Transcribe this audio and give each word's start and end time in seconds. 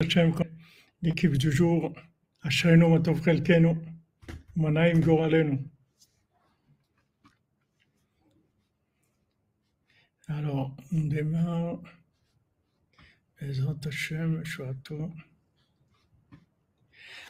Hachem, 0.00 0.32
l'équipe 1.02 1.36
du 1.36 1.50
jour, 1.50 1.92
Ashrenu 2.42 2.88
Matov 2.88 3.20
Chelkenu, 3.24 3.74
Manaim 4.54 5.00
Goralenu. 5.00 5.58
Alors, 10.28 10.76
on 10.92 11.00
démarre. 11.00 11.80
Bezrat 13.40 13.80
Hashem, 13.84 14.44
Shuato. 14.44 15.10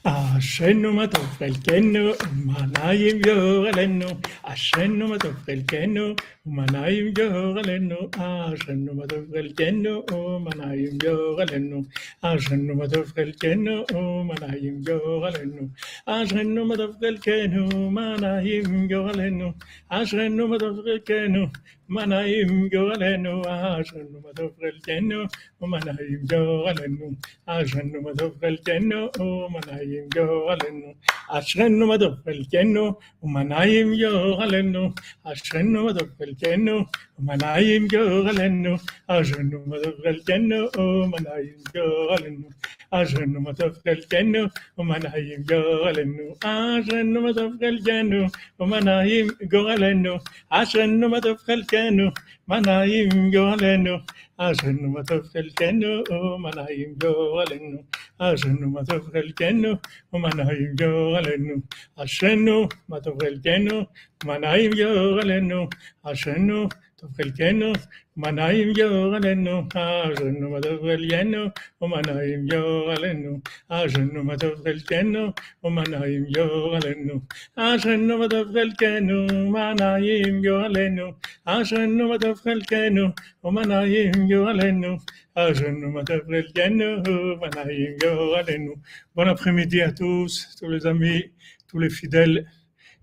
אשרנו 0.05 0.93
מה 0.93 1.07
טוב 1.07 1.25
חלקנו, 1.25 2.11
ומנעים 2.21 3.21
יור 3.25 3.67
עלינו. 3.67 4.05
אשרנו 4.43 5.07
מה 5.07 5.19
טוב 5.19 5.33
חלקנו, 5.45 6.15
ומנעים 6.45 7.13
יור 7.17 7.59
עלינו. 7.59 7.95
אשרנו 8.15 8.93
מה 8.95 9.07
טוב 9.07 9.25
חלקנו, 9.33 10.03
ומנעים 10.11 10.97
יור 11.03 11.41
עלינו. 11.41 11.83
אשרנו 12.21 12.75
מה 12.75 12.87
טוב 12.87 13.05
חלקנו, 13.05 13.83
ומנעים 13.93 14.81
יור 14.87 15.25
עלינו. 15.27 15.67
אשרנו 16.05 16.65
מה 16.65 16.75
טוב 16.77 16.95
חלקנו, 16.99 17.69
ומנעים 17.75 18.89
יור 18.89 19.09
עלינו. 19.09 19.51
אשרנו 19.89 20.47
מה 20.47 20.59
טוב 20.59 20.81
חלקנו, 20.83 21.47
Manaim 21.90 22.68
Goralenu, 22.70 23.46
Ashen 23.46 24.22
Mother 24.22 24.50
Feltenu, 24.60 25.30
Manaim 25.62 26.26
Goralenu, 26.26 27.16
Ashen 27.48 28.02
Mother 28.02 28.28
Feltenu, 28.30 29.10
Manaim 29.50 30.10
Goralenu, 30.10 30.94
Ashen 31.32 31.78
Mother 31.86 32.10
Feltenu, 32.26 32.94
Manaim 33.22 33.88
Goralenu, 33.96 34.98
Ashen 35.24 35.72
Mother 35.72 36.06
Feltenu, 36.18 36.86
وملايم 37.18 37.86
جوغل 37.92 38.40
النو 38.40 38.76
أجن 39.10 39.50
مدغل 39.70 40.18
جنو 40.28 40.62
وملايم 40.78 41.58
جوغل 41.74 42.22
النو 42.26 42.48
أجن 42.92 43.32
مدغل 43.46 44.00
جنو 44.12 44.42
وملايم 44.78 45.40
جوغل 45.50 45.98
النو 46.00 46.26
أجن 46.44 47.12
مدغل 47.24 47.76
جنو 47.86 48.22
وملايم 48.58 49.28
جوغل 49.52 49.84
النو 49.84 50.16
أجن 50.60 51.00
مدغل 51.14 51.66
جنو 51.70 52.06
ملايم 52.48 53.28
جوغل 53.34 53.64
النو 53.74 53.96
أجن 54.40 54.80
مدغل 54.94 55.48
جنو 55.60 55.92
وملايم 56.10 56.90
جوغل 57.02 57.52
النو 57.58 57.80
أجن 58.20 58.60
مدغل 58.74 59.28
جنو 59.40 59.72
وملايم 60.12 60.70
جوغل 60.80 61.26
النو 61.36 61.56
أجن 61.98 62.46
مدغل 62.92 63.34
جنو 63.46 63.78
وملايم 64.24 64.70
جوغل 64.80 65.30
النو 65.40 65.62
أجن 66.10 66.68
טוב 66.97 67.11
חלקנו, 67.17 67.73
ומנעים 68.17 68.73
גורלנו. 68.73 69.67
אשרנו 69.75 70.49
מה 70.49 70.61
טוב 70.61 70.81
חלקנו, 70.81 71.45
ומנעים 71.81 72.47
גורלנו. 72.47 73.39
אשרנו 73.69 74.37
טוב 74.39 74.63
חלקנו, 74.63 75.27
ומנעים 75.63 76.25
גורלנו. 76.35 77.21
אשרנו 77.55 78.17
מה 78.17 78.27
טוב 78.29 78.53
חלקנו, 78.53 79.25
ומנעים 79.27 80.41
גורלנו. 80.41 81.11
אשרנו 81.45 82.09
מה 82.09 82.17
טוב 82.17 82.17
חלקנו, 82.17 82.17
ומנעים 82.17 82.17
גורלנו. 82.17 82.17
אשרנו 82.17 82.17
מה 82.19 82.19
טוב 82.19 82.33
חלקנו, 82.33 82.97
ומנעים 83.43 84.27
גורלנו. 84.27 84.97
אשרנו 85.35 85.91
מה 85.91 86.03
טוב 86.03 86.21
חלקנו, 86.27 86.85
ומנעים 87.05 87.91
גורלנו. 88.01 88.73
Bon 89.15 89.27
après-midi 89.27 89.81
à 89.83 89.91
tous, 89.91 90.55
tous 90.59 90.69
les 90.69 90.87
amis, 90.87 91.31
tous 91.67 91.77
les 91.77 91.91
fidèles, 91.91 92.47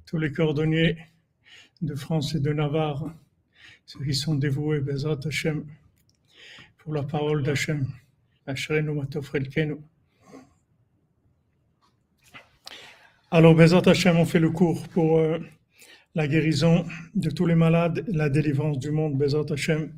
tous 0.06 0.18
les 0.18 0.32
cordonniers 0.32 0.96
de 1.82 1.94
France 1.94 2.34
et 2.34 2.40
de 2.40 2.52
Navarre, 2.52 3.14
ceux 3.85 4.03
qui 4.03 4.13
sont 4.13 4.35
dévoués, 4.35 4.79
Bezat 4.79 5.19
Hashem, 5.25 5.65
pour 6.79 6.93
la 6.93 7.03
parole 7.03 7.43
d'Hachem. 7.43 7.87
Alors, 13.31 13.55
Bezat 13.55 13.81
Hashem, 13.85 14.17
on 14.17 14.25
fait 14.25 14.39
le 14.39 14.49
cours 14.49 14.87
pour 14.89 15.19
euh, 15.19 15.39
la 16.15 16.27
guérison 16.27 16.85
de 17.15 17.29
tous 17.29 17.45
les 17.45 17.55
malades, 17.55 18.03
la 18.07 18.29
délivrance 18.29 18.79
du 18.79 18.91
monde, 18.91 19.17
Bezat 19.17 19.51
Hashem, 19.51 19.93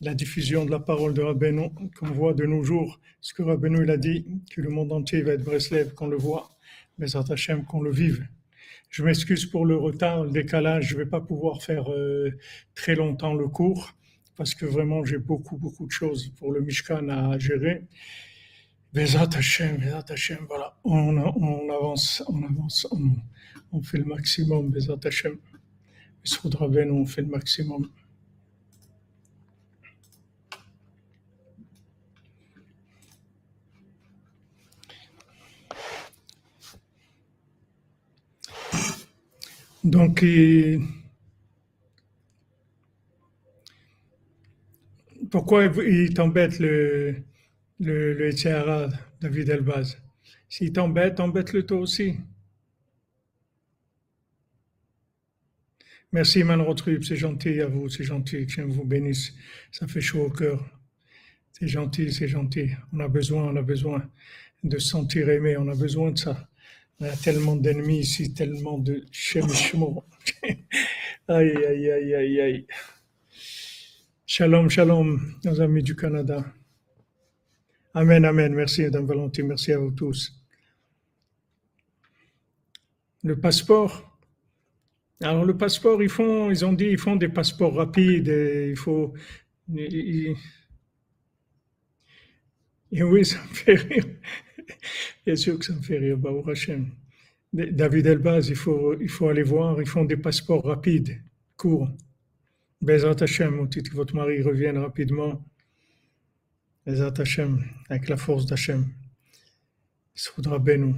la 0.00 0.14
diffusion 0.14 0.64
de 0.64 0.70
la 0.70 0.80
parole 0.80 1.14
de 1.14 1.22
Rabbeinu, 1.22 1.70
qu'on 1.98 2.06
voit 2.06 2.34
de 2.34 2.44
nos 2.44 2.62
jours, 2.62 3.00
ce 3.20 3.34
que 3.34 3.42
Rabbeinu 3.42 3.82
il 3.82 3.90
a 3.90 3.96
dit, 3.96 4.26
que 4.52 4.60
le 4.60 4.68
monde 4.68 4.92
entier 4.92 5.22
va 5.22 5.32
être 5.32 5.44
Breslev, 5.44 5.94
qu'on 5.94 6.08
le 6.08 6.16
voit, 6.16 6.50
Bezat 6.98 7.24
Hashem, 7.30 7.64
qu'on 7.64 7.82
le 7.82 7.90
vive. 7.90 8.26
Je 8.92 9.02
m'excuse 9.02 9.46
pour 9.46 9.64
le 9.64 9.74
retard, 9.74 10.24
le 10.24 10.30
décalage, 10.30 10.88
je 10.88 10.98
ne 10.98 11.02
vais 11.02 11.08
pas 11.08 11.22
pouvoir 11.22 11.62
faire 11.62 11.90
euh, 11.90 12.30
très 12.74 12.94
longtemps 12.94 13.32
le 13.32 13.48
cours, 13.48 13.94
parce 14.36 14.54
que 14.54 14.66
vraiment 14.66 15.02
j'ai 15.02 15.16
beaucoup, 15.16 15.56
beaucoup 15.56 15.86
de 15.86 15.90
choses 15.90 16.28
pour 16.38 16.52
le 16.52 16.60
Mishkan 16.60 17.08
à 17.08 17.38
gérer. 17.38 17.86
Bezat 18.92 19.30
Hashem, 19.34 19.78
Bezat 19.78 20.04
Hashem, 20.10 20.40
voilà, 20.46 20.76
on, 20.84 21.16
on 21.16 21.70
avance, 21.70 22.22
on 22.28 22.42
avance, 22.42 22.86
on, 22.90 23.12
on 23.72 23.80
fait 23.82 23.96
le 23.96 24.04
maximum, 24.04 24.68
Bezat 24.68 25.00
Hashem. 25.02 25.38
Ben, 26.44 26.90
on 26.92 27.06
fait 27.06 27.22
le 27.22 27.28
maximum. 27.28 27.88
Donc, 39.84 40.24
pourquoi 45.30 45.64
il 45.64 46.14
t'embête 46.14 46.58
le, 46.58 47.16
le, 47.80 48.14
le 48.14 48.88
David 49.20 49.48
Elbaz? 49.48 49.98
S'il 50.48 50.72
t'embête, 50.72 51.18
embête-le 51.18 51.64
toi 51.66 51.78
aussi. 51.78 52.16
Merci 56.12 56.44
Manrotrub, 56.44 57.02
c'est 57.02 57.16
gentil 57.16 57.60
à 57.62 57.66
vous, 57.66 57.88
c'est 57.88 58.04
gentil, 58.04 58.44
Dieu 58.44 58.64
vous 58.64 58.84
bénisse. 58.84 59.32
Ça 59.70 59.86
fait 59.88 60.02
chaud 60.02 60.26
au 60.26 60.30
cœur. 60.30 60.62
C'est 61.52 61.68
gentil, 61.68 62.12
c'est 62.12 62.28
gentil. 62.28 62.70
On 62.92 63.00
a 63.00 63.08
besoin, 63.08 63.44
on 63.44 63.56
a 63.56 63.62
besoin 63.62 64.06
de 64.62 64.78
se 64.78 64.88
sentir 64.88 65.30
aimé, 65.30 65.56
on 65.56 65.68
a 65.68 65.74
besoin 65.74 66.10
de 66.10 66.18
ça. 66.18 66.48
Y 67.02 67.06
a 67.06 67.16
tellement 67.16 67.56
d'ennemis 67.56 67.98
ici, 67.98 68.32
tellement 68.32 68.78
de 68.78 69.04
chemichements. 69.10 70.04
aïe, 71.28 71.50
aïe, 71.66 71.90
aïe, 71.90 72.14
aïe, 72.14 72.40
aïe. 72.40 72.66
Shalom, 74.24 74.70
shalom, 74.70 75.18
nos 75.44 75.60
amis 75.60 75.82
du 75.82 75.96
Canada. 75.96 76.44
Amen, 77.92 78.24
amen. 78.24 78.54
Merci, 78.54 78.82
Madame 78.82 79.06
Valentine. 79.06 79.48
Merci 79.48 79.72
à 79.72 79.78
vous 79.78 79.90
tous. 79.90 80.32
Le 83.24 83.36
passeport, 83.36 84.16
alors 85.22 85.44
le 85.44 85.56
passeport, 85.56 86.00
ils 86.04 86.08
font, 86.08 86.50
ils 86.52 86.64
ont 86.64 86.72
dit, 86.72 86.86
ils 86.86 86.98
font 86.98 87.16
des 87.16 87.28
passeports 87.28 87.74
rapides. 87.74 88.28
Et 88.28 88.68
il 88.70 88.76
faut. 88.76 89.12
Et, 89.76 90.36
oui, 93.02 93.24
ça 93.24 93.42
me 93.42 93.54
fait 93.54 93.74
rire. 93.74 94.04
Bien 95.26 95.36
sûr 95.36 95.58
que 95.58 95.64
ça 95.64 95.74
me 95.74 95.82
fait 95.82 95.98
rire. 95.98 96.18
David 97.52 98.06
Elbaz, 98.06 98.48
il 98.48 98.56
faut, 98.56 98.98
il 99.00 99.08
faut 99.08 99.28
aller 99.28 99.42
voir, 99.42 99.80
ils 99.80 99.88
font 99.88 100.04
des 100.04 100.16
passeports 100.16 100.64
rapides, 100.64 101.20
courts. 101.56 101.88
Bezat 102.80 103.22
Hashem, 103.22 103.60
au 103.60 103.66
titre 103.66 103.90
que 103.90 103.96
votre 103.96 104.16
mari 104.16 104.42
revienne 104.42 104.78
rapidement. 104.78 105.44
Bezat 106.86 107.14
Hashem, 107.18 107.62
avec 107.88 108.08
la 108.08 108.16
force 108.16 108.46
d'Hashem. 108.46 108.86
Faudra 110.14 110.58
nous. 110.58 110.94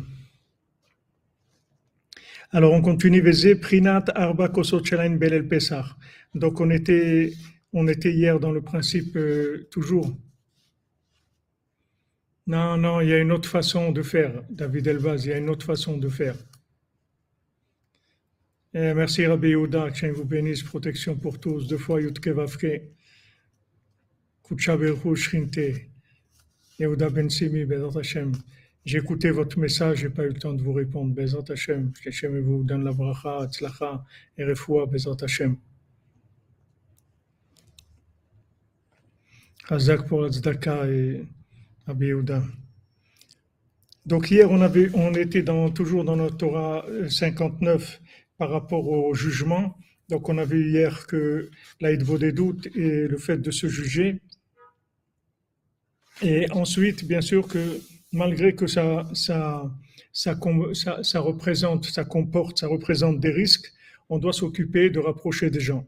Alors 2.50 2.72
on 2.72 2.82
continue, 2.82 3.22
Prinat 3.60 4.04
Arba 4.14 4.48
Belel 4.48 5.48
Pesach. 5.48 5.86
Donc 6.34 6.60
on 6.60 6.70
était, 6.70 7.32
on 7.72 7.88
était 7.88 8.12
hier 8.12 8.38
dans 8.38 8.52
le 8.52 8.60
principe 8.60 9.16
euh, 9.16 9.66
toujours. 9.70 10.16
Non, 12.46 12.76
non, 12.76 13.00
il 13.00 13.08
y 13.08 13.12
a 13.14 13.18
une 13.18 13.32
autre 13.32 13.48
façon 13.48 13.90
de 13.90 14.02
faire, 14.02 14.42
David 14.50 14.86
Elvaz, 14.86 15.24
il 15.24 15.30
y 15.30 15.32
a 15.32 15.38
une 15.38 15.48
autre 15.48 15.64
façon 15.64 15.96
de 15.96 16.08
faire. 16.10 16.36
Eh, 18.74 18.92
merci 18.92 19.24
Rabbi 19.26 19.48
Yehuda, 19.48 19.90
que 19.92 20.06
vous 20.12 20.24
bénisse, 20.24 20.62
protection 20.62 21.16
pour 21.16 21.40
tous, 21.40 21.66
deux 21.66 21.78
fois 21.78 22.02
Yutke 22.02 22.28
Vavke, 22.28 22.82
Kuchaberhu 24.42 25.16
Shrinte, 25.16 25.58
Yehuda 26.78 27.08
Ben 27.08 27.30
Simi, 27.30 27.64
Bezat 27.64 27.98
Hashem. 27.98 28.32
J'ai 28.84 28.98
écouté 28.98 29.30
votre 29.30 29.58
message, 29.58 29.98
j'ai 29.98 30.10
pas 30.10 30.24
eu 30.24 30.28
le 30.28 30.38
temps 30.38 30.52
de 30.52 30.60
vous 30.60 30.74
répondre. 30.74 31.14
Bezat 31.14 31.44
Hashem, 31.48 31.92
vous 32.40 32.62
donne 32.64 32.84
la 32.84 32.92
bracha, 32.92 33.42
atzlacha 33.42 34.04
et 34.36 34.44
Bezat 34.44 35.16
Hashem. 35.22 35.56
Hazak 39.70 40.06
pour 40.06 40.24
Azdaka 40.24 40.86
et 40.90 41.24
Donc 44.06 44.30
hier, 44.30 44.50
on, 44.50 44.60
avait, 44.60 44.90
on 44.94 45.14
était 45.14 45.42
dans, 45.42 45.70
toujours 45.70 46.04
dans 46.04 46.16
notre 46.16 46.36
Torah 46.36 46.84
59 47.08 48.00
par 48.36 48.50
rapport 48.50 48.86
au 48.86 49.14
jugement. 49.14 49.76
Donc 50.08 50.28
on 50.28 50.36
a 50.38 50.44
vu 50.44 50.70
hier 50.70 51.06
que 51.06 51.50
l'aide 51.80 52.02
vaut 52.02 52.18
des 52.18 52.32
doutes 52.32 52.66
et 52.76 53.08
le 53.08 53.16
fait 53.16 53.38
de 53.38 53.50
se 53.50 53.66
juger. 53.66 54.20
Et 56.22 56.50
ensuite, 56.52 57.06
bien 57.06 57.20
sûr 57.20 57.48
que 57.48 57.80
malgré 58.12 58.54
que 58.54 58.66
ça, 58.66 59.08
ça, 59.14 59.70
ça, 60.12 60.38
ça 61.02 61.20
représente, 61.20 61.86
ça 61.86 62.04
comporte, 62.04 62.58
ça 62.58 62.68
représente 62.68 63.20
des 63.20 63.30
risques, 63.30 63.72
on 64.08 64.18
doit 64.18 64.32
s'occuper 64.32 64.90
de 64.90 65.00
rapprocher 65.00 65.50
des 65.50 65.60
gens. 65.60 65.86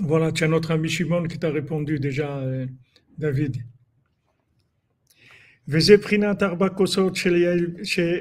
Voilà, 0.00 0.32
tu 0.32 0.44
as 0.44 0.48
notre 0.48 0.70
ami 0.70 0.88
Shimon 0.88 1.24
qui 1.24 1.38
t'a 1.38 1.50
répondu 1.50 1.98
déjà, 1.98 2.38
euh, 2.38 2.66
David. 3.18 3.56
וזה 5.68 5.96
בחינת 5.96 6.42
ארבע 6.42 6.68
כוסות 6.68 7.16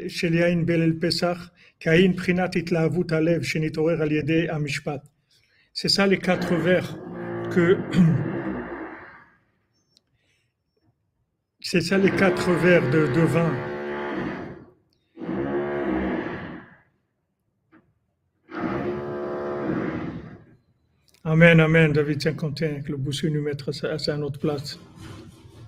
של 0.07 0.33
יין 0.33 0.65
בליל 0.65 0.93
פסח, 1.01 1.49
כהין 1.79 2.13
בחינת 2.13 2.55
התלהבות 2.55 3.11
הלב 3.11 3.43
שנתעורר 3.43 4.01
על 4.01 4.11
ידי 4.11 4.49
המשפט. 4.49 5.07
C'est 5.73 5.89
ça 5.89 6.07
les 6.07 6.17
quatre 6.17 6.55
vers 6.55 6.97
que 7.51 7.77
c'est 11.61 11.81
ça 11.81 11.97
les 11.97 12.11
quatre 12.11 12.51
vers 12.51 12.83
de, 12.89 13.01
de 13.15 13.21
vin. 13.21 13.72
Amen, 21.26 21.58
amen, 21.58 21.90
David 21.90 22.20
51, 22.20 22.82
que 22.82 22.92
le 22.92 22.98
boucher 22.98 23.30
nous 23.30 23.40
mettra 23.40 23.72
à, 23.82 24.10
à 24.12 24.16
notre 24.18 24.38
place. 24.38 24.78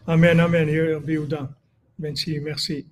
Amen, 0.07 0.39
amen. 0.39 0.69
Merci, 1.99 2.41
merci. 2.41 2.87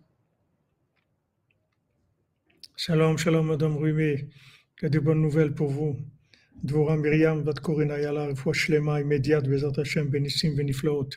Shalom, 2.74 3.18
shalom, 3.18 3.48
Madame 3.48 3.76
Rumé. 3.76 4.30
A 4.82 4.88
de 4.88 4.98
bonnes 4.98 5.20
nouvelles 5.20 5.52
pour 5.52 5.68
vous. 5.68 5.98
Dvorah 6.62 6.96
Myriam, 6.96 7.42
Bat 7.42 7.60
Korina 7.60 8.00
Yala, 8.00 8.34
fois 8.34 8.54
Shlema, 8.54 8.98
immédiate, 8.98 9.46
Bezat 9.46 9.78
Hashem, 9.78 10.08
Benissim, 10.08 10.56
Beniflaot. 10.56 11.10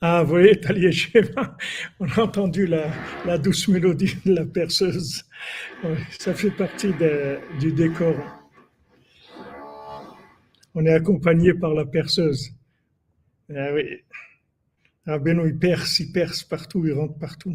Ah, 0.00 0.22
vous 0.22 0.30
voyez, 0.30 0.60
Talie 0.60 0.92
Shema, 0.92 1.56
on 1.98 2.06
a 2.06 2.20
entendu 2.20 2.68
la, 2.68 3.38
douce 3.38 3.66
mélodie 3.66 4.14
de 4.24 4.34
la 4.34 4.44
perceuse. 4.44 5.24
ça 6.20 6.34
fait 6.34 6.52
partie 6.52 6.92
du 7.58 7.72
décor. 7.72 8.41
On 10.74 10.84
est 10.86 10.92
accompagné 10.92 11.54
par 11.54 11.74
la 11.74 11.84
perceuse. 11.84 12.50
Ah 13.54 13.72
oui. 13.74 13.82
Rabbeinu, 15.06 15.48
il 15.48 15.58
perce, 15.58 16.00
il 16.00 16.12
perce 16.12 16.44
partout, 16.44 16.86
il 16.86 16.92
rentre 16.92 17.18
partout. 17.18 17.54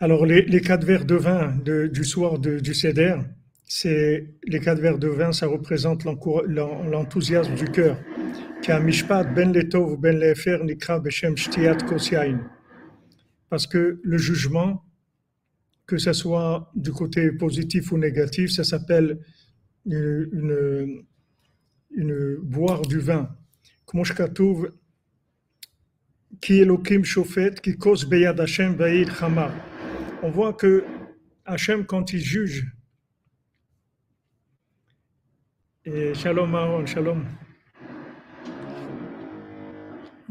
Alors, 0.00 0.26
les, 0.26 0.42
les 0.42 0.60
quatre 0.60 0.84
verres 0.84 1.04
de 1.04 1.14
vin 1.14 1.56
du 1.64 2.04
soir 2.04 2.38
du 2.38 2.74
Seder, 2.74 3.16
c'est 3.64 4.34
les 4.44 4.60
quatre 4.60 4.80
verres 4.80 4.98
de 4.98 5.08
vin, 5.08 5.32
ça 5.32 5.46
représente 5.46 6.04
l'enthousiasme 6.04 7.54
du 7.54 7.64
cœur. 7.66 7.98
ben 8.66 8.94
ben 9.18 9.52
Parce 13.50 13.66
que 13.66 14.00
le 14.02 14.18
jugement, 14.18 14.84
que 15.86 15.98
ce 15.98 16.12
soit 16.12 16.70
du 16.74 16.92
côté 16.92 17.32
positif 17.32 17.92
ou 17.92 17.98
négatif, 17.98 18.50
ça 18.50 18.64
s'appelle 18.64 19.18
une, 19.86 21.04
boire 22.42 22.82
du 22.82 22.98
vin. 22.98 23.34
On 30.22 30.30
voit 30.30 30.52
que 30.52 30.84
Hashem, 31.44 31.84
quand 31.86 32.12
il 32.12 32.20
juge, 32.20 32.66
et 35.84 36.14
Shalom 36.14 36.54
Aaron, 36.54 36.86
Shalom. 36.86 37.24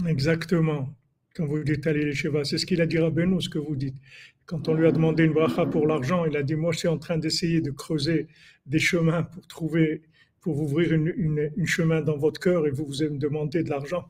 Exactement. 0.08 0.96
Quand 1.36 1.46
vous 1.46 1.64
dites 1.64 1.86
aller 1.88 2.06
les 2.06 2.14
Sheva, 2.14 2.44
c'est 2.44 2.58
ce 2.58 2.66
qu'il 2.66 2.82
a 2.82 2.86
dit 2.86 2.98
à 2.98 3.10
Benoît, 3.10 3.40
ce 3.40 3.50
que 3.50 3.60
vous 3.60 3.76
dites. 3.76 3.96
Quand 4.46 4.68
on 4.68 4.74
lui 4.74 4.88
a 4.88 4.92
demandé 4.92 5.24
une 5.24 5.34
bracha 5.34 5.66
pour 5.66 5.88
l'argent, 5.88 6.26
il 6.26 6.36
a 6.36 6.44
dit 6.44 6.56
Moi, 6.56 6.74
je 6.74 6.80
suis 6.80 6.88
en 6.88 6.98
train 6.98 7.18
d'essayer 7.18 7.62
de 7.62 7.72
creuser 7.72 8.28
des 8.66 8.80
chemins 8.80 9.24
pour 9.24 9.48
trouver, 9.48 10.02
pour 10.42 10.60
ouvrir 10.60 10.94
une, 10.94 11.52
chemin 11.66 12.02
dans 12.02 12.18
votre 12.18 12.40
cœur 12.40 12.68
et 12.68 12.72
vous 12.72 12.86
vous 12.86 13.04
me 13.04 13.18
demandez 13.18 13.64
de 13.64 13.70
l'argent. 13.70 14.06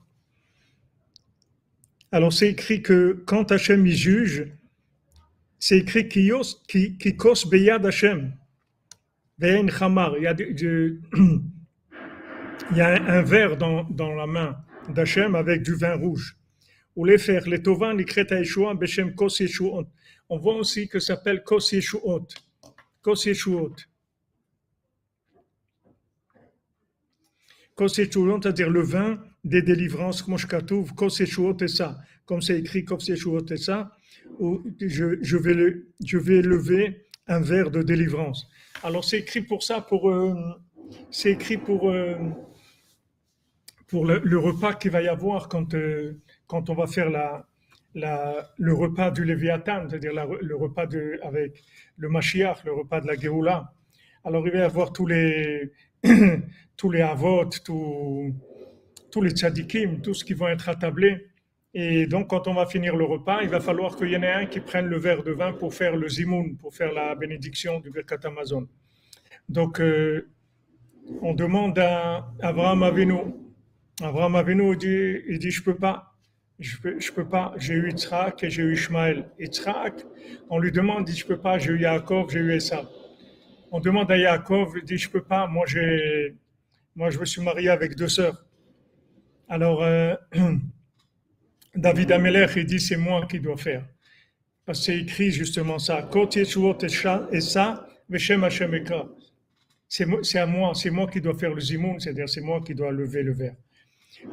Alors 2.11 2.33
c'est 2.33 2.49
écrit 2.49 2.81
que 2.81 3.23
quand 3.25 3.51
Hachem 3.51 3.85
y 3.87 3.95
juge, 3.95 4.51
c'est 5.59 5.79
écrit 5.79 6.09
beyad. 6.09 6.45
Il 10.19 10.23
y 10.23 10.27
a, 10.27 10.33
il 12.71 12.77
y 12.77 12.81
a 12.81 13.03
un, 13.03 13.21
verre 13.23 13.57
dans, 13.57 13.83
dans 13.83 14.13
la 14.13 14.27
main 14.27 14.57
d'Hachem 14.89 15.35
avec 15.35 15.63
du 15.63 15.73
vin 15.73 15.95
rouge. 15.95 16.37
Ou 16.95 17.05
les 17.05 17.17
faire, 17.17 17.47
les 17.47 17.61
tovan, 17.61 17.93
les 17.93 18.05
beshem 18.75 19.15
kos 19.15 19.41
On 20.29 20.37
voit 20.37 20.55
aussi 20.55 20.87
que 20.87 20.99
ça 20.99 21.15
s'appelle 21.15 21.43
kos 21.43 21.71
yeshuot. 21.71 22.27
Kos 23.01 23.25
yeshuot. 23.25 23.75
Kos 27.75 27.95
c'est-à-dire 27.95 28.69
le 28.69 28.81
vin 28.81 29.19
des 29.43 29.61
délivrances, 29.61 30.23
et 31.59 31.67
ça, 31.67 31.99
comme 32.25 32.41
c'est 32.41 32.59
écrit 32.59 32.85
et 33.49 33.57
ça, 33.57 33.91
où 34.39 34.63
je, 34.79 35.17
je, 35.21 35.37
vais 35.37 35.53
le, 35.53 35.87
je 36.05 36.17
vais 36.17 36.41
lever 36.41 37.05
un 37.27 37.39
verre 37.39 37.71
de 37.71 37.81
délivrance. 37.81 38.47
Alors 38.83 39.03
c'est 39.03 39.19
écrit 39.19 39.41
pour 39.41 39.63
ça, 39.63 39.81
pour 39.81 40.09
euh, 40.09 40.35
c'est 41.11 41.31
écrit 41.31 41.57
pour 41.57 41.89
euh, 41.89 42.15
pour 43.87 44.05
le, 44.05 44.37
repas 44.37 44.73
qu'il 44.73 44.91
va 44.91 45.01
y 45.01 45.07
avoir 45.07 45.49
quand 45.49 45.73
euh, 45.75 46.19
quand 46.47 46.69
on 46.69 46.75
va 46.75 46.87
faire 46.87 47.09
la, 47.09 47.45
le 47.95 48.73
repas 48.73 49.11
du 49.11 49.23
Léviathan, 49.23 49.87
c'est-à-dire 49.89 50.13
le 50.13 50.55
repas 50.55 50.85
de 50.85 51.19
avec 51.23 51.63
le 51.97 52.09
Mashiach, 52.09 52.63
le 52.65 52.73
repas 52.73 53.01
de 53.01 53.07
la 53.07 53.15
Géoula. 53.15 53.73
Alors 54.23 54.45
il 54.47 54.53
va 54.53 54.59
y 54.59 54.61
avoir 54.61 54.93
tous 54.93 55.05
les 55.05 55.71
tous 56.77 56.89
les 56.91 57.01
avot, 57.01 57.45
tous 57.45 58.33
tous 59.11 59.21
les 59.21 59.31
tzadikim, 59.31 60.01
tous 60.01 60.15
ce 60.15 60.25
qui 60.25 60.33
vont 60.33 60.47
être 60.47 60.69
attablés. 60.69 61.27
Et 61.75 62.05
donc, 62.05 62.29
quand 62.29 62.47
on 62.47 62.53
va 62.53 62.65
finir 62.67 62.95
le 62.95 63.03
repas, 63.05 63.41
il 63.41 63.49
va 63.49 63.59
falloir 63.59 63.95
qu'il 63.95 64.09
y 64.09 64.17
en 64.17 64.21
ait 64.21 64.31
un 64.31 64.45
qui 64.45 64.59
prenne 64.59 64.85
le 64.87 64.97
verre 64.97 65.23
de 65.23 65.31
vin 65.31 65.53
pour 65.53 65.73
faire 65.73 65.95
le 65.95 66.07
zimoun, 66.07 66.55
pour 66.57 66.73
faire 66.73 66.93
la 66.93 67.15
bénédiction 67.15 67.79
du 67.79 67.89
Birkat 67.89 68.19
Amazon. 68.25 68.67
Donc, 69.49 69.79
euh, 69.79 70.29
on 71.21 71.33
demande 71.33 71.77
à 71.79 72.27
Abraham 72.41 72.83
Avinu. 72.83 73.17
Abraham 74.01 74.35
Avinu 74.35 74.75
dit, 74.77 75.21
il 75.27 75.39
dit, 75.39 75.51
je 75.51 75.63
peux 75.63 75.75
pas. 75.75 76.12
Je 76.63 76.77
peux, 76.77 76.97
peux 77.13 77.27
pas. 77.27 77.53
J'ai 77.57 77.73
eu 77.73 77.89
Yitzhak 77.89 78.41
et 78.43 78.49
j'ai 78.49 78.63
eu 78.63 78.73
Ishmael. 78.73 79.29
Yitzhak, 79.37 80.05
on 80.49 80.59
lui 80.59 80.71
demande, 80.71 81.09
il 81.09 81.11
dit, 81.11 81.19
je 81.19 81.25
peux 81.25 81.37
pas. 81.37 81.57
J'ai 81.57 81.73
eu 81.73 81.81
Yaakov, 81.81 82.31
j'ai 82.31 82.39
eu 82.39 82.53
Esa. 82.53 82.89
On 83.69 83.81
demande 83.81 84.09
à 84.09 84.17
Yaakov, 84.17 84.77
il 84.77 84.83
dit, 84.85 84.97
je 84.97 85.09
peux 85.09 85.23
pas. 85.23 85.45
Moi, 85.45 85.65
j'ai, 85.67 86.37
moi, 86.95 87.09
je 87.09 87.19
me 87.19 87.25
suis 87.25 87.41
marié 87.41 87.67
avec 87.67 87.95
deux 87.95 88.07
sœurs. 88.07 88.45
Alors, 89.49 89.83
euh, 89.83 90.15
David 91.75 92.13
Ameler, 92.13 92.47
il 92.55 92.65
dit 92.65 92.79
c'est 92.79 92.97
moi 92.97 93.25
qui 93.25 93.41
dois 93.41 93.57
faire. 93.57 93.85
Parce 94.65 94.79
que 94.79 94.85
c'est 94.85 94.99
écrit 94.99 95.31
justement 95.31 95.77
et 95.77 97.41
ça, 97.41 97.87
C'est 99.89 100.39
à 100.39 100.45
moi, 100.45 100.71
c'est 100.75 100.89
moi 100.91 101.07
qui 101.07 101.19
dois 101.19 101.37
faire 101.37 101.53
le 101.53 101.59
zimoun, 101.59 101.99
c'est-à-dire 101.99 102.29
c'est 102.29 102.41
moi 102.41 102.61
qui 102.65 102.73
dois 102.73 102.91
lever 102.91 103.23
le 103.23 103.33
verre. 103.33 103.55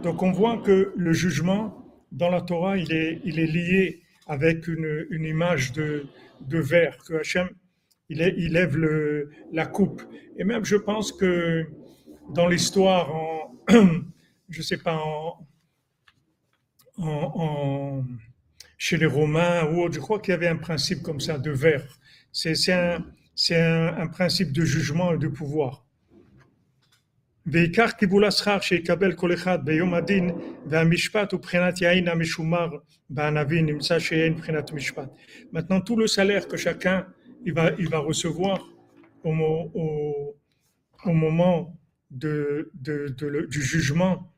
Donc 0.04 0.22
on 0.22 0.30
voit 0.30 0.58
que 0.58 0.92
le 0.96 1.12
jugement 1.12 1.79
dans 2.12 2.30
la 2.30 2.40
Torah, 2.40 2.76
il 2.76 2.92
est, 2.92 3.24
lié 3.24 4.02
avec 4.26 4.68
une, 4.68 5.24
image 5.24 5.72
de, 5.72 6.06
verre, 6.48 6.98
que 7.04 7.14
Hachem, 7.14 7.48
il, 8.08 8.20
est, 8.20 8.32
lève 8.32 8.76
la 9.52 9.66
coupe. 9.66 10.02
Et 10.36 10.44
même 10.44 10.64
je 10.64 10.76
pense 10.76 11.12
que 11.12 11.66
dans 12.34 12.48
l'histoire, 12.48 13.10
je 13.68 14.58
ne 14.58 14.62
sais 14.62 14.78
pas, 14.78 15.00
chez 18.78 18.96
les 18.96 19.06
Romains 19.06 19.64
ou 19.66 19.82
autres, 19.82 19.94
je 19.94 20.00
crois 20.00 20.20
qu'il 20.20 20.32
y 20.32 20.34
avait 20.34 20.48
un 20.48 20.56
principe 20.56 21.02
comme 21.02 21.20
ça 21.20 21.38
de 21.38 21.50
verre. 21.50 22.00
C'est 22.32 22.72
un, 22.72 24.06
principe 24.12 24.52
de 24.52 24.64
jugement 24.64 25.12
et 25.12 25.18
de 25.18 25.28
pouvoir. 25.28 25.86
Maintenant, 35.52 35.80
tout 35.80 35.96
le 35.96 36.06
salaire 36.06 36.48
que 36.48 36.56
chacun 36.56 37.06
va, 37.46 37.98
recevoir 37.98 38.68
au, 39.24 39.32
moment 41.06 41.76
du 42.10 43.62
jugement, 43.62 44.32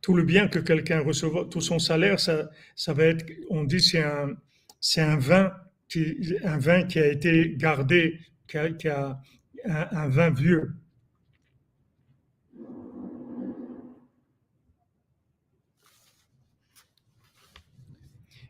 tout 0.00 0.14
le 0.14 0.24
bien 0.24 0.48
que 0.48 0.58
quelqu'un 0.58 1.00
recevra, 1.00 1.44
tout 1.44 1.60
son 1.60 1.78
salaire, 1.78 2.18
ça, 2.18 2.48
va 2.88 3.04
être, 3.04 3.24
on 3.50 3.64
dit, 3.64 3.80
c'est 3.80 4.02
un, 4.02 5.16
vin 5.16 5.52
qui, 5.88 6.36
un 6.44 6.58
vin 6.58 6.84
qui 6.84 6.98
a 6.98 7.06
été 7.06 7.54
gardé, 7.56 8.18
un, 8.54 10.08
vin 10.08 10.30
vieux. 10.30 10.72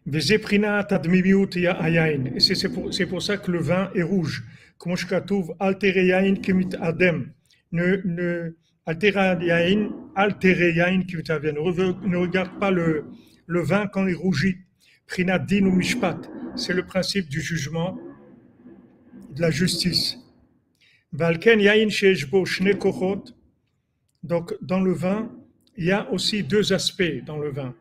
Et 0.06 0.20
c'est 2.40 3.06
pour, 3.06 3.22
ça 3.22 3.36
que 3.36 3.50
le 3.50 3.60
vin 3.60 3.90
est 3.94 4.02
rouge. 4.02 4.44
Ne, 7.72 8.00
ne. 8.04 8.56
Ne 12.04 12.16
regarde 12.16 12.58
pas 12.58 12.70
le, 12.72 13.04
le 13.46 13.60
vin 13.60 13.86
quand 13.86 14.06
il 14.08 14.16
rougit. 14.16 14.56
C'est 16.56 16.72
le 16.72 16.82
principe 16.84 17.28
du 17.28 17.40
jugement, 17.40 17.96
de 19.30 19.40
la 19.40 19.50
justice. 19.52 20.18
Donc, 24.22 24.54
dans 24.62 24.80
le 24.80 24.92
vin, 24.92 25.30
il 25.76 25.84
y 25.84 25.92
a 25.92 26.10
aussi 26.10 26.42
deux 26.42 26.72
aspects 26.72 27.24
dans 27.24 27.38
le 27.38 27.50
vin. 27.50 27.74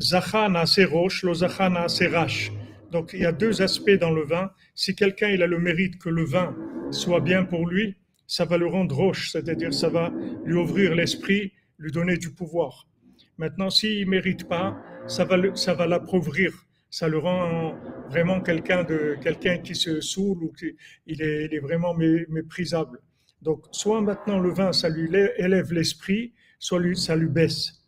Zachana 0.00 0.64
roche, 0.90 1.24
lo 1.24 1.34
zachana 1.34 1.86
rache. 2.10 2.50
Donc 2.90 3.10
il 3.12 3.20
y 3.20 3.26
a 3.26 3.32
deux 3.32 3.60
aspects 3.60 3.98
dans 4.00 4.10
le 4.10 4.24
vin. 4.24 4.50
Si 4.74 4.94
quelqu'un 4.94 5.28
il 5.28 5.42
a 5.42 5.46
le 5.46 5.58
mérite 5.58 5.98
que 5.98 6.08
le 6.08 6.24
vin 6.24 6.56
soit 6.90 7.20
bien 7.20 7.44
pour 7.44 7.66
lui, 7.68 7.96
ça 8.26 8.44
va 8.44 8.56
le 8.56 8.66
rendre 8.66 8.96
roche, 8.96 9.30
c'est-à-dire 9.30 9.74
ça 9.74 9.88
va 9.88 10.10
lui 10.44 10.54
ouvrir 10.56 10.94
l'esprit, 10.94 11.52
lui 11.78 11.92
donner 11.92 12.16
du 12.16 12.32
pouvoir. 12.32 12.88
Maintenant, 13.36 13.68
s'il 13.70 14.06
ne 14.06 14.10
mérite 14.10 14.48
pas, 14.48 14.76
ça 15.06 15.24
va, 15.24 15.36
ça 15.54 15.74
va 15.74 15.86
l'appauvrir. 15.86 16.52
Ça 16.88 17.06
le 17.06 17.18
rend 17.18 17.74
vraiment 18.08 18.40
quelqu'un 18.40 18.84
de 18.84 19.16
quelqu'un 19.22 19.58
qui 19.58 19.74
se 19.74 20.00
saoule 20.00 20.44
ou 20.44 20.52
qui 20.52 20.76
il 21.06 21.22
est, 21.22 21.44
il 21.46 21.54
est 21.54 21.60
vraiment 21.60 21.94
méprisable. 21.94 23.00
Donc, 23.42 23.64
soit 23.70 24.00
maintenant 24.00 24.38
le 24.38 24.50
vin, 24.50 24.72
ça 24.72 24.88
lui 24.88 25.08
élève 25.36 25.72
l'esprit, 25.72 26.32
soit 26.58 26.80
lui, 26.80 26.96
ça 26.96 27.16
lui 27.16 27.28
baisse. 27.28 27.79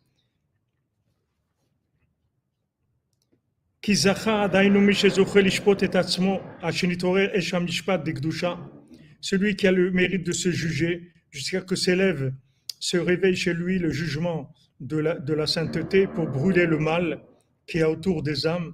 Celui 9.19 9.55
qui 9.57 9.67
a 9.67 9.71
le 9.73 9.91
mérite 9.91 10.25
de 10.25 10.31
se 10.31 10.51
juger 10.51 11.11
jusqu'à 11.31 11.59
que 11.59 11.75
s'élève, 11.75 12.33
se 12.79 12.95
réveille 12.95 13.35
chez 13.35 13.53
lui 13.53 13.79
le 13.79 13.91
jugement 13.91 14.53
de 14.79 14.95
la, 14.99 15.19
de 15.19 15.33
la 15.33 15.47
sainteté 15.47 16.07
pour 16.07 16.27
brûler 16.27 16.65
le 16.65 16.77
mal 16.77 17.23
qui 17.67 17.79
est 17.79 17.83
autour 17.83 18.23
des 18.23 18.47
âmes. 18.47 18.73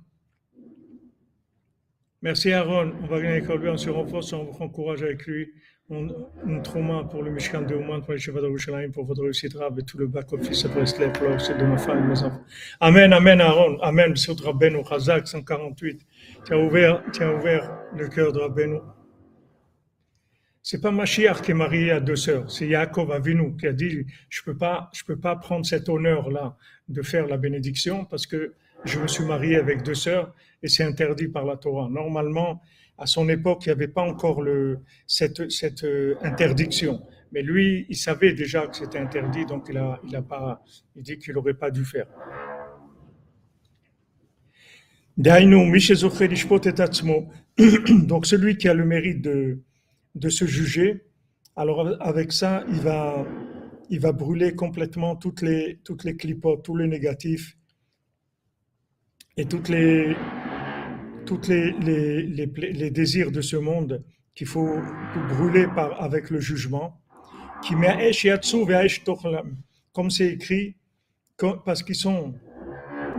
Merci 2.22 2.51
Aaron, 2.51 2.94
on 3.01 3.08
va 3.08 3.18
venir 3.18 3.32
avec 3.32 3.48
lui, 3.48 3.70
on 3.70 3.78
se 3.78 3.89
renforce, 3.89 4.32
on 4.34 4.44
vous 4.44 4.62
encourage 4.62 5.01
avec 5.01 5.25
lui 5.25 5.50
un 5.91 6.60
trauma 6.62 7.03
pour 7.10 7.24
le 7.24 7.31
Mishkan 7.31 7.63
de 7.63 7.74
Oman, 7.74 8.01
pour 8.01 8.13
les 8.13 8.19
Shiva 8.19 8.41
d'Yerushalayim, 8.41 8.91
pour 8.91 9.05
votre 9.05 9.24
réussite 9.24 9.55
rave 9.55 9.79
et 9.79 9.84
tout 9.84 9.98
le 9.98 10.08
back-office 10.08 10.65
à 10.65 10.67
Breslev, 10.67 11.12
pour 11.13 11.24
la 11.24 11.31
réussite 11.31 11.58
de 11.58 11.65
ma 11.65 11.77
femme 11.77 12.03
et 12.03 12.08
mes 12.08 12.24
enfants. 12.24 12.43
Amen, 12.79 13.12
Amen, 13.12 13.41
Aaron, 13.41 13.79
Amen, 13.81 14.12
Monsieur 14.12 14.34
Rabbeinu, 14.34 14.84
Chazak 14.88 15.27
148. 15.27 16.01
Tu 16.46 16.53
as 16.53 16.60
ouvert, 16.60 17.03
tu 17.12 17.24
as 17.24 17.34
ouvert 17.34 17.75
le 17.98 18.08
cœur 18.08 18.31
de 18.31 18.39
Rabbeinu. 18.39 18.79
C'est 20.62 20.81
pas 20.81 20.91
Mashiach 20.91 21.41
qui 21.41 21.51
est 21.51 21.55
marié 21.55 21.89
à 21.89 22.00
deux 22.00 22.17
sœurs, 22.17 22.51
c'est 22.51 22.67
Yaakov 22.67 23.12
Avinu 23.12 23.55
qui 23.58 23.65
a 23.65 23.74
dit, 23.74 24.05
je 24.29 24.43
peux 24.43 24.55
pas, 24.55 24.91
je 24.93 25.03
peux 25.03 25.19
pas 25.19 25.36
prendre 25.36 25.65
cet 25.65 25.89
honneur-là 25.89 26.55
de 26.88 27.01
faire 27.01 27.25
la 27.25 27.38
bénédiction 27.38 28.05
parce 28.05 28.27
que 28.27 28.53
je 28.86 29.00
me 29.00 29.08
suis 29.08 29.24
marié 29.24 29.55
avec 29.55 29.81
deux 29.81 29.96
sœurs 29.96 30.36
et 30.62 30.67
c'est 30.67 30.84
interdit 30.84 31.27
par 31.27 31.46
la 31.46 31.58
Torah. 31.58 31.89
Normalement, 31.89 32.62
à 33.00 33.06
son 33.06 33.29
époque, 33.29 33.65
il 33.65 33.70
n'y 33.70 33.74
avait 33.74 33.88
pas 33.88 34.01
encore 34.01 34.44
cette, 35.08 35.39
euh, 35.84 36.15
interdiction. 36.22 37.01
Mais 37.32 37.41
lui, 37.41 37.86
il 37.89 37.96
savait 37.96 38.34
déjà 38.34 38.68
que 38.68 38.75
c'était 38.75 38.98
interdit, 38.98 39.46
donc 39.46 39.68
il 39.70 39.77
a, 39.77 40.22
pas, 40.22 40.62
il 40.96 41.03
dit 41.03 41.18
qu'il 41.18 41.34
n'aurait 41.34 41.53
pas 41.53 41.72
dû 41.72 41.86
faire. 41.86 42.08
Donc 48.08 48.25
celui 48.25 48.58
qui 48.58 48.68
a 48.68 48.74
le 48.74 48.86
mérite 48.86 49.22
de, 49.22 50.29
se 50.29 50.46
juger, 50.46 51.03
alors 51.56 52.01
avec 52.01 52.32
ça, 52.32 52.63
il 52.70 52.79
va, 52.79 54.12
brûler 54.12 54.56
complètement 54.56 55.15
toutes 55.15 55.41
les, 55.41 55.79
toutes 55.84 56.06
tous 56.63 56.75
les 56.75 56.88
négatifs 56.88 57.58
et 59.38 59.46
toutes 59.46 59.70
les, 59.70 60.15
tous 61.29 61.48
les, 61.50 62.89
désirs 62.89 63.31
de 63.31 63.41
ce 63.41 63.55
monde 63.55 64.03
qu'il 64.33 64.48
faut 64.48 64.77
brûler 65.29 65.67
par, 65.67 66.01
avec 66.01 66.31
le 66.31 66.39
jugement. 66.39 67.00
Comme 69.93 70.09
c'est 70.09 70.27
écrit, 70.27 70.75
parce 71.65 71.83
qu'ils 71.83 71.95
sont 71.95 72.33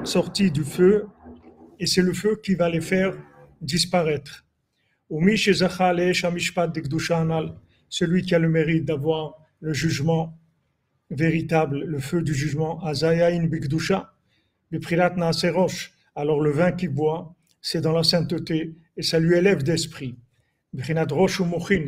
sortis 0.02 0.50
du 0.50 0.64
feu, 0.64 1.06
et 1.78 1.86
c'est 1.86 2.02
le 2.02 2.12
feu 2.12 2.40
qui 2.42 2.56
va 2.56 2.68
les 2.68 2.80
faire 2.80 3.14
disparaître. 3.60 4.44
Celui 7.88 8.22
qui 8.22 8.34
a 8.34 8.38
le 8.40 8.48
mérite 8.48 8.84
d'avoir 8.86 9.36
le 9.60 9.72
jugement 9.72 10.36
véritable, 11.10 11.84
le 11.84 11.98
feu 12.00 12.22
du 12.22 12.34
jugement, 12.34 12.82
alors 16.16 16.40
le 16.40 16.50
vin 16.50 16.72
qu'il 16.72 16.88
boit, 16.90 17.36
c'est 17.60 17.80
dans 17.80 17.92
la 17.92 18.02
sainteté 18.02 18.74
et 18.96 19.02
ça 19.02 19.18
lui 19.18 19.36
élève 19.36 19.62
d'esprit. 19.62 20.18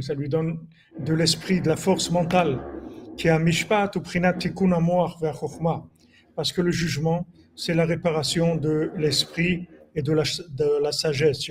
Ça 0.01 0.15
lui 0.15 0.29
donne 0.29 0.59
de 0.99 1.15
l'esprit, 1.15 1.61
de 1.61 1.69
la 1.69 1.77
force 1.77 2.11
mentale. 2.11 2.61
Qui 3.17 3.29
a 3.29 3.39
mishpat 3.39 3.95
ou 3.97 4.01
Parce 6.35 6.53
que 6.53 6.63
le 6.63 6.71
jugement, 6.71 7.27
c'est 7.55 7.75
la 7.75 7.85
réparation 7.85 8.57
de 8.57 8.91
l'esprit 8.97 9.69
et 9.95 10.03
de 10.03 10.13
la, 10.13 10.23
de 10.23 10.83
la 10.83 10.93
sagesse. 10.93 11.47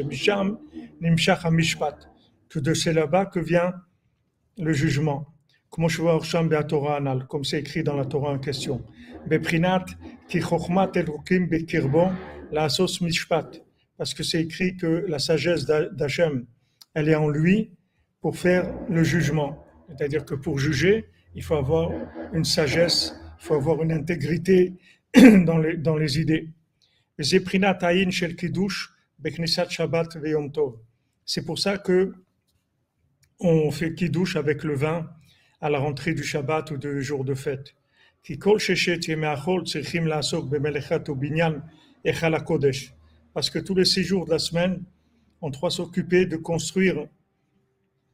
Que 2.49 2.59
de 2.59 2.73
c'est 2.73 2.93
là-bas 2.93 3.27
que 3.27 3.39
vient 3.39 3.73
le 4.57 4.73
jugement. 4.73 5.27
Comme 5.69 5.87
c'est 7.43 7.59
écrit 7.59 7.83
dans 7.83 7.95
la 7.95 8.05
Torah 8.05 8.31
en 8.31 8.39
question. 8.39 8.83
Beprinat 9.27 9.85
mishpat 13.01 13.61
parce 13.97 14.13
que 14.13 14.23
c'est 14.23 14.41
écrit 14.41 14.77
que 14.77 15.05
la 15.07 15.19
sagesse 15.19 15.65
d'Hachem, 15.65 16.45
elle 16.93 17.09
est 17.09 17.15
en 17.15 17.29
lui 17.29 17.71
pour 18.21 18.37
faire 18.37 18.73
le 18.89 19.03
jugement. 19.03 19.65
C'est-à-dire 19.89 20.25
que 20.25 20.35
pour 20.35 20.59
juger, 20.59 21.09
il 21.35 21.43
faut 21.43 21.55
avoir 21.55 21.91
une 22.33 22.45
sagesse, 22.45 23.13
il 23.39 23.45
faut 23.45 23.55
avoir 23.55 23.81
une 23.83 23.91
intégrité 23.91 24.73
dans 25.15 25.57
les, 25.57 25.77
dans 25.77 25.97
les 25.97 26.19
idées. 26.19 26.49
C'est 31.25 31.45
pour 31.45 31.59
ça 31.59 31.77
que 31.77 32.13
on 33.39 33.71
fait 33.71 33.95
kiddush 33.95 34.35
avec 34.35 34.63
le 34.63 34.75
vin 34.75 35.09
à 35.61 35.69
la 35.69 35.79
rentrée 35.79 36.13
du 36.13 36.23
Shabbat 36.23 36.71
ou 36.71 36.77
de 36.77 36.99
jour 36.99 37.23
de 37.25 37.33
fête. 37.33 37.75
Que 43.33 43.59
tous 43.59 43.75
les 43.75 43.85
six 43.85 44.03
jours 44.03 44.25
de 44.25 44.31
la 44.31 44.39
semaine, 44.39 44.83
on 45.41 45.49
doit 45.49 45.71
s'occuper 45.71 46.25
de 46.25 46.37
construire 46.37 47.07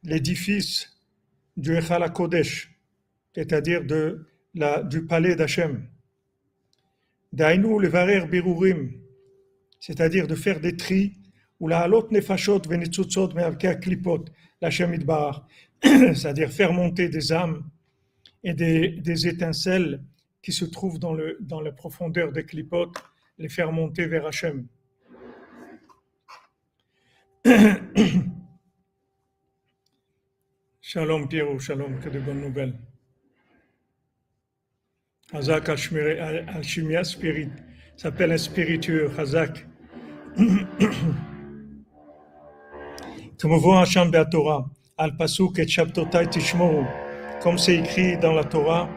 l'édifice 0.02 0.96
du 1.56 1.76
Echal 1.76 2.10
Kodesh, 2.12 2.70
c'est-à-dire 3.34 3.84
de 3.84 4.26
la, 4.54 4.82
du 4.82 5.04
palais 5.04 5.36
d'Hachem. 5.36 5.86
Dainu 7.32 7.80
levarer 7.80 8.26
birurim, 8.26 8.92
c'est-à-dire 9.80 10.26
de 10.26 10.34
faire 10.34 10.60
des 10.60 10.76
tris, 10.76 11.14
ou 11.60 11.68
la 11.68 11.80
halot 11.80 12.08
nefashot 12.10 12.62
venitzutzot 12.68 13.34
me'alkea 13.34 13.74
klipot, 13.74 14.24
l'Hachem 14.62 14.94
idbar, 14.94 15.46
c'est-à-dire 15.82 16.50
faire 16.50 16.72
monter 16.72 17.08
des 17.08 17.32
âmes 17.32 17.68
et 18.44 18.54
des, 18.54 18.90
des, 18.90 19.26
étincelles 19.26 20.02
qui 20.42 20.52
se 20.52 20.64
trouvent 20.64 20.98
dans, 20.98 21.12
le, 21.12 21.36
dans 21.40 21.60
la 21.60 21.72
profondeur 21.72 22.32
des 22.32 22.44
clipotes, 22.44 22.96
les 23.38 23.48
faire 23.48 23.72
monter 23.72 24.06
vers 24.06 24.26
Hachem. 24.26 24.66
Shalom 30.80 31.28
Pierrot, 31.28 31.60
shalom, 31.60 32.00
que 32.00 32.08
de 32.08 32.18
bonnes 32.18 32.40
nouvelles. 32.40 32.74
Hazak 35.32 35.68
Alchimia 35.68 37.04
Spirit, 37.04 37.50
s'appelle 37.96 38.32
un 38.32 38.38
spiritueux, 38.38 39.12
Hazak. 39.16 39.68
Comme 43.40 43.52
en 43.52 43.84
de 43.84 44.30
Torah, 44.30 44.68
Al 44.96 45.16
Pasuk 45.16 45.60
et 45.60 45.68
Shabtotai 45.68 46.28
Tishmoru, 46.28 46.84
comme 47.40 47.56
c'est 47.56 47.76
écrit 47.76 48.18
dans 48.18 48.32
la 48.32 48.42
Torah, 48.42 48.88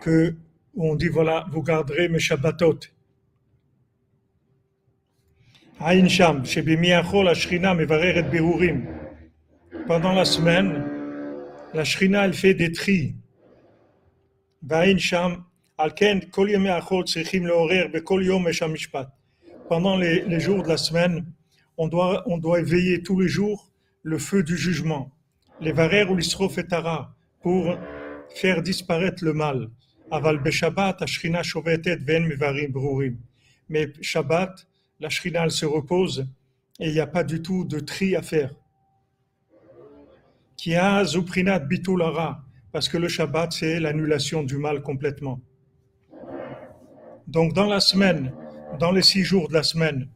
que 0.00 0.34
on 0.74 0.94
dit 0.94 1.08
voilà, 1.08 1.44
vous 1.50 1.62
garderez 1.62 2.08
mes 2.08 2.18
Shabbatot. 2.18 2.78
Aïn 5.82 6.08
Sham, 6.08 6.42
la 6.44 7.34
Shrina 7.34 7.72
Mevareret 7.72 8.24
Berurim. 8.24 8.84
Pendant 9.86 10.12
la 10.12 10.26
semaine, 10.26 10.84
la 11.72 11.84
Shrina, 11.84 12.26
elle 12.26 12.34
fait 12.34 12.52
des 12.52 12.70
tris. 12.70 13.14
Aïn 14.68 14.98
Sham, 14.98 15.42
Alken, 15.78 16.20
Kol 16.30 16.50
Yom 16.50 16.66
Achol, 16.66 17.06
Tzrichim 17.06 17.46
Leorer, 17.46 17.88
Bekol 17.88 18.26
Yom 18.26 18.44
Mishpat. 18.44 19.08
pendant 19.70 19.96
les, 19.96 20.20
les 20.26 20.38
jours 20.38 20.62
de 20.62 20.68
la 20.68 20.76
semaine, 20.76 21.24
on 21.78 21.88
doit, 21.88 22.24
on 22.26 22.36
doit 22.36 22.60
éveiller 22.60 23.02
tous 23.02 23.18
les 23.18 23.28
jours 23.28 23.72
le 24.02 24.18
feu 24.18 24.42
du 24.42 24.58
jugement, 24.58 25.10
les 25.62 25.72
varer 25.72 26.04
ou 26.04 26.14
l'isrofetara, 26.14 27.14
pour 27.40 27.74
faire 28.34 28.60
disparaître 28.60 29.24
le 29.24 29.32
mal. 29.32 29.70
Aval 30.10 30.42
beshabbat, 30.42 31.00
ashrina 31.00 31.42
shovetet 31.42 31.96
ven 31.96 32.26
mivarim 32.26 32.70
brurim. 32.70 33.16
Mais 33.70 33.90
Shabbat, 34.02 34.66
la 35.00 35.08
shrina 35.08 35.48
se 35.48 35.66
repose 35.66 36.26
et 36.78 36.88
il 36.88 36.92
n'y 36.92 37.00
a 37.00 37.06
pas 37.06 37.24
du 37.24 37.42
tout 37.42 37.64
de 37.64 37.80
tri 37.80 38.14
à 38.14 38.22
faire. 38.22 38.54
Qui 40.56 40.74
a 40.74 41.04
zuprinat 41.04 41.58
bitulara, 41.58 42.44
parce 42.70 42.88
que 42.88 42.98
le 42.98 43.08
Shabbat 43.08 43.52
c'est 43.52 43.80
l'annulation 43.80 44.42
du 44.42 44.58
mal 44.58 44.82
complètement. 44.82 45.40
Donc 47.26 47.54
dans 47.54 47.66
la 47.66 47.80
semaine, 47.80 48.32
dans 48.78 48.92
les 48.92 49.02
six 49.02 49.24
jours 49.24 49.48
de 49.48 49.54
la 49.54 49.62
semaine, 49.62 50.08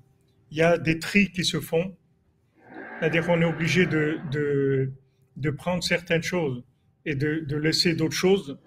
il 0.50 0.58
y 0.58 0.62
a 0.62 0.76
des 0.76 0.98
tris 0.98 1.30
qui 1.30 1.44
se 1.44 1.60
font, 1.60 1.96
c'est-à-dire 2.98 3.26
qu'on 3.26 3.40
est 3.40 3.46
obligé 3.46 3.86
de, 3.86 4.20
de, 5.36 5.50
prendre 5.50 5.82
certaines 5.82 6.22
choses 6.22 6.62
et 7.04 7.14
de 7.14 7.56
laisser 7.56 7.94
d'autres 7.94 8.14
choses. 8.14 8.58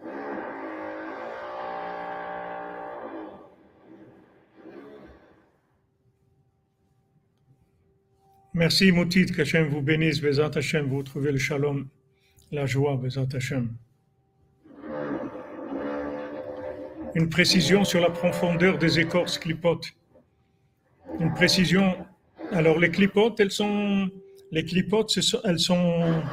Merci 8.58 8.92
Moutit, 8.92 9.28
qu'Hachem 9.28 9.68
vous 9.68 9.84
bénisse, 9.84 10.20
Bezat 10.20 10.50
Hachem, 10.56 10.88
vous 10.88 11.04
trouvez 11.04 11.32
le 11.32 11.38
shalom, 11.38 11.88
la 12.52 12.66
joie, 12.66 12.96
Bezat 12.96 13.28
Hachem. 13.36 13.70
Une 17.14 17.30
précision 17.30 17.84
sur 17.84 18.02
la 18.02 18.10
profondeur 18.10 18.80
des 18.80 19.00
écorces 19.00 19.38
clipotes. 19.38 19.94
Une 21.20 21.36
précision. 21.36 21.98
Alors 22.52 22.80
les 22.80 22.90
clipotes, 22.90 23.40
elles 23.40 23.52
sont, 23.52 24.10
les 24.52 24.66
clipotes, 24.66 25.16
elles 25.44 25.60
sont, 25.60 26.24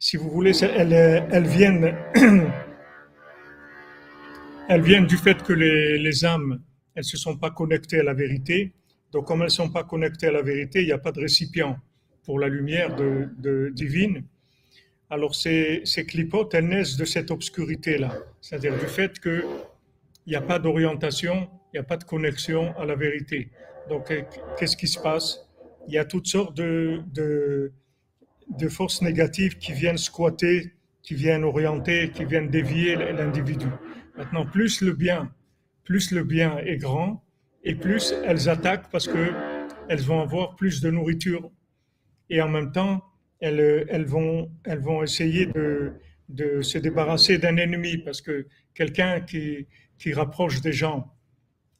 si 0.00 0.16
vous 0.16 0.30
voulez, 0.30 0.60
elles, 0.64 1.46
viennent, 1.46 1.96
elles 4.68 4.82
viennent 4.82 5.06
du 5.06 5.16
fait 5.16 5.40
que 5.40 5.52
les, 5.52 5.98
les 5.98 6.24
âmes, 6.24 6.60
elles 6.96 7.04
se 7.04 7.16
sont 7.16 7.36
pas 7.36 7.52
connectées 7.52 8.00
à 8.00 8.02
la 8.02 8.12
vérité 8.12 8.72
donc, 9.14 9.26
comme 9.26 9.42
elles 9.42 9.46
ne 9.46 9.50
sont 9.50 9.70
pas 9.70 9.84
connectées 9.84 10.26
à 10.26 10.32
la 10.32 10.42
vérité, 10.42 10.82
il 10.82 10.86
n'y 10.86 10.92
a 10.92 10.98
pas 10.98 11.12
de 11.12 11.20
récipient 11.20 11.78
pour 12.24 12.40
la 12.40 12.48
lumière 12.48 12.96
divine. 13.72 14.24
Alors, 15.08 15.36
ces, 15.36 15.82
ces 15.84 16.04
clipotes, 16.04 16.52
elles 16.52 16.66
naissent 16.66 16.96
de 16.96 17.04
cette 17.04 17.30
obscurité-là, 17.30 18.18
c'est-à-dire 18.40 18.76
du 18.76 18.86
fait 18.86 19.20
qu'il 19.20 19.44
n'y 20.26 20.34
a 20.34 20.40
pas 20.40 20.58
d'orientation, 20.58 21.48
il 21.72 21.76
n'y 21.76 21.78
a 21.78 21.84
pas 21.84 21.96
de 21.96 22.02
connexion 22.02 22.76
à 22.76 22.84
la 22.86 22.96
vérité. 22.96 23.50
Donc, 23.88 24.12
qu'est-ce 24.58 24.76
qui 24.76 24.88
se 24.88 24.98
passe? 24.98 25.48
Il 25.86 25.94
y 25.94 25.98
a 25.98 26.04
toutes 26.04 26.26
sortes 26.26 26.56
de, 26.56 27.00
de, 27.12 27.72
de 28.50 28.68
forces 28.68 29.00
négatives 29.00 29.58
qui 29.58 29.72
viennent 29.74 29.96
squatter, 29.96 30.72
qui 31.02 31.14
viennent 31.14 31.44
orienter, 31.44 32.10
qui 32.10 32.24
viennent 32.24 32.50
dévier 32.50 32.96
l'individu. 32.96 33.68
Maintenant, 34.16 34.44
plus 34.44 34.80
le 34.80 34.92
bien, 34.92 35.32
plus 35.84 36.10
le 36.10 36.24
bien 36.24 36.58
est 36.58 36.78
grand, 36.78 37.23
et 37.64 37.74
plus 37.74 38.14
elles 38.24 38.48
attaquent 38.48 38.90
parce 38.90 39.08
que 39.08 39.32
elles 39.88 40.00
vont 40.00 40.20
avoir 40.20 40.56
plus 40.56 40.80
de 40.80 40.90
nourriture 40.90 41.50
et 42.30 42.40
en 42.40 42.48
même 42.48 42.72
temps 42.72 43.02
elles, 43.40 44.04
vont, 44.06 44.50
elles 44.64 44.78
vont 44.78 45.02
essayer 45.02 45.46
de, 45.46 45.92
de 46.28 46.62
se 46.62 46.78
débarrasser 46.78 47.38
d'un 47.38 47.56
ennemi 47.56 47.98
parce 47.98 48.22
que 48.22 48.46
quelqu'un 48.74 49.20
qui, 49.20 49.66
qui 49.98 50.12
rapproche 50.12 50.60
des 50.60 50.72
gens 50.72 51.12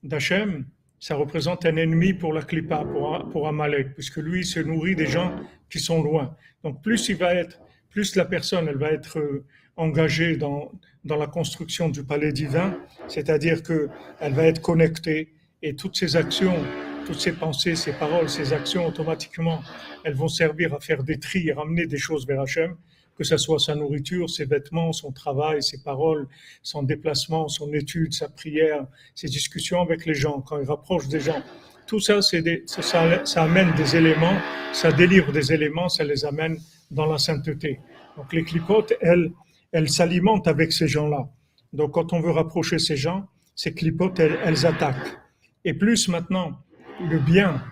d'Hachem, 0.03 0.67
ça 0.99 1.17
représente 1.17 1.65
un 1.65 1.77
ennemi 1.77 2.13
pour 2.13 2.33
la 2.33 2.43
Klippa, 2.43 2.85
pour, 2.85 3.29
pour 3.31 3.49
Amalek, 3.49 3.95
puisque 3.95 4.19
lui 4.19 4.45
se 4.45 4.61
nourrit 4.61 4.95
des 4.95 5.07
gens 5.07 5.35
qui 5.71 5.79
sont 5.79 6.03
loin. 6.03 6.37
Donc 6.63 6.83
plus 6.83 7.09
il 7.09 7.17
va 7.17 7.35
être, 7.35 7.61
plus 7.91 8.17
la 8.17 8.25
personne 8.25 8.69
elle 8.69 8.77
va 8.77 8.91
être 8.93 9.19
euh, 9.19 9.45
engagée 9.77 10.37
dans, 10.37 10.71
dans 11.05 11.17
la 11.17 11.27
construction 11.27 11.89
du 11.89 12.05
palais 12.05 12.33
divin, 12.33 12.77
c'est-à-dire 13.09 13.63
qu'elle 13.63 14.33
va 14.33 14.45
être 14.45 14.61
connectée, 14.61 15.35
et 15.65 15.75
toutes 15.75 15.97
ces 15.97 16.15
actions, 16.15 16.63
toutes 17.07 17.19
ces 17.19 17.33
pensées, 17.33 17.75
ces 17.75 17.95
paroles, 17.95 18.29
ces 18.29 18.53
actions, 18.53 18.87
automatiquement, 18.87 19.63
elles 20.05 20.15
vont 20.15 20.29
servir 20.29 20.75
à 20.75 20.79
faire 20.79 21.03
des 21.03 21.19
tris 21.19 21.49
et 21.49 21.55
ramener 21.55 21.87
des 21.87 21.97
choses 21.97 22.27
vers 22.27 22.43
Hachem, 22.43 22.77
que 23.17 23.25
ce 23.25 23.39
soit 23.39 23.59
sa 23.59 23.75
nourriture, 23.75 24.29
ses 24.29 24.45
vêtements, 24.45 24.93
son 24.93 25.11
travail, 25.11 25.63
ses 25.63 25.83
paroles, 25.83 26.29
son 26.63 26.83
déplacement, 26.83 27.49
son 27.49 27.73
étude, 27.73 28.13
sa 28.13 28.29
prière, 28.29 28.87
ses 29.15 29.29
discussions 29.29 29.81
avec 29.81 30.05
les 30.05 30.13
gens, 30.13 30.43
quand 30.43 30.61
il 30.61 30.67
rapproche 30.67 31.09
des 31.09 31.21
gens. 31.21 31.43
Tout 31.87 32.01
ça, 32.01 32.21
ça, 32.21 33.43
amène 33.43 33.75
des 33.75 33.97
éléments, 33.97 34.39
ça 34.75 34.93
délivre 34.93 35.33
des 35.33 35.51
éléments, 35.51 35.89
ça 35.89 36.05
les 36.05 36.27
amène 36.27 36.59
dans 36.91 37.07
la 37.07 37.17
sainteté. 37.17 37.81
Donc 38.19 38.35
les 38.35 38.45
clipotes, 38.45 38.93
elles, 39.01 39.33
elles 39.73 39.89
s'alimentent 39.89 40.47
avec 40.47 40.75
ces 40.75 40.89
gens-là. 40.89 41.27
Donc 41.73 41.93
quand 41.93 42.13
on 42.13 42.21
veut 42.21 42.33
rapprocher 42.33 42.79
ces 42.79 42.97
gens, 42.99 43.29
ces 43.55 43.73
clipotes, 43.73 44.21
elles 44.21 44.67
attaquent. 44.67 45.24
Et 45.65 45.75
plus 45.75 46.09
maintenant, 46.09 46.63
le 47.01 47.19
bien, 47.19 47.63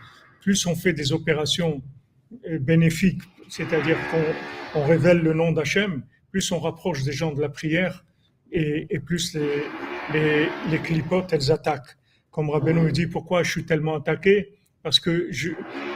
plus 0.40 0.66
on 0.66 0.74
fait 0.74 0.92
des 0.92 1.12
opérations 1.12 1.82
euh, 2.48 2.58
bénéfiques, 2.58 3.22
c'est-à-dire 3.48 3.98
qu'on 4.10 4.84
révèle 4.84 5.18
le 5.18 5.34
nom 5.34 5.52
d'Hachem, 5.52 6.02
plus 6.30 6.50
on 6.52 6.58
rapproche 6.58 7.02
des 7.02 7.12
gens 7.12 7.32
de 7.32 7.40
la 7.40 7.50
prière 7.50 8.04
et, 8.50 8.98
plus 8.98 9.34
les, 10.12 10.48
les, 10.70 10.78
clipotes, 10.78 11.32
elles 11.32 11.50
attaquent. 11.50 11.96
Comme 12.30 12.50
Rabbeinu 12.50 12.90
dit, 12.92 13.06
pourquoi 13.06 13.42
je 13.42 13.50
suis 13.50 13.64
tellement 13.64 13.96
attaqué? 13.96 14.52
Parce 14.82 14.98
que 14.98 15.30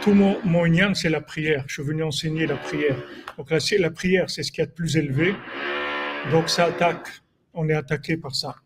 tout 0.02 0.12
mon, 0.12 0.38
mon 0.44 0.94
c'est 0.94 1.10
la 1.10 1.20
prière. 1.20 1.64
Je 1.66 1.74
suis 1.74 1.82
venu 1.82 2.02
enseigner 2.02 2.46
la 2.46 2.56
prière. 2.56 2.96
Donc 3.36 3.50
la, 3.50 3.58
la 3.78 3.90
prière, 3.90 4.30
c'est 4.30 4.42
ce 4.42 4.52
qui 4.52 4.60
est 4.60 4.66
de 4.66 4.72
plus 4.72 4.96
élevé. 4.96 5.34
Donc 6.30 6.48
ça 6.48 6.66
attaque. 6.66 7.08
On 7.52 7.68
est 7.68 7.74
attaqué 7.74 8.16
par 8.16 8.34
ça. 8.34 8.56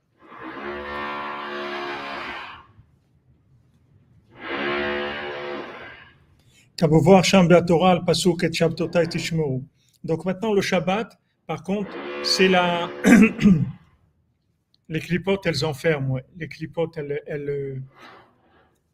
Donc 10.03 10.25
maintenant, 10.25 10.53
le 10.53 10.61
Shabbat, 10.61 11.19
par 11.47 11.63
contre, 11.63 11.89
c'est 12.23 12.47
la. 12.47 12.89
les 14.89 14.99
clipotes, 14.99 15.45
elles 15.45 15.65
enferment, 15.65 16.11
ouais. 16.11 16.25
Les 16.37 16.47
clipotes, 16.47 16.97
elles, 16.97 17.21
elles, 17.27 17.81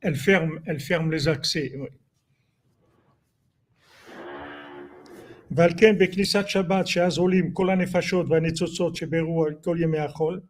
elles, 0.01 0.15
ferment, 0.15 0.59
elles 0.65 0.79
ferment 0.79 1.11
les 1.11 1.27
accès. 1.27 1.75
Ouais. 1.75 1.91
ועל 5.53 5.71
בכניסת 5.99 6.47
שבת, 6.47 6.87
שאז 6.87 7.17
עולים 7.17 7.51
כל 7.51 7.69
הנפשות 7.69 8.25
והניצוצות 8.29 8.95
שבירו 8.95 9.45
על 9.45 9.53
כל 9.63 9.77
ימי 9.79 9.99
החול, 9.99 10.41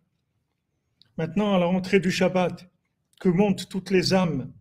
maintenant 1.18 1.56
à 1.56 1.60
la 1.60 1.66
rentrée 1.66 2.00
du 2.00 2.12
Shabbat, 2.12 2.66
que 3.20 3.30
montent 3.30 3.68
toutes 3.70 3.92
les 3.92 4.14
âmes 4.14 4.52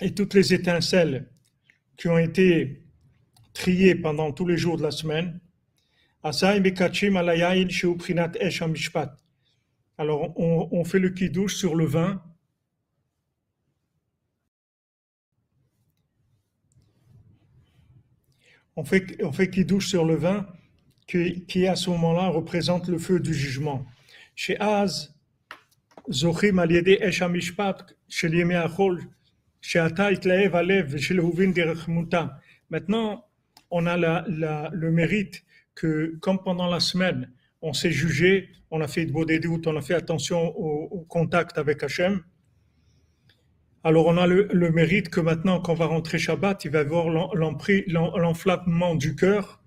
et 0.00 0.14
toutes 0.14 0.34
les 0.34 0.52
étincelles 0.52 1.28
qui 1.99 2.07
ont 2.07 2.17
été 2.17 2.81
triés 3.53 3.93
pendant 3.93 4.31
tous 4.31 4.47
les 4.47 4.55
jours 4.55 4.77
de 4.77 4.83
la 4.83 4.91
semaine. 4.91 5.41
Alors, 9.97 10.33
on, 10.39 10.83
fait 10.85 10.99
le 10.99 11.09
kiddush 11.09 11.55
sur 11.55 11.75
le 11.75 11.85
vin. 11.85 12.23
On 18.77 18.85
fait, 18.85 19.21
on 19.21 19.33
fait 19.33 19.49
kiddush 19.49 19.87
sur 19.87 20.05
le 20.05 20.15
vin 20.15 20.47
qui, 21.05 21.67
à 21.67 21.75
ce 21.75 21.89
moment-là 21.89 22.29
représente 22.29 22.87
le 22.87 22.97
feu 22.97 23.19
du 23.19 23.33
jugement. 23.33 23.85
Chez 24.35 24.57
Az, 24.61 25.13
Zochim 26.09 26.59
al 26.59 26.71
Esh 26.71 27.21
Hamishpat, 27.21 27.93
chez 28.07 28.29
Maintenant, 32.69 33.25
on 33.71 33.85
a 33.85 33.97
le 34.71 34.91
mérite 34.91 35.43
que, 35.75 36.17
comme 36.21 36.41
pendant 36.43 36.67
la 36.67 36.79
semaine, 36.79 37.31
on 37.61 37.73
s'est 37.73 37.91
jugé, 37.91 38.49
on 38.71 38.81
a 38.81 38.87
fait 38.87 39.05
de 39.05 39.11
beaux 39.11 39.25
doutes, 39.25 39.67
on 39.67 39.75
a 39.75 39.81
fait 39.81 39.95
attention 39.95 40.55
au, 40.57 41.05
contact 41.09 41.57
avec 41.57 41.83
Hachem. 41.83 42.21
Alors 43.83 44.07
on 44.07 44.17
a 44.17 44.27
le, 44.27 44.47
le 44.51 44.71
mérite 44.71 45.09
que 45.09 45.21
maintenant, 45.21 45.61
quand 45.61 45.73
on 45.73 45.75
va 45.75 45.85
rentrer 45.85 46.19
Shabbat, 46.19 46.65
il 46.65 46.71
va 46.71 46.79
y 46.79 46.81
avoir 46.81 47.09
l'enflammement 47.09 48.95
du 48.95 49.15
cœur 49.15 49.61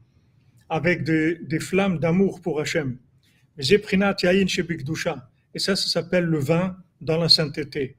avec 0.69 1.03
des, 1.03 1.37
des 1.37 1.61
flammes 1.61 1.99
d'amour 1.99 2.41
pour 2.41 2.61
Hachem. 2.61 2.99
Et 3.59 3.63
ça, 3.63 3.77
ça 5.77 5.77
s'appelle 5.77 6.25
le 6.25 6.39
vin 6.39 6.77
dans 7.01 7.19
la 7.19 7.29
sainteté 7.29 7.97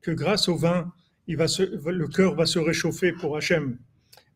que 0.00 0.10
grâce 0.10 0.48
au 0.48 0.56
vin, 0.56 0.92
il 1.26 1.36
va 1.36 1.48
se, 1.48 1.62
le 1.62 2.08
cœur 2.08 2.34
va 2.34 2.46
se 2.46 2.58
réchauffer 2.58 3.12
pour 3.12 3.36
Hachem. 3.36 3.78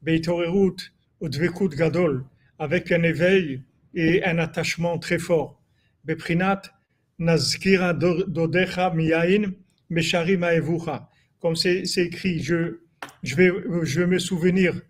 gadol, 0.03 2.25
avec 2.59 2.93
un 2.93 3.03
éveil 3.03 3.63
et 3.95 4.25
un 4.25 4.39
attachement 4.39 4.99
très 4.99 5.19
fort. 5.19 5.61
Beprinat 6.05 6.63
nazkira 7.19 7.95
dodecha 7.95 8.93
miyain 8.95 9.53
Mesharim 9.91 10.45
Aevucha. 10.45 11.09
Comme 11.41 11.57
c'est 11.57 11.85
écrit, 11.97 12.41
je, 12.41 12.79
je, 13.23 13.37
vais, 13.37 13.51
je 13.83 14.01
vais 14.01 14.07
me 14.07 14.19
souvenir, 14.19 14.81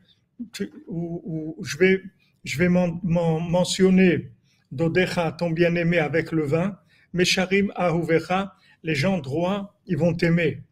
ou, 0.87 1.55
ou 1.59 1.65
je 1.65 1.79
vais, 1.79 2.03
je 2.45 2.59
vais 2.59 2.69
mentionner 2.69 4.31
Dodecha, 4.73 5.33
ton 5.33 5.51
bien-aimé, 5.51 5.99
avec 5.99 6.33
le 6.33 6.45
vin. 6.45 6.77
Mesharim 7.17 7.73
Ahuvecha, 7.75 8.53
les 8.83 8.95
gens 8.95 9.19
droits, 9.19 9.75
ils 9.87 9.97
vont 9.97 10.15
t'aimer. 10.15 10.63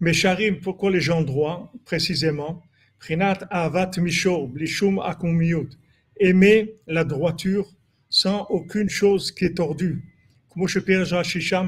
Mesharim, 0.00 0.60
pourquoi 0.60 0.90
les 0.90 1.00
gens 1.00 1.22
droits, 1.22 1.72
précisément? 1.86 2.62
Prinat 2.98 3.38
Avat 3.50 3.92
Mishor, 3.98 4.48
Blishum 4.48 4.98
Akumiyut. 4.98 5.70
Aimer 6.20 6.74
la 6.86 7.04
droiture 7.04 7.66
sans 8.10 8.46
aucune 8.50 8.90
chose 8.90 9.32
qui 9.32 9.46
est 9.46 9.56
tordue. 9.56 10.04
Comme 10.50 10.66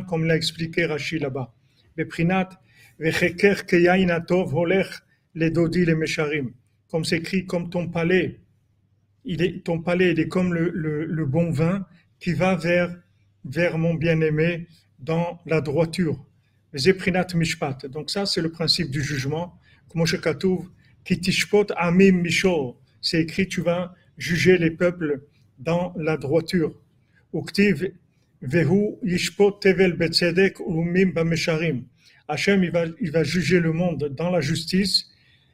comme 0.06 0.24
l'a 0.26 0.36
expliqué 0.36 0.84
Rashi 0.84 1.18
là-bas. 1.18 1.54
Beprinat 1.96 2.50
Vecheker 2.98 3.64
Keyainatov 3.64 4.54
Holech 4.54 4.90
les 5.34 5.50
Dodi 5.50 5.86
les 5.86 5.94
Mesharim. 5.94 6.52
Comme 6.90 7.04
c'est 7.04 7.16
écrit, 7.16 7.46
comme 7.46 7.70
ton 7.70 7.88
palais, 7.88 8.40
il 9.24 9.42
est, 9.42 9.64
ton 9.64 9.80
palais 9.80 10.12
il 10.12 10.20
est 10.20 10.28
comme 10.28 10.52
le, 10.52 10.68
le, 10.68 11.06
le 11.06 11.24
bon 11.24 11.50
vin 11.50 11.86
qui 12.20 12.34
va 12.34 12.54
vers, 12.54 12.94
vers 13.44 13.78
mon 13.78 13.94
bien-aimé 13.94 14.66
dans 14.98 15.40
la 15.46 15.60
droiture. 15.60 16.24
Zeprinat 16.74 17.28
Mishpat. 17.34 17.86
Donc 17.86 18.10
ça, 18.10 18.26
c'est 18.26 18.40
le 18.40 18.50
principe 18.50 18.90
du 18.90 19.02
jugement. 19.02 19.58
Comme 19.88 20.04
Kitishpot 21.04 21.66
Amim 21.76 22.22
Mishor. 22.22 22.80
C'est 23.00 23.20
écrit, 23.20 23.46
tu 23.46 23.60
vas 23.60 23.94
juger 24.16 24.56
les 24.58 24.70
peuples 24.70 25.22
dans 25.58 25.92
la 25.96 26.16
droiture. 26.16 26.74
Uktiv 27.32 27.92
Vehu 28.40 28.96
Yishpot 29.02 29.52
Tevel 29.52 29.92
Betzedek 29.94 30.58
Umim 30.60 31.12
Bamesharim. 31.12 31.84
Hachem, 32.26 32.64
il 32.64 32.70
va, 32.70 32.86
il 33.00 33.10
va 33.10 33.22
juger 33.22 33.60
le 33.60 33.72
monde 33.72 34.08
dans 34.16 34.30
la 34.30 34.40
justice 34.40 35.10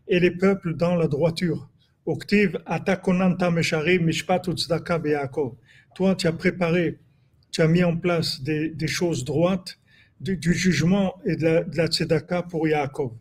et 0.06 0.20
les 0.20 0.30
peuples 0.30 0.74
dans 0.74 0.94
la 0.94 1.08
droiture. 1.08 1.68
Uktiv 2.06 2.58
Atakonanta 2.66 3.50
Mesharim 3.50 4.04
Mishpat 4.04 4.42
Be'akov. 5.02 5.56
Toi, 5.96 6.14
tu 6.14 6.28
as 6.28 6.32
préparé, 6.32 6.98
tu 7.52 7.62
as 7.62 7.68
mis 7.68 7.84
en 7.84 7.96
place 7.96 8.42
des, 8.42 8.70
des 8.70 8.88
choses 8.88 9.24
droites 9.24 9.78
du, 10.20 10.54
jugement 10.54 11.20
et 11.24 11.36
de 11.36 11.44
la, 11.44 11.64
de 11.64 11.86
tzedaka 11.86 12.42
pour 12.42 12.68
Yaakov. 12.68 13.12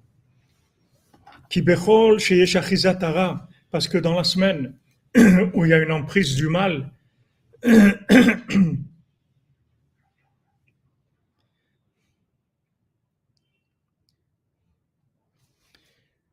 Parce 3.72 3.88
que 3.88 3.98
dans 3.98 4.16
la 4.16 4.24
semaine 4.24 4.74
où 5.54 5.66
il 5.66 5.70
y 5.70 5.74
a 5.74 5.80
une 5.80 5.92
emprise 5.92 6.36
du 6.36 6.48
mal, 6.48 6.92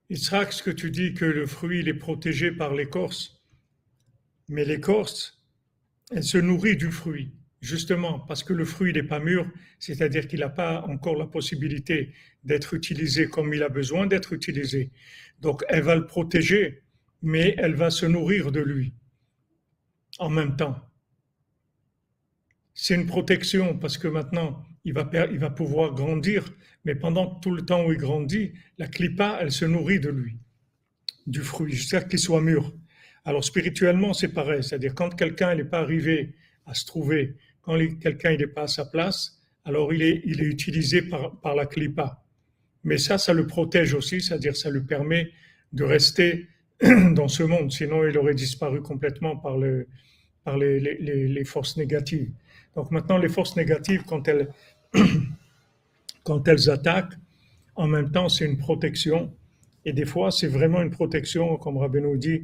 Israël, 0.08 0.46
ce 0.50 0.62
que 0.62 0.70
tu 0.70 0.92
dis 0.92 1.14
que 1.14 1.24
le 1.24 1.46
fruit 1.46 1.80
est 1.88 1.94
protégé 1.94 2.52
par 2.52 2.74
l'écorce, 2.74 3.42
mais 4.48 4.64
l'écorce, 4.64 5.42
elle 6.12 6.22
se 6.22 6.38
nourrit 6.38 6.76
du 6.76 6.92
fruit, 6.92 7.32
justement 7.60 8.20
parce 8.20 8.44
que 8.44 8.52
le 8.52 8.64
fruit 8.64 8.92
n'est 8.92 9.02
pas 9.02 9.20
mûr, 9.20 9.50
c'est-à-dire 9.78 10.28
qu'il 10.28 10.40
n'a 10.40 10.48
pas 10.48 10.82
encore 10.82 11.16
la 11.16 11.26
possibilité 11.26 12.12
d'être 12.44 12.74
utilisé 12.74 13.26
comme 13.28 13.52
il 13.54 13.62
a 13.62 13.68
besoin 13.68 14.06
d'être 14.06 14.32
utilisé. 14.32 14.90
Donc 15.40 15.64
elle 15.68 15.82
va 15.82 15.96
le 15.96 16.06
protéger, 16.06 16.82
mais 17.22 17.54
elle 17.58 17.74
va 17.74 17.90
se 17.90 18.06
nourrir 18.06 18.52
de 18.52 18.60
lui 18.60 18.94
en 20.18 20.30
même 20.30 20.56
temps. 20.56 20.76
C'est 22.74 22.94
une 22.94 23.06
protection 23.06 23.78
parce 23.78 23.96
que 23.96 24.08
maintenant, 24.08 24.62
il 24.84 24.92
va, 24.92 25.50
pouvoir 25.50 25.94
grandir, 25.94 26.44
mais 26.84 26.94
pendant 26.94 27.26
tout 27.26 27.50
le 27.50 27.62
temps 27.62 27.84
où 27.86 27.92
il 27.92 27.98
grandit, 27.98 28.52
la 28.78 28.86
clipa, 28.86 29.38
elle 29.40 29.50
se 29.50 29.64
nourrit 29.64 29.98
de 29.98 30.10
lui, 30.10 30.36
du 31.26 31.40
fruit, 31.40 31.72
jusqu'à 31.72 32.02
qu'il 32.02 32.18
soit 32.18 32.40
mûr. 32.40 32.72
Alors 33.24 33.42
spirituellement, 33.42 34.12
c'est 34.12 34.32
pareil, 34.32 34.62
c'est-à-dire 34.62 34.94
quand 34.94 35.16
quelqu'un 35.16 35.54
n'est 35.56 35.64
pas 35.64 35.80
arrivé 35.80 36.34
à 36.66 36.74
se 36.74 36.84
trouver, 36.84 37.36
quand 37.66 37.76
quelqu'un 38.00 38.36
n'est 38.36 38.46
pas 38.46 38.62
à 38.62 38.68
sa 38.68 38.84
place, 38.84 39.42
alors 39.64 39.92
il 39.92 40.00
est, 40.02 40.22
il 40.24 40.40
est 40.40 40.46
utilisé 40.46 41.02
par, 41.02 41.32
par 41.40 41.56
la 41.56 41.66
clipa. 41.66 42.22
Mais 42.84 42.96
ça, 42.96 43.18
ça 43.18 43.32
le 43.32 43.48
protège 43.48 43.94
aussi, 43.94 44.20
c'est-à-dire 44.20 44.56
ça 44.56 44.70
lui 44.70 44.82
permet 44.82 45.32
de 45.72 45.82
rester 45.82 46.46
dans 46.80 47.26
ce 47.26 47.42
monde, 47.42 47.72
sinon 47.72 48.06
il 48.06 48.16
aurait 48.16 48.34
disparu 48.34 48.80
complètement 48.80 49.36
par, 49.36 49.58
le, 49.58 49.88
par 50.44 50.56
les, 50.56 50.78
les, 50.78 51.44
forces 51.44 51.76
négatives. 51.76 52.30
Donc 52.76 52.92
maintenant, 52.92 53.18
les 53.18 53.28
forces 53.28 53.56
négatives, 53.56 54.04
quand 54.06 54.28
elles, 54.28 54.48
quand 56.22 56.46
elles 56.46 56.70
attaquent, 56.70 57.14
en 57.74 57.88
même 57.88 58.12
temps, 58.12 58.28
c'est 58.28 58.46
une 58.46 58.58
protection. 58.58 59.34
Et 59.84 59.92
des 59.92 60.06
fois, 60.06 60.30
c'est 60.30 60.46
vraiment 60.46 60.80
une 60.80 60.90
protection, 60.90 61.56
comme 61.56 61.74
nous 61.74 62.16
dit. 62.16 62.42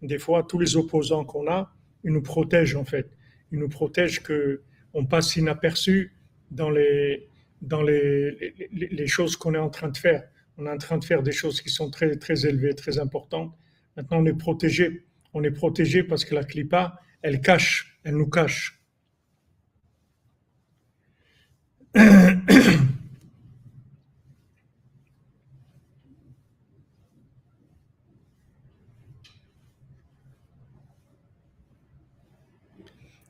Des 0.00 0.18
fois, 0.18 0.44
tous 0.44 0.58
les 0.58 0.76
opposants 0.76 1.24
qu'on 1.24 1.48
a, 1.48 1.72
ils 2.04 2.12
nous 2.12 2.22
protègent 2.22 2.76
en 2.76 2.84
fait. 2.84 3.10
Ils 3.52 3.58
nous 3.58 3.68
protègent 3.68 4.22
que 4.22 4.62
on 4.94 5.06
passe 5.06 5.36
inaperçu 5.36 6.12
dans 6.50 6.70
les, 6.70 7.28
dans 7.62 7.82
les, 7.82 8.54
les 8.72 9.06
choses 9.06 9.36
qu'on 9.36 9.54
est 9.54 9.58
en 9.58 9.70
train 9.70 9.88
de 9.88 9.96
faire. 9.96 10.24
On 10.58 10.66
est 10.66 10.70
en 10.70 10.78
train 10.78 10.98
de 10.98 11.04
faire 11.04 11.22
des 11.22 11.32
choses 11.32 11.62
qui 11.62 11.70
sont 11.70 11.90
très, 11.90 12.16
très 12.16 12.46
élevées, 12.46 12.74
très 12.74 12.98
importantes. 12.98 13.56
Maintenant, 13.96 14.18
on 14.18 14.26
est 14.26 14.36
protégé. 14.36 15.06
On 15.34 15.42
est 15.42 15.50
protégé 15.50 16.02
parce 16.02 16.24
que 16.24 16.34
la 16.34 16.44
clipa, 16.44 17.00
elle 17.22 17.40
cache, 17.40 17.98
elle 18.04 18.16
nous 18.16 18.28
cache. 18.28 18.82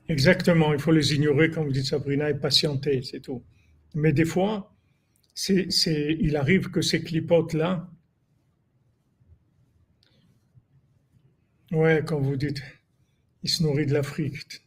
Exactement, 0.07 0.73
il 0.73 0.79
faut 0.79 0.91
les 0.93 1.13
ignorer, 1.13 1.49
comme 1.49 1.65
vous 1.65 1.71
dites 1.73 1.85
Sabrina, 1.87 2.29
et 2.29 2.33
patienter, 2.33 3.01
c'est 3.01 3.19
tout. 3.19 3.43
Mais 3.95 4.13
des 4.13 4.25
fois, 4.25 4.73
il 5.47 6.35
arrive 6.37 6.69
que 6.71 6.81
ces 6.81 7.03
clipotes-là, 7.03 7.89
ouais, 11.73 12.01
comme 12.05 12.23
vous 12.23 12.37
dites, 12.37 12.61
ils 13.43 13.49
se 13.49 13.63
nourrissent 13.63 13.87
de 13.87 13.93
l'Afrique. 13.93 14.61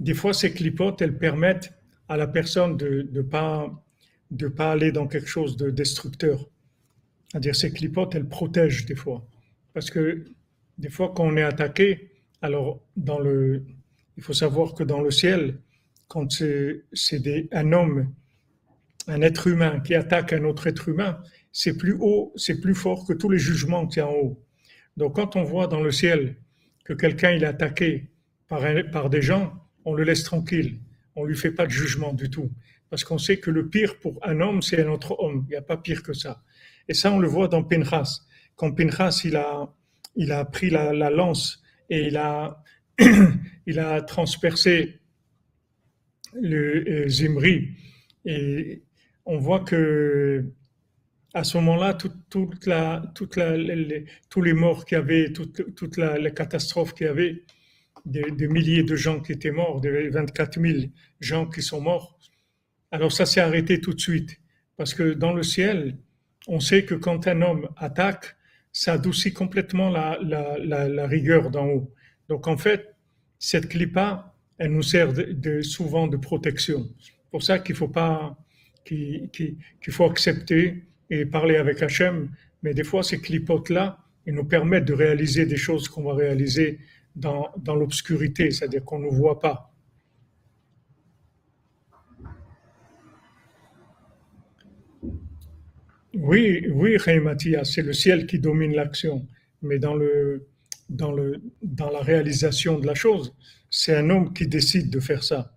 Des 0.00 0.14
fois, 0.14 0.32
ces 0.34 0.52
clipotes, 0.52 1.02
elles 1.02 1.18
permettent 1.18 1.72
à 2.08 2.16
la 2.16 2.26
personne 2.26 2.76
de 2.76 3.08
ne 3.12 3.20
pas 3.22 4.72
aller 4.72 4.92
dans 4.92 5.06
quelque 5.06 5.28
chose 5.28 5.56
de 5.56 5.70
destructeur. 5.70 6.48
C'est-à-dire, 7.30 7.56
ces 7.56 7.72
clipotes, 7.72 8.14
elles 8.14 8.28
protègent 8.28 8.86
des 8.86 8.94
fois. 8.96 9.26
Parce 9.74 9.90
que 9.90 10.24
des 10.78 10.90
fois, 10.90 11.12
quand 11.14 11.24
on 11.26 11.36
est 11.36 11.42
attaqué, 11.42 12.10
alors 12.42 12.82
dans 12.96 13.18
le, 13.18 13.64
il 14.18 14.22
faut 14.22 14.34
savoir 14.34 14.74
que 14.74 14.84
dans 14.84 15.00
le 15.00 15.10
ciel, 15.10 15.58
quand 16.08 16.30
c'est, 16.30 17.48
un 17.52 17.72
homme, 17.72 18.12
un 19.06 19.22
être 19.22 19.46
humain 19.46 19.80
qui 19.80 19.94
attaque 19.94 20.34
un 20.34 20.44
autre 20.44 20.66
être 20.66 20.90
humain, 20.90 21.18
c'est 21.52 21.78
plus 21.78 21.96
haut, 21.98 22.34
c'est 22.36 22.60
plus 22.60 22.74
fort 22.74 23.06
que 23.06 23.14
tous 23.14 23.30
les 23.30 23.38
jugements 23.38 23.86
qu'il 23.86 24.00
y 24.00 24.02
a 24.02 24.08
en 24.08 24.12
haut. 24.12 24.44
Donc 24.98 25.16
quand 25.16 25.36
on 25.36 25.44
voit 25.44 25.68
dans 25.68 25.80
le 25.80 25.90
ciel 25.90 26.36
que 26.84 26.92
quelqu'un 26.92 27.30
est 27.30 27.44
attaqué 27.44 28.10
par, 28.48 28.62
par 28.92 29.08
des 29.08 29.22
gens, 29.22 29.54
on 29.86 29.94
le 29.94 30.04
laisse 30.04 30.24
tranquille 30.24 30.80
on 31.18 31.24
lui 31.24 31.36
fait 31.36 31.50
pas 31.50 31.66
de 31.66 31.70
jugement 31.70 32.12
du 32.12 32.30
tout. 32.30 32.50
Parce 32.90 33.04
qu'on 33.04 33.18
sait 33.18 33.38
que 33.38 33.50
le 33.50 33.68
pire 33.68 33.98
pour 33.98 34.18
un 34.22 34.40
homme, 34.40 34.62
c'est 34.62 34.82
un 34.82 34.88
autre 34.88 35.16
homme. 35.18 35.44
Il 35.48 35.50
n'y 35.50 35.56
a 35.56 35.62
pas 35.62 35.76
pire 35.76 36.02
que 36.02 36.12
ça. 36.12 36.42
Et 36.88 36.94
ça, 36.94 37.12
on 37.12 37.18
le 37.18 37.28
voit 37.28 37.48
dans 37.48 37.62
Pinchas. 37.62 38.20
Quand 38.56 38.72
Pinchas, 38.72 39.22
il 39.24 39.36
a, 39.36 39.74
il 40.14 40.32
a 40.32 40.44
pris 40.44 40.70
la, 40.70 40.92
lance 41.10 41.62
et 41.90 42.06
il 42.06 42.16
a, 42.16 42.62
il 43.66 43.78
a 43.78 44.02
transpercé 44.02 45.00
le 46.34 46.84
euh, 46.88 47.08
Zimri. 47.08 47.70
Et 48.24 48.82
on 49.24 49.38
voit 49.38 49.60
que 49.60 50.52
à 51.34 51.44
ce 51.44 51.58
moment-là, 51.58 51.94
tous 51.94 54.42
les 54.42 54.52
morts 54.52 54.84
qu'il 54.84 54.96
y 54.96 55.00
avait, 55.00 55.32
toute, 55.32 55.96
la, 55.96 56.18
les 56.18 56.32
catastrophes 56.32 56.94
qu'il 56.94 57.06
y 57.06 57.10
avait, 57.10 57.44
des, 58.04 58.48
milliers 58.48 58.82
de 58.82 58.96
gens 58.96 59.20
qui 59.20 59.32
étaient 59.32 59.50
morts, 59.50 59.80
des 59.80 60.08
24 60.08 60.60
000 60.60 60.78
gens 61.20 61.46
qui 61.46 61.62
sont 61.62 61.80
morts. 61.80 62.18
Alors 62.90 63.12
ça 63.12 63.26
s'est 63.26 63.40
arrêté 63.40 63.80
tout 63.80 63.92
de 63.92 64.00
suite. 64.00 64.40
Parce 64.76 64.94
que 64.94 65.12
dans 65.12 65.32
le 65.32 65.42
ciel, 65.42 65.98
on 66.46 66.60
sait 66.60 66.84
que 66.84 66.94
quand 66.94 67.26
un 67.26 67.42
homme 67.42 67.68
attaque, 67.76 68.36
ça 68.72 68.94
adoucit 68.94 69.32
complètement 69.32 69.90
la, 69.90 71.06
rigueur 71.06 71.50
d'en 71.50 71.66
haut. 71.66 71.94
Donc 72.28 72.46
en 72.46 72.56
fait, 72.56 72.94
cette 73.38 73.68
clipa, 73.68 74.34
elle 74.58 74.72
nous 74.72 74.82
sert 74.82 75.12
de, 75.12 75.62
souvent 75.62 76.06
de 76.06 76.16
protection. 76.16 76.88
C'est 77.00 77.12
pour 77.30 77.42
ça 77.42 77.58
qu'il 77.58 77.74
faut 77.74 77.88
pas, 77.88 78.36
qu'il 78.84 79.58
faut 79.90 80.04
accepter 80.04 80.84
et 81.10 81.24
parler 81.24 81.56
avec 81.56 81.82
Hachem. 81.82 82.30
Mais 82.62 82.74
des 82.74 82.84
fois, 82.84 83.02
ces 83.02 83.20
clipotes-là, 83.20 83.98
ils 84.26 84.34
nous 84.34 84.44
permettent 84.44 84.84
de 84.84 84.94
réaliser 84.94 85.46
des 85.46 85.56
choses 85.56 85.88
qu'on 85.88 86.02
va 86.02 86.14
réaliser 86.14 86.80
dans, 87.16 87.52
l'obscurité, 87.66 88.50
c'est-à-dire 88.50 88.84
qu'on 88.84 88.98
ne 88.98 89.08
voit 89.08 89.40
pas. 89.40 89.72
Oui, 96.14 96.66
oui, 96.72 96.96
Mathia, 97.20 97.64
c'est 97.64 97.82
le 97.82 97.92
ciel 97.92 98.26
qui 98.26 98.38
domine 98.38 98.74
l'action. 98.74 99.26
Mais 99.62 99.78
dans, 99.78 99.94
le, 99.94 100.46
dans, 100.88 101.12
la 101.12 102.00
réalisation 102.00 102.78
de 102.78 102.86
la 102.86 102.94
chose, 102.94 103.34
c'est 103.70 103.94
un 103.94 104.10
homme 104.10 104.32
qui 104.32 104.46
décide 104.46 104.90
de 104.90 105.00
faire 105.00 105.22
ça. 105.22 105.54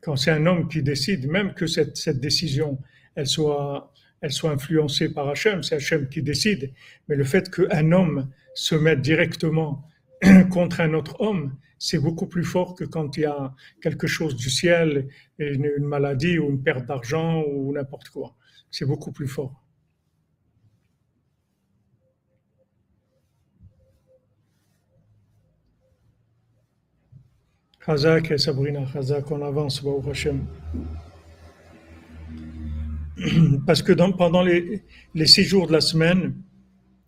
Quand 0.00 0.16
c'est 0.16 0.30
un 0.30 0.46
homme 0.46 0.68
qui 0.68 0.82
décide, 0.82 1.28
même 1.28 1.54
que 1.54 1.66
cette, 1.66 2.20
décision, 2.20 2.78
elle 3.14 3.26
soit, 3.26 3.92
influencée 4.22 5.12
par 5.12 5.28
Hachem, 5.28 5.62
c'est 5.62 5.76
Hachem 5.76 6.08
qui 6.08 6.22
décide. 6.22 6.72
Mais 7.08 7.16
le 7.16 7.24
fait 7.24 7.50
qu'un 7.50 7.92
homme 7.92 8.30
se 8.54 8.74
mette 8.74 9.00
directement 9.00 9.84
contre 10.50 10.80
un 10.80 10.94
autre 10.94 11.20
homme, 11.20 11.56
c'est 11.78 11.98
beaucoup 11.98 12.26
plus 12.26 12.44
fort 12.44 12.76
que 12.76 12.84
quand 12.84 13.16
il 13.16 13.22
y 13.22 13.26
a 13.26 13.52
quelque 13.80 14.06
chose 14.06 14.36
du 14.36 14.48
ciel, 14.48 15.08
une 15.38 15.84
maladie 15.84 16.38
ou 16.38 16.48
une 16.50 16.62
perte 16.62 16.86
d'argent 16.86 17.42
ou 17.48 17.72
n'importe 17.72 18.08
quoi. 18.10 18.36
C'est 18.70 18.86
beaucoup 18.86 19.10
plus 19.10 19.26
fort. 19.26 19.61
Chazak 27.84 28.30
et 28.30 28.38
Sabrina, 28.38 28.86
Chazak, 28.92 29.28
on 29.32 29.42
avance, 29.42 29.82
Baruch 29.82 30.06
Hashem. 30.06 30.46
Parce 33.66 33.82
que 33.82 33.92
dans, 33.92 34.12
pendant 34.12 34.42
les, 34.42 34.84
les, 35.14 35.26
six 35.26 35.42
jours 35.42 35.66
de 35.66 35.72
la 35.72 35.80
semaine, 35.80 36.32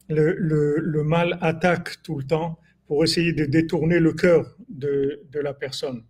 le, 0.08 0.34
le, 0.34 0.78
le, 0.80 1.04
mal 1.04 1.38
attaque 1.40 2.02
tout 2.02 2.18
le 2.18 2.24
temps 2.24 2.58
pour 2.88 3.04
essayer 3.04 3.32
de 3.32 3.44
détourner 3.44 4.00
le 4.00 4.14
cœur 4.14 4.56
de, 4.68 5.20
de 5.30 5.38
la 5.38 5.54
personne. 5.54 6.02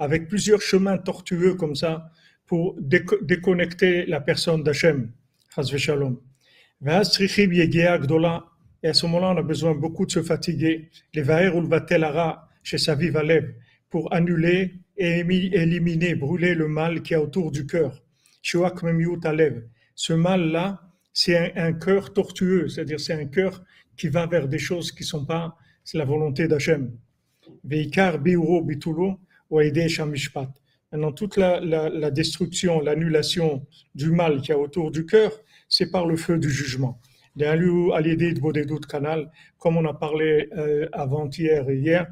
Avec 0.00 0.28
plusieurs 0.28 0.60
chemins 0.60 0.98
tortueux 0.98 1.54
comme 1.54 1.76
ça 1.76 2.10
pour 2.44 2.76
déconnecter 2.80 4.04
la 4.06 4.20
personne 4.20 4.64
d'Hachem. 4.64 5.12
Et 8.82 8.88
à 8.88 8.94
ce 8.94 9.06
moment-là, 9.06 9.30
on 9.30 9.36
a 9.36 9.42
besoin 9.42 9.74
beaucoup 9.74 10.06
de 10.06 10.12
se 10.12 10.22
fatiguer. 10.22 10.90
Les 11.14 11.22
vaher 11.22 11.48
ou 11.48 11.60
le 11.60 11.68
chez 12.62 12.78
sa 12.78 12.94
vive 12.94 13.20
pour 13.90 14.12
annuler 14.12 14.74
et 14.96 15.20
éliminer, 15.20 16.14
brûler 16.14 16.54
le 16.54 16.68
mal 16.68 17.02
qui 17.02 17.14
est 17.14 17.16
autour 17.16 17.50
du 17.50 17.66
cœur. 17.66 18.04
Ce 18.42 20.12
mal-là, 20.12 20.80
c'est 21.12 21.56
un, 21.56 21.72
cœur 21.72 22.12
tortueux, 22.12 22.68
c'est-à-dire 22.68 23.00
c'est 23.00 23.14
un 23.14 23.26
cœur 23.26 23.64
qui 23.96 24.08
va 24.08 24.26
vers 24.26 24.46
des 24.46 24.58
choses 24.58 24.92
qui 24.92 25.02
ne 25.02 25.06
sont 25.06 25.24
pas, 25.24 25.56
la 25.94 26.04
volonté 26.04 26.46
d'Hachem. 26.46 26.92
Maintenant, 30.92 31.12
toute 31.12 31.36
la, 31.36 31.60
la, 31.60 31.88
la 31.88 32.10
destruction, 32.10 32.80
l'annulation 32.80 33.66
du 33.94 34.10
mal 34.10 34.40
qui 34.40 34.52
est 34.52 34.54
autour 34.54 34.90
du 34.90 35.06
cœur, 35.06 35.32
c'est 35.68 35.90
par 35.90 36.06
le 36.06 36.16
feu 36.16 36.38
du 36.38 36.50
jugement 36.50 37.00
canal, 38.86 39.30
comme 39.58 39.76
on 39.76 39.84
a 39.84 39.94
parlé 39.94 40.48
euh, 40.56 40.88
avant-hier 40.92 41.68
et 41.70 41.76
hier, 41.76 42.06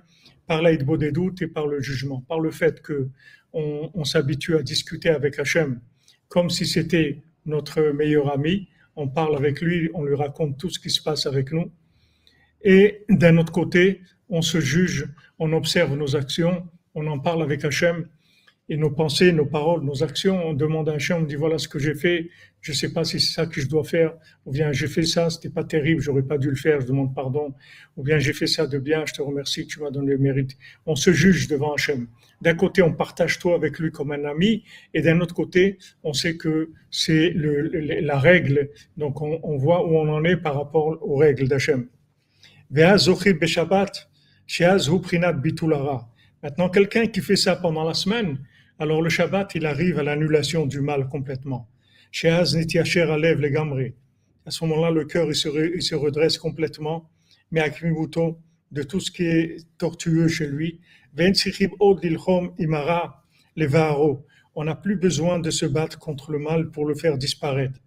par 0.46 0.62
doutes 1.10 1.42
et 1.42 1.48
par 1.48 1.66
le 1.66 1.80
jugement, 1.80 2.22
par 2.28 2.40
le 2.40 2.50
fait 2.50 2.80
que 2.80 3.08
on, 3.52 4.04
s'habitue 4.04 4.56
à 4.56 4.62
discuter 4.62 5.08
avec 5.08 5.38
Hachem 5.38 5.80
comme 6.28 6.50
si 6.50 6.66
c'était 6.66 7.22
notre 7.46 7.80
meilleur 7.92 8.30
ami. 8.30 8.68
On 8.96 9.08
parle 9.08 9.36
avec 9.36 9.60
lui, 9.60 9.90
on 9.94 10.04
lui 10.04 10.14
raconte 10.14 10.58
tout 10.58 10.68
ce 10.68 10.78
qui 10.78 10.90
se 10.90 11.02
passe 11.02 11.26
avec 11.26 11.52
nous. 11.52 11.70
Et 12.62 13.04
d'un 13.08 13.36
autre 13.38 13.52
côté, 13.52 14.02
on 14.28 14.42
se 14.42 14.60
juge, 14.60 15.08
on 15.38 15.52
observe 15.52 15.96
nos 15.96 16.16
actions, 16.16 16.66
on 16.94 17.06
en 17.06 17.18
parle 17.18 17.42
avec 17.42 17.64
Hachem 17.64 18.08
et 18.68 18.76
nos 18.76 18.90
pensées, 18.90 19.32
nos 19.32 19.46
paroles, 19.46 19.84
nos 19.84 20.02
actions. 20.02 20.44
On 20.44 20.54
demande 20.54 20.88
à 20.88 20.94
Hachem, 20.94 21.18
on 21.18 21.22
dit 21.22 21.36
voilà 21.36 21.58
ce 21.58 21.68
que 21.68 21.78
j'ai 21.78 21.94
fait, 21.94 22.30
je 22.60 22.72
ne 22.72 22.76
sais 22.76 22.92
pas 22.92 23.04
si 23.04 23.20
c'est 23.20 23.32
ça 23.32 23.46
que 23.46 23.60
je 23.60 23.68
dois 23.68 23.84
faire, 23.84 24.14
ou 24.44 24.52
bien 24.52 24.72
j'ai 24.72 24.88
fait 24.88 25.04
ça, 25.04 25.30
c'était 25.30 25.50
pas 25.50 25.62
terrible, 25.62 26.00
j'aurais 26.00 26.22
pas 26.22 26.36
dû 26.36 26.50
le 26.50 26.56
faire, 26.56 26.80
je 26.80 26.86
demande 26.86 27.14
pardon, 27.14 27.54
ou 27.96 28.02
bien 28.02 28.18
j'ai 28.18 28.32
fait 28.32 28.48
ça 28.48 28.66
de 28.66 28.78
bien, 28.78 29.04
je 29.06 29.14
te 29.14 29.22
remercie, 29.22 29.66
tu 29.66 29.80
m'as 29.80 29.90
donné 29.90 30.12
le 30.12 30.18
mérite. 30.18 30.56
On 30.84 30.96
se 30.96 31.12
juge 31.12 31.46
devant 31.46 31.74
Hachem. 31.74 32.08
D'un 32.42 32.54
côté, 32.54 32.82
on 32.82 32.92
partage 32.92 33.38
tout 33.38 33.52
avec 33.52 33.78
lui 33.78 33.90
comme 33.92 34.10
un 34.10 34.24
ami, 34.24 34.64
et 34.94 35.00
d'un 35.00 35.20
autre 35.20 35.34
côté, 35.34 35.78
on 36.02 36.12
sait 36.12 36.36
que 36.36 36.70
c'est 36.90 37.32
la 37.34 38.18
règle, 38.18 38.70
donc 38.96 39.22
on, 39.22 39.38
on, 39.42 39.56
voit 39.56 39.86
où 39.86 39.96
on 39.96 40.08
en 40.08 40.24
est 40.24 40.36
par 40.36 40.56
rapport 40.56 40.98
aux 41.02 41.16
règles 41.16 41.48
d'Hachem. 41.48 41.86
Maintenant, 46.42 46.68
quelqu'un 46.68 47.06
qui 47.06 47.20
fait 47.20 47.36
ça 47.36 47.56
pendant 47.56 47.84
la 47.84 47.94
semaine, 47.94 48.38
alors 48.78 49.00
le 49.00 49.08
Shabbat, 49.08 49.54
il 49.54 49.64
arrive 49.64 49.98
à 49.98 50.02
l'annulation 50.02 50.66
du 50.66 50.82
mal 50.82 51.08
complètement. 51.08 51.66
À 52.22 52.44
ce 54.50 54.64
moment-là, 54.64 54.90
le 54.90 55.04
cœur 55.06 55.28
il 55.28 55.34
se, 55.34 55.94
redresse 55.94 56.36
complètement, 56.36 57.10
mais 57.50 57.60
à 57.60 57.70
de 57.70 58.82
tout 58.82 59.00
ce 59.00 59.10
qui 59.10 59.24
est 59.24 59.66
tortueux 59.78 60.28
chez 60.28 60.46
lui. 60.46 60.80
On 64.54 64.64
n'a 64.64 64.76
plus 64.76 64.96
besoin 64.96 65.38
de 65.38 65.50
se 65.50 65.66
battre 65.66 65.98
contre 65.98 66.32
le 66.32 66.38
mal 66.38 66.70
pour 66.70 66.84
le 66.84 66.94
faire 66.94 67.16
disparaître. 67.16 67.80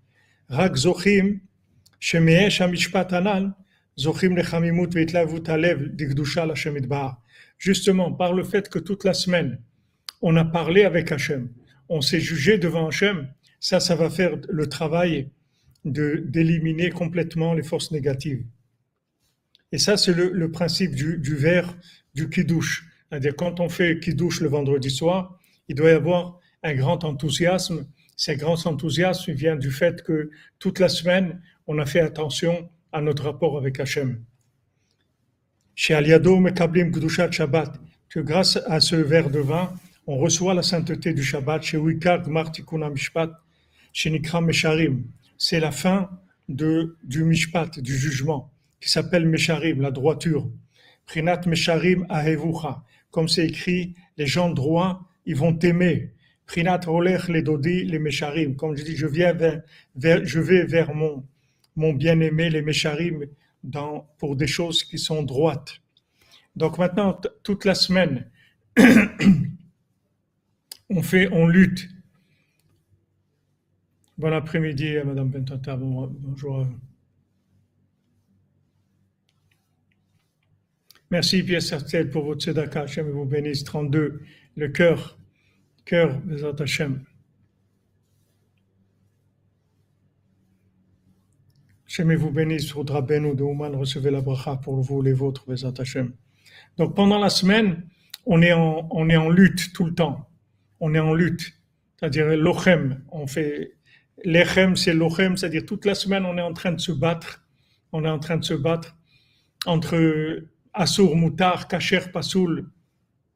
Justement, 7.60 8.12
par 8.12 8.34
le 8.34 8.44
fait 8.44 8.70
que 8.70 8.80
toute 8.80 9.04
la 9.04 9.14
semaine, 9.14 9.60
on 10.22 10.36
a 10.36 10.46
parlé 10.46 10.84
avec 10.84 11.12
Hachem, 11.12 11.50
on 11.88 12.02
s'est 12.02 12.20
jugé 12.20 12.58
devant 12.58 12.88
Hachem, 12.88 13.28
ça, 13.60 13.80
ça 13.80 13.96
va 13.96 14.10
faire 14.10 14.38
le 14.48 14.68
travail 14.68 15.30
d'éliminer 15.86 16.90
complètement 16.90 17.54
les 17.54 17.64
forces 17.64 17.92
négatives. 17.92 18.46
Et 19.72 19.78
ça, 19.78 19.98
c'est 19.98 20.14
le, 20.14 20.32
le, 20.32 20.52
principe 20.52 20.96
du, 20.96 21.18
du 21.18 21.36
verre 21.36 21.76
du 22.16 22.30
kidouche. 22.30 22.88
C'est-à-dire, 23.10 23.36
quand 23.36 23.60
on 23.60 23.70
fait 23.70 24.00
kidouche 24.00 24.42
le 24.42 24.50
vendredi 24.50 24.90
soir, 24.90 25.40
il 25.68 25.76
doit 25.76 25.90
y 25.90 25.94
avoir 25.94 26.40
un 26.64 26.74
grand 26.74 27.04
enthousiasme. 27.04 27.86
Ce 28.16 28.32
grand 28.32 28.66
enthousiasme 28.66 29.32
vient 29.32 29.56
du 29.56 29.72
fait 29.72 30.04
que 30.04 30.32
toute 30.58 30.80
la 30.80 30.90
semaine, 30.90 31.42
on 31.68 31.78
a 31.78 31.86
fait 31.86 32.02
attention 32.02 32.70
à 32.92 33.02
notre 33.02 33.24
rapport 33.24 33.58
avec 33.58 33.80
Hachem. 33.80 34.24
Chez 35.76 35.94
Aliado 35.94 36.38
Mekablim 36.38 36.92
Shabbat, 37.32 37.80
que 38.10 38.20
grâce 38.20 38.58
à 38.66 38.80
ce 38.80 38.96
verre 38.96 39.30
de 39.30 39.40
vin, 39.40 39.74
on 40.10 40.18
reçoit 40.18 40.56
la 40.56 40.64
sainteté 40.64 41.14
du 41.14 41.22
Shabbat. 41.22 41.62
Chez 41.62 41.78
Wikar 41.78 42.24
Gmar 42.24 42.52
Mishpat, 42.92 43.32
Mesharim. 44.42 45.04
C'est 45.38 45.60
la 45.60 45.70
fin 45.70 46.10
du 46.48 47.24
Mishpat, 47.24 47.80
du 47.80 47.96
jugement, 47.96 48.52
qui 48.82 48.90
s'appelle 48.90 49.28
Mesharim, 49.28 49.82
la 49.82 49.92
droiture. 49.92 50.50
Prinat 51.06 51.42
Mesharim 51.46 52.08
Ahevucha. 52.10 52.84
Comme 53.12 53.28
c'est 53.28 53.46
écrit, 53.46 53.94
les 54.18 54.26
gens 54.26 54.50
droits, 54.50 55.06
ils 55.28 55.36
vont 55.36 55.54
t'aimer. 55.54 56.14
Prinat 56.48 56.82
Olech 56.88 57.28
les 57.28 57.44
Dodi, 57.44 57.86
les 57.86 58.00
Mesharim. 58.00 58.56
Comme 58.56 58.76
je 58.76 58.84
dis, 58.84 58.96
je 58.96 59.06
viens 59.06 59.34
vers, 59.34 59.62
je 60.26 60.40
vais 60.40 60.66
vers 60.66 60.96
mon, 60.96 61.24
mon 61.76 61.94
bien-aimé, 61.94 62.50
les 62.50 62.64
Mesharim, 62.64 63.28
pour 64.18 64.36
des 64.36 64.48
choses 64.48 64.84
qui 64.84 64.98
sont 64.98 65.22
droites. 65.22 65.82
Donc 66.56 66.80
maintenant, 66.80 67.22
toute 67.44 67.66
la 67.66 67.76
semaine, 67.76 68.28
on 70.90 71.02
fait, 71.02 71.30
on 71.32 71.48
lutte 71.48 71.90
Bon 74.18 74.34
après-midi 74.34 74.98
à 74.98 75.06
Madame 75.06 75.30
Bentata. 75.30 75.78
bonjour. 75.78 76.68
Merci 81.10 81.42
Pierre 81.42 81.62
Sartel 81.62 82.10
pour 82.10 82.26
votre 82.26 82.42
tzedaka. 82.42 82.82
Hachem 82.82 83.10
vous 83.10 83.24
bénisse. 83.24 83.64
32. 83.64 84.22
Le 84.58 84.68
cœur. 84.68 85.18
Cœur, 85.86 86.20
Bezat 86.20 86.56
Hachem. 86.60 87.06
Hachem 91.88 92.14
vous 92.16 92.32
bénisse. 92.32 92.70
Faudra 92.74 93.02
Benou 93.02 93.36
de 93.36 93.44
Ouman. 93.44 93.74
Recevez 93.74 94.12
la 94.12 94.20
bracha 94.20 94.58
pour 94.58 94.82
vous, 94.82 95.02
les 95.02 95.14
vôtres, 95.14 95.46
Bezat 95.48 95.74
Hachem. 95.78 96.12
Donc 96.76 96.94
pendant 96.94 97.20
la 97.20 97.30
semaine, 97.30 97.88
on 98.26 98.42
est 98.42 98.52
en, 98.52 98.86
on 98.92 99.10
est 99.10 99.18
en 99.18 99.30
lutte 99.30 99.72
tout 99.72 99.86
le 99.86 99.94
temps. 99.94 100.29
On 100.80 100.94
est 100.94 101.00
en 101.00 101.14
lutte. 101.14 101.54
C'est-à-dire 101.98 102.28
l'ochem. 102.38 103.04
On 103.12 103.28
fait 103.28 103.80
L'Echem, 104.26 104.76
c'est 104.76 104.94
l'Ochem, 104.94 105.38
c'est-à-dire 105.38 105.66
toute 105.66 105.86
la 105.86 105.96
semaine, 105.96 106.26
on 106.26 106.38
est 106.38 106.42
en 106.42 106.54
train 106.54 106.72
de 106.72 106.80
se 106.80 106.92
battre. 106.92 107.46
On 107.92 108.04
est 108.06 108.10
en 108.10 108.20
train 108.20 108.38
de 108.38 108.44
se 108.44 108.54
battre 108.54 108.98
entre 109.66 110.44
Assur, 110.74 111.16
Moutar, 111.16 111.68
Kacher, 111.68 112.12
Pasoul, 112.14 112.70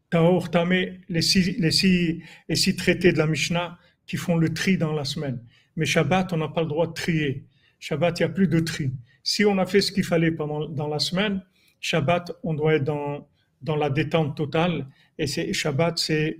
Taor, 0.10 0.52
Tamé, 0.52 1.02
les 1.10 1.22
six, 1.22 1.58
les, 1.58 1.72
six, 1.72 2.22
les 2.50 2.56
six 2.56 2.76
traités 2.76 3.14
de 3.14 3.18
la 3.18 3.28
Mishnah 3.28 3.78
qui 4.06 4.18
font 4.18 4.38
le 4.38 4.54
tri 4.54 4.78
dans 4.78 4.94
la 4.94 5.06
semaine. 5.06 5.42
Mais 5.76 5.86
Shabbat, 5.86 6.34
on 6.34 6.38
n'a 6.38 6.50
pas 6.50 6.62
le 6.62 6.68
droit 6.68 6.88
de 6.88 6.94
trier. 6.94 7.46
Shabbat, 7.80 8.20
il 8.20 8.24
n'y 8.24 8.30
a 8.30 8.34
plus 8.34 8.48
de 8.48 8.60
tri. 8.60 8.92
Si 9.24 9.46
on 9.46 9.58
a 9.58 9.66
fait 9.66 9.82
ce 9.82 9.92
qu'il 9.92 10.04
fallait 10.04 10.32
pendant 10.32 10.68
dans 10.68 10.88
la 10.88 11.00
semaine, 11.00 11.42
Shabbat, 11.80 12.32
on 12.44 12.54
doit 12.54 12.76
être 12.76 12.84
dans, 12.84 13.28
dans 13.62 13.76
la 13.76 13.90
détente 13.90 14.38
totale. 14.38 14.88
Et 15.18 15.28
c'est, 15.28 15.52
Shabbat, 15.54 15.98
c'est, 15.98 16.38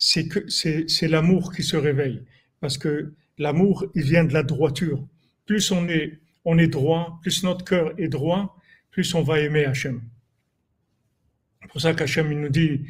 c'est 0.00 0.26
que 0.26 0.48
c'est 0.48 1.08
l'amour 1.08 1.52
qui 1.52 1.62
se 1.62 1.76
réveille. 1.76 2.24
Parce 2.58 2.78
que 2.78 3.14
l'amour, 3.38 3.86
il 3.94 4.02
vient 4.02 4.24
de 4.24 4.32
la 4.32 4.42
droiture. 4.42 5.06
Plus 5.46 5.70
on 5.70 5.88
est, 5.88 6.18
on 6.44 6.58
est 6.58 6.66
droit, 6.66 7.20
plus 7.22 7.44
notre 7.44 7.64
cœur 7.64 7.92
est 7.98 8.08
droit, 8.08 8.56
plus 8.90 9.14
on 9.14 9.22
va 9.22 9.38
aimer 9.40 9.66
Hachem. 9.66 10.02
C'est 11.62 11.70
pour 11.70 11.80
ça 11.82 11.94
qu'Hachem 11.94 12.32
nous 12.32 12.48
dit 12.48 12.86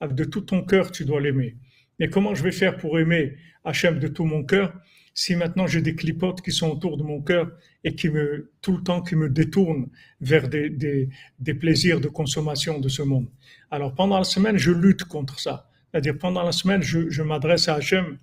de 0.00 0.24
tout 0.24 0.40
ton 0.40 0.64
cœur, 0.64 0.90
tu 0.90 1.04
dois 1.04 1.20
l'aimer. 1.20 1.56
Mais 1.98 2.08
comment 2.08 2.34
je 2.34 2.42
vais 2.42 2.52
faire 2.52 2.78
pour 2.78 2.98
aimer 2.98 3.36
Hachem 3.64 3.98
de 3.98 4.08
tout 4.08 4.24
mon 4.24 4.42
cœur? 4.42 4.72
Si 5.20 5.36
maintenant 5.36 5.66
j'ai 5.66 5.82
des 5.82 5.94
clipotes 5.94 6.40
qui 6.40 6.50
sont 6.50 6.70
autour 6.70 6.96
de 6.96 7.02
mon 7.02 7.20
cœur 7.20 7.52
et 7.84 7.94
qui 7.94 8.08
me, 8.08 8.50
tout 8.62 8.74
le 8.74 8.82
temps, 8.82 9.02
qui 9.02 9.16
me 9.16 9.28
détournent 9.28 9.90
vers 10.22 10.48
des, 10.48 10.70
des, 10.70 11.54
plaisirs 11.54 12.00
de 12.00 12.08
consommation 12.08 12.78
de 12.80 12.88
ce 12.88 13.02
monde. 13.02 13.28
Alors 13.70 13.94
pendant 13.94 14.16
la 14.16 14.24
semaine, 14.24 14.56
je 14.56 14.70
lutte 14.72 15.04
contre 15.04 15.38
ça. 15.38 15.68
C'est-à-dire 15.90 16.16
pendant 16.16 16.42
la 16.42 16.52
semaine, 16.52 16.82
je, 16.82 17.20
m'adresse 17.20 17.68
à 17.68 17.74
Hachem 17.74 18.16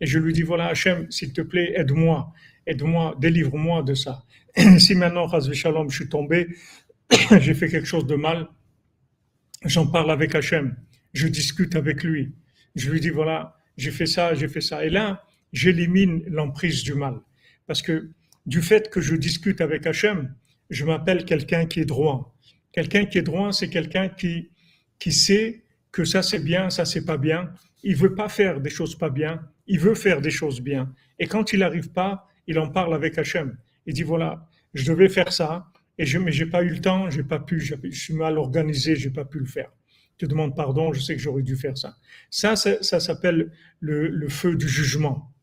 et 0.00 0.06
je 0.06 0.16
lui 0.20 0.32
dis, 0.32 0.42
voilà 0.42 0.66
Hachem, 0.66 1.10
s'il 1.10 1.32
te 1.32 1.40
plaît, 1.40 1.72
aide-moi, 1.74 2.32
aide-moi, 2.68 3.16
délivre-moi 3.18 3.82
de 3.82 3.94
ça. 3.94 4.22
si 4.78 4.94
maintenant, 4.94 5.26
Shalom, 5.52 5.90
je 5.90 5.96
suis 5.96 6.08
tombé, 6.08 6.46
j'ai 7.40 7.54
fait 7.54 7.68
quelque 7.68 7.88
chose 7.88 8.06
de 8.06 8.14
mal, 8.14 8.46
j'en 9.64 9.88
parle 9.88 10.12
avec 10.12 10.36
Hachem, 10.36 10.76
je 11.14 11.26
discute 11.26 11.74
avec 11.74 12.04
lui, 12.04 12.32
je 12.76 12.92
lui 12.92 13.00
dis, 13.00 13.10
voilà, 13.10 13.56
j'ai 13.76 13.90
fait 13.90 14.06
ça, 14.06 14.34
j'ai 14.34 14.46
fait 14.46 14.60
ça. 14.60 14.84
Et 14.84 14.90
là, 14.90 15.24
j'élimine 15.54 16.22
l'emprise 16.26 16.82
du 16.82 16.94
mal. 16.94 17.20
Parce 17.66 17.80
que 17.80 18.10
du 18.44 18.60
fait 18.60 18.90
que 18.90 19.00
je 19.00 19.14
discute 19.14 19.62
avec 19.62 19.86
Hachem, 19.86 20.34
je 20.68 20.84
m'appelle 20.84 21.24
quelqu'un 21.24 21.64
qui 21.64 21.80
est 21.80 21.86
droit. 21.86 22.34
Quelqu'un 22.72 23.06
qui 23.06 23.18
est 23.18 23.22
droit, 23.22 23.52
c'est 23.52 23.70
quelqu'un 23.70 24.08
qui, 24.08 24.50
qui 24.98 25.12
sait 25.12 25.62
que 25.92 26.04
ça 26.04 26.22
c'est 26.22 26.40
bien, 26.40 26.68
ça 26.70 26.84
c'est 26.84 27.04
pas 27.04 27.16
bien. 27.16 27.50
Il 27.84 27.96
veut 27.96 28.14
pas 28.14 28.28
faire 28.28 28.60
des 28.60 28.68
choses 28.68 28.96
pas 28.98 29.10
bien, 29.10 29.40
il 29.66 29.78
veut 29.78 29.94
faire 29.94 30.20
des 30.20 30.30
choses 30.30 30.60
bien. 30.60 30.92
Et 31.18 31.26
quand 31.26 31.52
il 31.52 31.60
n'arrive 31.60 31.90
pas, 31.92 32.28
il 32.48 32.58
en 32.58 32.68
parle 32.68 32.92
avec 32.94 33.16
Hachem. 33.16 33.56
Il 33.86 33.94
dit 33.94 34.02
voilà, 34.02 34.48
je 34.74 34.90
devais 34.90 35.08
faire 35.08 35.32
ça, 35.32 35.70
et 35.98 36.04
je, 36.04 36.18
mais 36.18 36.32
j'ai 36.32 36.46
pas 36.46 36.64
eu 36.64 36.70
le 36.70 36.80
temps, 36.80 37.08
j'ai 37.10 37.22
pas 37.22 37.38
pu, 37.38 37.60
je 37.60 37.76
suis 37.90 38.14
mal 38.14 38.38
organisé, 38.38 38.96
j'ai 38.96 39.10
pas 39.10 39.24
pu 39.24 39.38
le 39.38 39.46
faire. 39.46 39.70
Je 40.18 40.26
te 40.26 40.30
demande 40.30 40.56
pardon, 40.56 40.92
je 40.92 41.00
sais 41.00 41.14
que 41.14 41.22
j'aurais 41.22 41.42
dû 41.42 41.56
faire 41.56 41.78
ça. 41.78 41.96
Ça, 42.30 42.56
ça, 42.56 42.82
ça 42.82 42.98
s'appelle 42.98 43.52
le, 43.78 44.08
le 44.08 44.28
feu 44.28 44.56
du 44.56 44.68
jugement. 44.68 45.33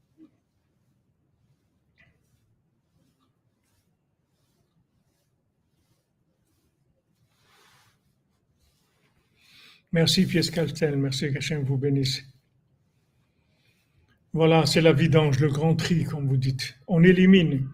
Merci 9.93 10.25
Pièce 10.25 10.49
Caltel, 10.49 10.95
merci 10.95 11.34
qu'Hachem 11.34 11.63
vous 11.63 11.75
bénisse. 11.75 12.23
Voilà, 14.32 14.65
c'est 14.65 14.80
la 14.80 14.93
vidange, 14.93 15.41
le 15.41 15.49
grand 15.49 15.75
tri, 15.75 16.06
comme 16.06 16.30
vous 16.30 16.38
dites. 16.38 16.77
On 16.88 17.04
élimine. 17.04 17.67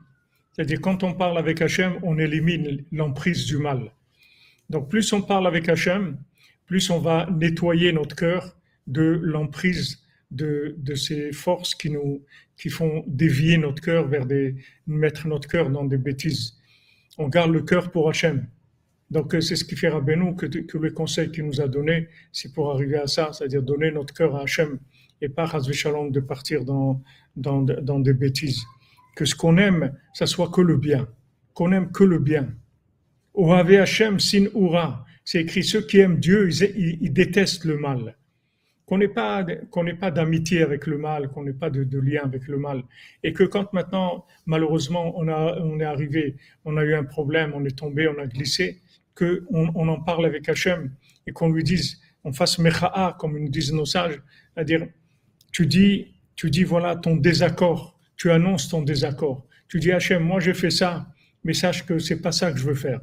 C'est-à-dire, 0.51 0.81
quand 0.81 1.03
on 1.03 1.13
parle 1.13 1.37
avec 1.37 1.61
Hachem, 1.61 1.99
on 2.01 2.17
élimine 2.17 2.83
l'emprise 2.91 3.45
du 3.45 3.57
mal. 3.57 3.91
Donc, 4.71 4.89
plus 4.89 5.13
on 5.13 5.21
parle 5.21 5.45
avec 5.45 5.69
Hachem, 5.69 6.17
plus 6.65 6.89
on 6.89 6.97
va 6.97 7.29
nettoyer 7.29 7.91
notre 7.91 8.15
cœur 8.15 8.57
de 8.87 9.19
l'emprise 9.21 10.03
de, 10.31 10.73
de, 10.79 10.95
ces 10.95 11.31
forces 11.31 11.75
qui 11.75 11.91
nous 11.91 12.25
qui 12.57 12.69
font 12.69 13.03
dévier 13.05 13.59
notre 13.59 13.83
cœur 13.83 14.07
vers 14.07 14.25
des 14.25 14.55
mettre 14.87 15.27
notre 15.27 15.47
cœur 15.47 15.69
dans 15.69 15.85
des 15.85 15.99
bêtises. 15.99 16.57
On 17.19 17.27
garde 17.27 17.51
le 17.51 17.61
cœur 17.61 17.91
pour 17.91 18.09
Hachem. 18.09 18.47
Donc 19.09 19.33
euh, 19.33 19.41
c'est 19.41 19.55
ce 19.55 19.63
qui 19.63 19.75
fait 19.75 19.89
Rabbeinu 19.89 20.35
que, 20.35 20.45
que 20.45 20.77
le 20.77 20.91
conseil 20.91 21.31
qu'il 21.31 21.45
nous 21.45 21.61
a 21.61 21.67
donné, 21.67 22.09
c'est 22.31 22.53
pour 22.53 22.71
arriver 22.71 22.97
à 22.97 23.07
ça, 23.07 23.31
c'est-à-dire 23.31 23.63
donner 23.63 23.91
notre 23.91 24.13
cœur 24.13 24.35
à 24.35 24.41
Hachem 24.41 24.79
et 25.21 25.29
pas 25.29 25.47
Shalom 25.71 26.11
de 26.11 26.19
partir 26.19 26.65
dans, 26.65 27.01
dans, 27.35 27.61
dans 27.61 27.99
des 27.99 28.13
bêtises. 28.13 28.63
Que 29.15 29.25
ce 29.25 29.35
qu'on 29.35 29.57
aime, 29.57 29.97
ça 30.13 30.25
soit 30.25 30.49
que 30.49 30.61
le 30.61 30.77
bien, 30.77 31.07
qu'on 31.53 31.71
aime 31.71 31.91
que 31.91 32.03
le 32.03 32.19
bien. 32.19 32.49
Ohave 33.33 33.73
Hachem 33.73 34.19
sin 34.19 34.45
ura, 34.55 35.05
c'est 35.23 35.41
écrit 35.41 35.63
ceux 35.63 35.81
qui 35.81 35.99
aiment 35.99 36.19
Dieu, 36.19 36.49
ils, 36.75 37.11
détestent 37.11 37.65
le 37.65 37.77
mal. 37.77 38.15
Qu'on 38.85 38.97
n'ait 38.97 39.09
pas 39.09 39.45
qu'on 39.69 39.85
pas 39.95 40.11
d'amitié 40.11 40.61
avec 40.61 40.87
le 40.87 40.97
mal, 40.97 41.29
qu'on 41.29 41.43
n'ait 41.43 41.51
pas 41.53 41.69
de, 41.69 41.83
de, 41.83 41.99
lien 41.99 42.21
avec 42.23 42.47
le 42.47 42.57
mal, 42.57 42.83
et 43.21 43.33
que 43.33 43.43
quand 43.43 43.73
maintenant 43.73 44.25
malheureusement 44.45 45.13
on 45.17 45.27
a 45.27 45.59
on 45.61 45.79
est 45.79 45.83
arrivé, 45.83 46.37
on 46.63 46.77
a 46.77 46.83
eu 46.85 46.95
un 46.95 47.03
problème, 47.03 47.51
on 47.53 47.65
est 47.65 47.77
tombé, 47.77 48.07
on 48.07 48.17
a 48.17 48.27
glissé, 48.27 48.81
qu'on 49.17 49.71
on 49.73 49.87
en 49.87 50.01
parle 50.01 50.25
avec 50.25 50.47
Hachem 50.47 50.91
et 51.25 51.31
qu'on 51.31 51.49
lui 51.49 51.63
dise, 51.63 51.99
on 52.23 52.33
fasse 52.33 52.59
mecha'a, 52.59 53.15
comme 53.19 53.39
nous 53.39 53.49
disent 53.49 53.73
nos 53.73 53.85
sages, 53.85 54.21
c'est-à-dire, 54.53 54.87
tu 55.51 55.65
dis, 55.65 56.13
tu 56.35 56.49
dis, 56.49 56.63
voilà 56.63 56.95
ton 56.95 57.15
désaccord, 57.15 57.99
tu 58.15 58.31
annonces 58.31 58.69
ton 58.69 58.81
désaccord. 58.81 59.45
Tu 59.67 59.79
dis, 59.79 59.91
Hachem, 59.91 60.23
moi 60.23 60.39
j'ai 60.39 60.53
fait 60.53 60.69
ça, 60.69 61.07
mais 61.43 61.53
sache 61.53 61.85
que 61.85 61.99
c'est 61.99 62.21
pas 62.21 62.31
ça 62.31 62.51
que 62.51 62.59
je 62.59 62.65
veux 62.65 62.75
faire. 62.75 63.01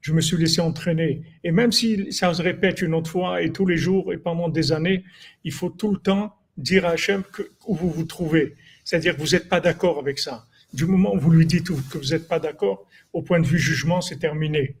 Je 0.00 0.12
me 0.12 0.20
suis 0.20 0.36
laissé 0.36 0.60
entraîner. 0.60 1.22
Et 1.44 1.50
même 1.50 1.72
si 1.72 2.12
ça 2.12 2.32
se 2.34 2.42
répète 2.42 2.82
une 2.82 2.94
autre 2.94 3.10
fois 3.10 3.40
et 3.40 3.52
tous 3.52 3.64
les 3.64 3.78
jours 3.78 4.12
et 4.12 4.18
pendant 4.18 4.48
des 4.48 4.72
années, 4.72 5.02
il 5.44 5.52
faut 5.52 5.70
tout 5.70 5.92
le 5.92 5.98
temps 5.98 6.34
dire 6.58 6.84
à 6.84 6.90
Hachem 6.90 7.22
que, 7.32 7.42
où 7.66 7.74
vous 7.74 7.90
vous 7.90 8.04
trouvez. 8.04 8.54
C'est-à-dire 8.84 9.16
que 9.16 9.22
vous 9.22 9.30
n'êtes 9.30 9.48
pas 9.48 9.60
d'accord 9.60 9.98
avec 9.98 10.18
ça. 10.18 10.46
Du 10.74 10.84
moment 10.84 11.14
où 11.14 11.18
vous 11.18 11.30
lui 11.30 11.46
dites 11.46 11.68
que 11.68 11.98
vous 11.98 12.10
n'êtes 12.10 12.28
pas 12.28 12.38
d'accord, 12.38 12.86
au 13.12 13.22
point 13.22 13.40
de 13.40 13.46
vue 13.46 13.58
jugement, 13.58 14.00
c'est 14.00 14.18
terminé. 14.18 14.76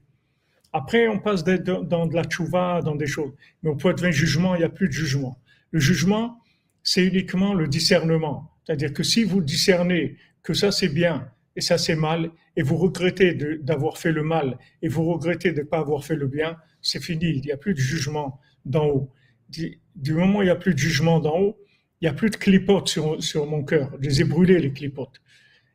Après, 0.76 1.06
on 1.06 1.20
passe 1.20 1.44
dans 1.44 2.06
de 2.06 2.14
la 2.16 2.24
tchouva, 2.24 2.82
dans 2.82 2.96
des 2.96 3.06
choses. 3.06 3.32
Mais 3.62 3.70
au 3.70 3.76
point 3.76 3.94
de 3.94 4.00
vue 4.00 4.12
jugement, 4.12 4.56
il 4.56 4.58
n'y 4.58 4.64
a 4.64 4.68
plus 4.68 4.88
de 4.88 4.92
jugement. 4.92 5.38
Le 5.70 5.78
jugement, 5.78 6.40
c'est 6.82 7.06
uniquement 7.06 7.54
le 7.54 7.68
discernement. 7.68 8.50
C'est-à-dire 8.64 8.92
que 8.92 9.04
si 9.04 9.22
vous 9.22 9.40
discernez 9.40 10.16
que 10.42 10.52
ça 10.52 10.72
c'est 10.72 10.88
bien 10.88 11.30
et 11.54 11.60
ça 11.60 11.78
c'est 11.78 11.94
mal, 11.94 12.32
et 12.56 12.62
vous 12.62 12.76
regrettez 12.76 13.34
d'avoir 13.62 13.98
fait 13.98 14.10
le 14.10 14.24
mal 14.24 14.58
et 14.82 14.88
vous 14.88 15.04
regrettez 15.04 15.52
de 15.52 15.60
ne 15.60 15.64
pas 15.64 15.78
avoir 15.78 16.04
fait 16.04 16.16
le 16.16 16.26
bien, 16.26 16.56
c'est 16.82 17.00
fini. 17.00 17.26
Il 17.26 17.42
n'y 17.42 17.52
a 17.52 17.56
plus 17.56 17.74
de 17.74 17.78
jugement 17.78 18.40
d'en 18.64 18.86
haut. 18.86 19.12
Du, 19.48 20.12
moment 20.12 20.40
où 20.40 20.42
il 20.42 20.46
n'y 20.46 20.50
a 20.50 20.56
plus 20.56 20.74
de 20.74 20.78
jugement 20.78 21.20
d'en 21.20 21.38
haut, 21.38 21.56
il 22.00 22.06
n'y 22.06 22.08
a 22.08 22.14
plus 22.14 22.30
de 22.30 22.36
clipotes 22.36 22.88
sur, 22.88 23.22
sur 23.22 23.46
mon 23.46 23.62
cœur. 23.62 23.92
Je 24.00 24.08
les 24.08 24.22
ai 24.22 24.24
brûlés, 24.24 24.58
les 24.58 24.72
clipotes. 24.72 25.22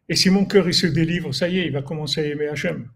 Et 0.10 0.18
si 0.18 0.30
mon 0.30 0.44
cœur 0.44 0.68
il 0.68 0.74
se 0.74 0.88
délivre, 0.88 1.34
ça 1.34 1.48
y 1.48 1.60
est, 1.60 1.68
il 1.68 1.72
va 1.72 1.84
commencer 1.84 2.20
à 2.20 2.26
aimer 2.26 2.48
Hachem. 2.48 2.90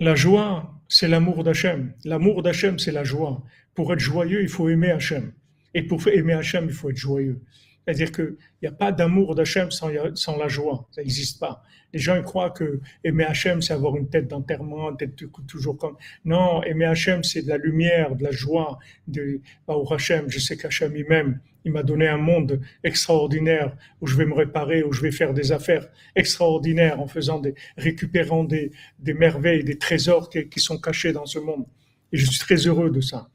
La 0.00 0.14
joie, 0.14 0.80
c'est 0.86 1.08
l'amour 1.08 1.42
d'Hachem. 1.42 1.92
L'amour 2.04 2.44
d'Hachem, 2.44 2.78
c'est 2.78 2.92
la 2.92 3.02
joie. 3.02 3.42
Pour 3.74 3.92
être 3.92 3.98
joyeux, 3.98 4.42
il 4.42 4.48
faut 4.48 4.68
aimer 4.68 4.92
Hachem. 4.92 5.32
Et 5.74 5.82
pour 5.82 6.06
aimer 6.06 6.34
Hachem, 6.34 6.66
il 6.66 6.72
faut 6.72 6.90
être 6.90 6.96
joyeux. 6.96 7.42
C'est-à-dire 7.88 8.12
qu'il 8.12 8.36
n'y 8.60 8.68
a 8.68 8.72
pas 8.72 8.92
d'amour 8.92 9.34
d'Hachem 9.34 9.70
sans, 9.70 9.88
sans, 10.14 10.36
la 10.36 10.46
joie. 10.46 10.86
Ça 10.90 11.00
n'existe 11.00 11.40
pas. 11.40 11.62
Les 11.94 11.98
gens 11.98 12.16
ils 12.16 12.22
croient 12.22 12.50
que 12.50 12.82
aimer 13.02 13.24
Hachem, 13.24 13.62
c'est 13.62 13.72
avoir 13.72 13.96
une 13.96 14.10
tête 14.10 14.28
d'enterrement, 14.28 14.94
tête 14.94 15.16
toujours 15.46 15.78
comme. 15.78 15.96
Non, 16.26 16.62
aimer 16.64 16.84
Hachem, 16.84 17.24
c'est 17.24 17.40
de 17.40 17.48
la 17.48 17.56
lumière, 17.56 18.14
de 18.14 18.24
la 18.24 18.30
joie. 18.30 18.78
De, 19.06 19.40
au 19.68 19.90
Hachem, 19.90 20.28
je 20.28 20.38
sais 20.38 20.58
qu'Hachem 20.58 20.94
il 20.96 21.06
m'aime. 21.06 21.40
Il 21.64 21.72
m'a 21.72 21.82
donné 21.82 22.06
un 22.06 22.18
monde 22.18 22.60
extraordinaire 22.84 23.74
où 24.02 24.06
je 24.06 24.18
vais 24.18 24.26
me 24.26 24.34
réparer, 24.34 24.82
où 24.82 24.92
je 24.92 25.00
vais 25.00 25.10
faire 25.10 25.32
des 25.32 25.50
affaires 25.50 25.88
extraordinaires 26.14 27.00
en 27.00 27.06
faisant 27.06 27.38
des, 27.38 27.54
récupérant 27.78 28.44
des, 28.44 28.70
merveilles, 29.02 29.64
des 29.64 29.78
trésors 29.78 30.28
qui 30.28 30.60
sont 30.60 30.78
cachés 30.78 31.14
dans 31.14 31.24
ce 31.24 31.38
monde. 31.38 31.64
Et 32.12 32.18
je 32.18 32.26
suis 32.26 32.38
très 32.38 32.66
heureux 32.66 32.90
de 32.90 33.00
ça. 33.00 33.30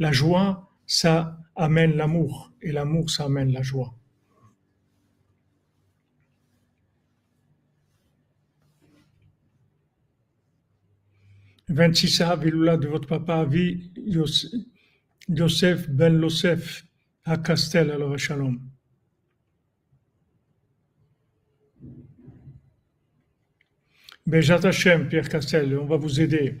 La 0.00 0.10
joie, 0.10 0.73
ça 0.86 1.38
amène 1.56 1.96
l'amour 1.96 2.52
et 2.60 2.72
l'amour, 2.72 3.10
ça 3.10 3.24
amène 3.24 3.52
la 3.52 3.62
joie. 3.62 3.94
Vingt-six 11.68 12.22
Vilula 12.40 12.76
de 12.76 12.88
votre 12.88 13.08
papa 13.08 13.36
Avi 13.36 13.90
Yosef 15.28 15.88
Ben 15.88 16.14
Losef 16.18 16.86
à 17.24 17.38
Castel, 17.38 17.90
alors 17.90 18.18
Shalom. 18.18 18.60
Bejat 24.26 24.60
Hashem, 24.64 25.08
Pierre 25.08 25.28
Castel, 25.28 25.78
on 25.78 25.86
va 25.86 25.96
vous 25.96 26.20
aider. 26.20 26.60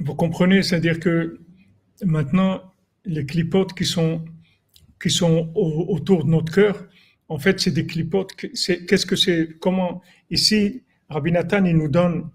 Vous 0.00 0.14
comprenez, 0.14 0.62
c'est-à-dire 0.62 0.98
que 0.98 1.40
maintenant, 2.04 2.72
les 3.04 3.24
clipotes 3.26 3.74
qui 3.74 3.84
sont, 3.84 4.24
qui 5.00 5.10
sont 5.10 5.52
autour 5.54 6.24
de 6.24 6.30
notre 6.30 6.52
cœur, 6.52 6.86
en 7.28 7.38
fait, 7.38 7.60
c'est 7.60 7.70
des 7.70 7.86
clipotes. 7.86 8.34
Qu'est-ce 8.34 9.06
que 9.06 9.16
c'est 9.16 9.58
Comment? 9.60 10.02
Ici, 10.30 10.82
Rabbi 11.08 11.32
Nathan, 11.32 11.64
il 11.64 11.76
nous 11.76 11.88
donne, 11.88 12.30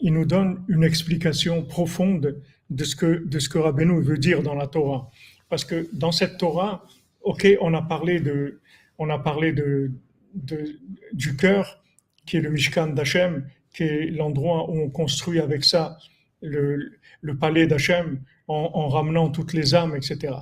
il 0.00 0.12
nous 0.12 0.24
donne 0.24 0.64
une 0.68 0.84
explication 0.84 1.62
profonde 1.62 2.40
de 2.70 2.84
ce 2.84 2.96
que, 2.96 3.24
de 3.26 3.38
ce 3.38 3.48
que 3.48 3.58
veut 3.58 4.18
dire 4.18 4.42
dans 4.42 4.54
la 4.54 4.66
Torah. 4.66 5.10
Parce 5.48 5.64
que 5.64 5.88
dans 5.92 6.12
cette 6.12 6.38
Torah, 6.38 6.84
ok, 7.22 7.46
on 7.60 7.74
a 7.74 7.82
parlé 7.82 8.20
de, 8.20 8.60
on 8.98 9.10
a 9.10 9.18
parlé 9.18 9.52
de 9.52 9.90
du 11.12 11.36
cœur, 11.36 11.82
qui 12.26 12.36
est 12.36 12.40
le 12.40 12.50
Mishkan 12.50 12.88
d'Hachem, 12.88 13.48
qui 13.74 13.84
est 13.84 14.10
l'endroit 14.10 14.70
où 14.70 14.78
on 14.78 14.90
construit 14.90 15.40
avec 15.40 15.64
ça 15.64 15.96
le, 16.42 16.92
le 17.20 17.36
palais 17.36 17.66
d'Hachem 17.66 18.20
en, 18.48 18.70
en, 18.74 18.88
ramenant 18.88 19.30
toutes 19.30 19.52
les 19.52 19.74
âmes, 19.74 19.96
etc. 19.96 20.34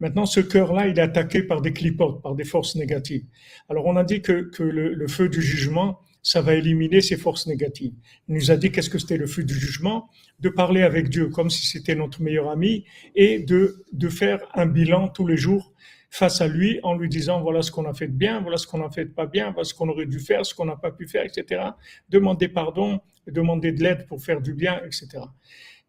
Maintenant, 0.00 0.26
ce 0.26 0.40
cœur-là, 0.40 0.88
il 0.88 0.98
est 0.98 1.02
attaqué 1.02 1.42
par 1.42 1.62
des 1.62 1.72
clipotes, 1.72 2.22
par 2.22 2.34
des 2.34 2.44
forces 2.44 2.74
négatives. 2.74 3.24
Alors, 3.68 3.86
on 3.86 3.96
a 3.96 4.04
dit 4.04 4.20
que, 4.20 4.50
que 4.50 4.62
le, 4.62 4.94
le, 4.94 5.08
feu 5.08 5.28
du 5.28 5.40
jugement, 5.40 6.00
ça 6.22 6.40
va 6.40 6.54
éliminer 6.54 7.00
ces 7.00 7.16
forces 7.16 7.46
négatives. 7.46 7.92
Il 8.28 8.34
nous 8.34 8.50
a 8.50 8.56
dit 8.56 8.72
qu'est-ce 8.72 8.90
que 8.90 8.98
c'était 8.98 9.16
le 9.16 9.26
feu 9.26 9.44
du 9.44 9.54
jugement, 9.54 10.08
de 10.40 10.48
parler 10.48 10.82
avec 10.82 11.08
Dieu 11.08 11.28
comme 11.28 11.50
si 11.50 11.66
c'était 11.66 11.94
notre 11.94 12.22
meilleur 12.22 12.50
ami 12.50 12.84
et 13.14 13.38
de, 13.38 13.84
de 13.92 14.08
faire 14.08 14.40
un 14.54 14.66
bilan 14.66 15.08
tous 15.08 15.26
les 15.26 15.36
jours 15.36 15.72
face 16.12 16.42
à 16.42 16.46
lui 16.46 16.78
en 16.82 16.94
lui 16.94 17.08
disant 17.08 17.40
voilà 17.40 17.62
ce 17.62 17.70
qu'on 17.70 17.86
a 17.86 17.94
fait 17.94 18.06
de 18.06 18.12
bien, 18.12 18.42
voilà 18.42 18.58
ce 18.58 18.66
qu'on 18.66 18.84
a 18.84 18.90
fait 18.90 19.06
de 19.06 19.10
pas 19.10 19.24
bien, 19.24 19.50
voilà 19.50 19.64
ce 19.64 19.72
qu'on 19.72 19.88
aurait 19.88 20.04
dû 20.04 20.20
faire, 20.20 20.44
ce 20.44 20.54
qu'on 20.54 20.66
n'a 20.66 20.76
pas 20.76 20.90
pu 20.90 21.08
faire, 21.08 21.24
etc. 21.24 21.62
Demander 22.10 22.48
pardon, 22.48 23.00
demander 23.26 23.72
de 23.72 23.82
l'aide 23.82 24.06
pour 24.06 24.22
faire 24.22 24.42
du 24.42 24.52
bien, 24.52 24.78
etc. 24.84 25.24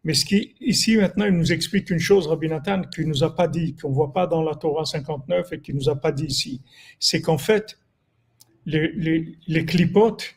Mais 0.02 0.14
ce 0.14 0.24
qui, 0.24 0.54
ici, 0.60 0.96
maintenant, 0.96 1.26
il 1.26 1.32
nous 1.32 1.52
explique 1.52 1.90
une 1.90 1.98
chose, 1.98 2.26
Rabbi 2.26 2.48
Nathan, 2.48 2.82
qu'il 2.84 3.06
nous 3.06 3.22
a 3.22 3.34
pas 3.34 3.48
dit, 3.48 3.76
qu'on 3.76 3.90
voit 3.90 4.14
pas 4.14 4.26
dans 4.26 4.42
la 4.42 4.54
Torah 4.54 4.86
59 4.86 5.52
et 5.52 5.60
qu'il 5.60 5.74
nous 5.74 5.90
a 5.90 5.96
pas 5.96 6.10
dit 6.10 6.24
ici. 6.24 6.62
C'est 6.98 7.20
qu'en 7.20 7.38
fait, 7.38 7.78
les, 8.64 9.36
les, 9.46 9.64
clipotes, 9.66 10.36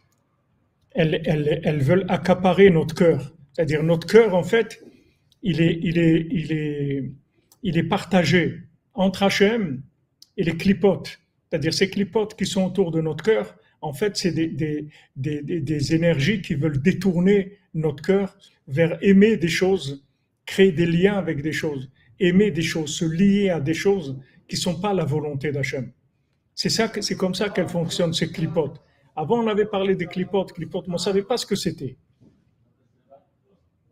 elles, 0.92 1.22
elles, 1.26 1.62
elles, 1.64 1.82
veulent 1.82 2.06
accaparer 2.10 2.70
notre 2.70 2.94
cœur. 2.94 3.34
C'est-à-dire, 3.54 3.84
notre 3.84 4.06
cœur, 4.08 4.36
en 4.36 4.44
fait, 4.44 4.84
il 5.44 5.62
est, 5.62 5.80
il 5.82 5.98
est, 5.98 6.28
il 6.30 6.52
est, 6.52 7.12
il 7.64 7.78
est 7.78 7.84
partagé 7.84 8.67
entre 8.98 9.24
Hachem 9.24 9.82
et 10.36 10.44
les 10.44 10.58
clipotes. 10.58 11.20
C'est-à-dire, 11.50 11.74
ces 11.74 11.90
clipotes 11.90 12.36
qui 12.36 12.46
sont 12.46 12.66
autour 12.66 12.92
de 12.92 13.00
notre 13.00 13.24
cœur, 13.24 13.56
en 13.80 13.94
fait, 13.94 14.18
c'est 14.18 14.34
des, 14.34 15.94
énergies 15.96 16.42
qui 16.42 16.56
veulent 16.56 16.82
détourner 16.82 17.58
notre 17.74 18.04
cœur 18.04 18.36
vers 18.68 18.98
aimer 19.02 19.38
des 19.38 19.48
choses, 19.48 20.04
créer 20.46 20.72
des 20.74 20.88
liens 20.88 21.18
avec 21.18 21.42
des 21.42 21.54
choses, 21.54 21.90
aimer 22.20 22.52
des 22.52 22.64
choses, 22.64 22.94
se 22.96 23.06
lier 23.06 23.50
à 23.50 23.62
des 23.62 23.76
choses 23.76 24.20
qui 24.48 24.58
sont 24.58 24.82
pas 24.82 24.94
la 24.94 25.06
volonté 25.06 25.52
d'Hachem. 25.52 25.92
C'est 26.56 26.70
ça, 26.70 26.92
c'est 27.00 27.16
comme 27.16 27.36
ça 27.36 27.50
qu'elle 27.50 27.70
fonctionne, 27.70 28.14
ces 28.14 28.32
clipotes. 28.32 28.82
Avant, 29.16 29.44
on 29.44 29.48
avait 29.48 29.66
parlé 29.66 29.96
des 29.96 30.08
clipotes, 30.08 30.54
clipotes, 30.54 30.88
mais 30.88 30.94
on 30.94 30.98
ne 30.98 31.02
savait 31.02 31.24
pas 31.24 31.38
ce 31.38 31.46
que 31.46 31.56
c'était. 31.56 31.96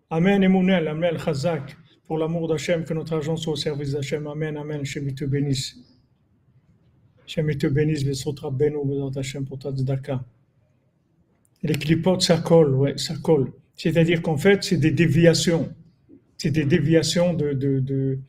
Amen, 0.09 0.43
Emunel, 0.43 0.87
Amen, 0.87 1.17
Chazak, 1.17 1.77
pour 2.07 2.17
l'amour 2.17 2.47
d'Hachem, 2.47 2.83
que 2.83 2.93
notre 2.93 3.13
argent 3.13 3.35
soit 3.35 3.53
au 3.53 3.55
service 3.55 3.91
d'Hachem. 3.91 4.27
Amen, 4.27 4.57
Amen, 4.57 4.81
Hachem, 4.81 5.13
te 5.13 5.25
bénisse. 5.25 5.75
Hachem, 7.23 7.55
te 7.55 7.67
bénisse, 7.67 8.03
Vesotra 8.03 8.51
Beno, 8.51 8.85
Bezat 8.85 9.19
Hachem, 9.19 9.45
pour 9.45 9.59
ta 9.59 9.71
tzedaka. 9.71 10.23
Les 11.63 11.73
clipotes, 11.73 12.21
ça 12.21 12.37
colle, 12.37 12.75
ouais, 12.75 12.97
ça 12.97 13.15
colle. 13.15 13.51
C'est-à-dire 13.75 14.21
qu'en 14.21 14.37
fait, 14.37 14.63
c'est 14.63 14.77
des 14.77 14.91
déviations. 14.91 15.73
C'est 16.37 16.51
des 16.51 16.65
déviations 16.65 17.33
de, 17.33 17.53
de, 17.53 18.19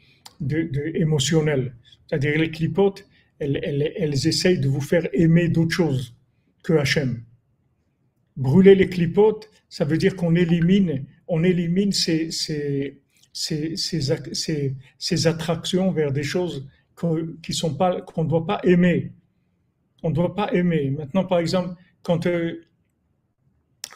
de, 0.40 0.96
émotionnelles. 0.96 1.74
C'est-à-dire 2.06 2.38
les 2.38 2.50
clipotes, 2.50 3.06
elles, 3.38 3.60
elles, 3.62 3.92
elles, 3.96 4.26
essayent 4.26 4.58
de 4.58 4.68
vous 4.68 4.80
faire 4.80 5.06
aimer 5.12 5.48
d'autres 5.48 5.74
choses 5.74 6.14
que 6.62 6.72
Hachem. 6.74 7.22
Brûler 8.36 8.74
les 8.74 8.88
clipotes, 8.88 9.50
ça 9.68 9.84
veut 9.84 9.98
dire 9.98 10.16
qu'on 10.16 10.34
élimine, 10.34 11.04
on 11.28 11.44
élimine 11.44 11.92
ces, 11.92 12.30
ces, 12.30 13.00
ces, 13.36 13.76
ces, 13.76 15.26
attractions 15.26 15.92
vers 15.92 16.10
des 16.10 16.22
choses 16.22 16.66
qui 17.42 17.52
qu'on 17.60 18.24
ne 18.24 18.28
doit 18.28 18.46
pas 18.46 18.60
aimer. 18.64 19.12
On 20.02 20.08
ne 20.08 20.14
doit 20.14 20.34
pas 20.34 20.50
aimer. 20.54 20.90
Maintenant, 20.90 21.24
par 21.24 21.38
exemple, 21.38 21.74
quand, 22.02 22.26
euh, 22.26 22.64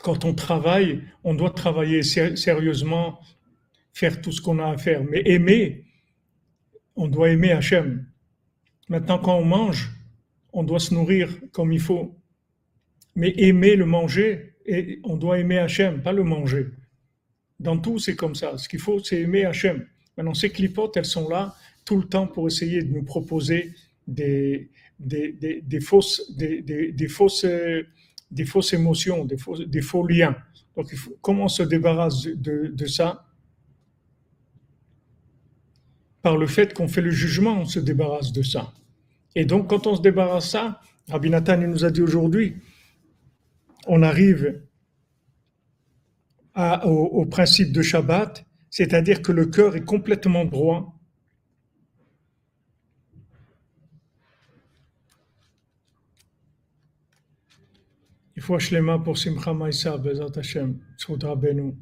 quand 0.02 0.26
on 0.26 0.34
travaille, 0.34 1.02
on 1.24 1.32
doit 1.32 1.52
travailler 1.52 2.02
sérieusement, 2.02 3.18
faire 3.94 4.20
tout 4.20 4.30
ce 4.30 4.42
qu'on 4.42 4.58
a 4.58 4.72
à 4.72 4.76
faire. 4.76 5.02
Mais 5.04 5.22
aimer, 5.24 5.86
on 6.94 7.08
doit 7.08 7.30
aimer 7.30 7.52
Hachem. 7.52 8.06
Maintenant, 8.90 9.18
quand 9.18 9.38
on 9.38 9.44
mange, 9.44 9.90
on 10.52 10.64
doit 10.64 10.80
se 10.80 10.92
nourrir 10.92 11.30
comme 11.52 11.72
il 11.72 11.80
faut. 11.80 12.14
Mais 13.16 13.32
aimer 13.38 13.74
le 13.74 13.86
manger, 13.86 14.54
et 14.66 15.00
on 15.02 15.16
doit 15.16 15.38
aimer 15.38 15.58
Hachem, 15.58 16.02
pas 16.02 16.12
le 16.12 16.24
manger. 16.24 16.66
Dans 17.60 17.78
tout, 17.78 17.98
c'est 17.98 18.16
comme 18.16 18.34
ça. 18.34 18.56
Ce 18.56 18.68
qu'il 18.68 18.80
faut, 18.80 18.98
c'est 18.98 19.20
aimer 19.20 19.44
Hachem. 19.44 19.86
Maintenant, 20.16 20.34
ces 20.34 20.50
clipotes, 20.50 20.96
elles 20.96 21.04
sont 21.04 21.28
là 21.28 21.54
tout 21.84 21.98
le 21.98 22.04
temps 22.04 22.26
pour 22.26 22.46
essayer 22.46 22.82
de 22.82 22.92
nous 22.92 23.04
proposer 23.04 23.72
des, 24.08 24.70
des, 24.98 25.32
des, 25.32 25.60
des 25.60 25.80
fausses, 25.80 26.34
des, 26.36 27.08
fausses, 27.08 27.46
des 28.30 28.44
fausses 28.46 28.72
émotions, 28.72 29.24
des 29.26 29.36
faux, 29.36 29.56
des 29.58 29.82
faux 29.82 30.06
liens. 30.06 30.36
Donc, 30.76 30.94
comment 31.20 31.44
on 31.44 31.48
se 31.48 31.62
débarrasse 31.62 32.22
de, 32.22 32.72
de 32.72 32.86
ça? 32.86 33.26
Par 36.22 36.36
le 36.38 36.46
fait 36.46 36.74
qu'on 36.74 36.88
fait 36.88 37.02
le 37.02 37.10
jugement, 37.10 37.60
on 37.60 37.64
se 37.66 37.78
débarrasse 37.80 38.32
de 38.32 38.42
ça. 38.42 38.72
Et 39.34 39.44
donc, 39.44 39.68
quand 39.68 39.86
on 39.86 39.96
se 39.96 40.02
débarrasse 40.02 40.46
de 40.46 40.50
ça, 40.50 40.80
Rabbi 41.08 41.28
Nathan 41.28 41.58
nous 41.58 41.84
a 41.84 41.90
dit 41.90 42.02
aujourd'hui, 42.02 42.56
on 43.86 44.02
arrive 44.02 44.62
à, 46.60 46.86
au, 46.86 47.06
au, 47.20 47.26
principe 47.26 47.72
de 47.72 47.82
Shabbat, 47.82 48.44
c'est-à-dire 48.68 49.22
que 49.22 49.32
le 49.32 49.46
cœur 49.46 49.76
est 49.76 49.84
complètement 49.84 50.44
droit. 50.44 50.94
Il 58.36 58.42
faut 58.42 58.58
Shlema 58.58 58.98
pour 58.98 59.16
Simcha 59.18 59.52
Maïsa, 59.52 59.96
Bezat 59.98 60.32
Hashem, 60.36 60.78
Soudra 60.96 61.34
Benou. 61.34 61.76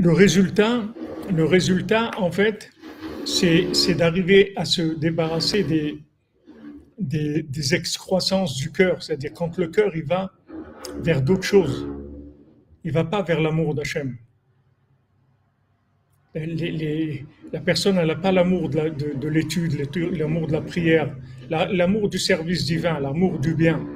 Le 0.00 0.12
résultat, 0.12 0.82
le 1.30 1.44
résultat, 1.44 2.10
en 2.16 2.30
fait, 2.30 2.70
c'est 3.26 3.94
d'arriver 3.94 4.54
à 4.56 4.64
se 4.64 4.80
débarrasser 4.98 5.62
des, 6.98 7.74
excroissances 7.74 8.56
du 8.56 8.72
cœur. 8.72 9.02
C'est-à-dire 9.02 9.32
quand 9.34 9.58
le 9.58 9.68
cœur, 9.68 9.94
il 9.94 10.04
va 10.04 10.32
vers 11.02 11.20
d'autres 11.20 11.44
choses. 11.44 11.86
Il 12.82 12.92
va 12.92 13.04
pas 13.04 13.20
vers 13.22 13.42
l'amour 13.42 13.74
d'Hachem. 13.74 14.16
la 16.34 17.60
personne, 17.60 17.96
n'a 17.96 18.14
pas 18.16 18.32
l'amour 18.32 18.70
de 18.70 19.28
l'étude, 19.28 19.72
l'amour 20.16 20.46
de 20.46 20.52
la 20.52 20.62
prière, 20.62 21.14
l'amour 21.50 22.08
du 22.08 22.18
service 22.18 22.64
divin, 22.64 22.98
l'amour 23.00 23.38
du 23.38 23.54
bien. 23.54 23.86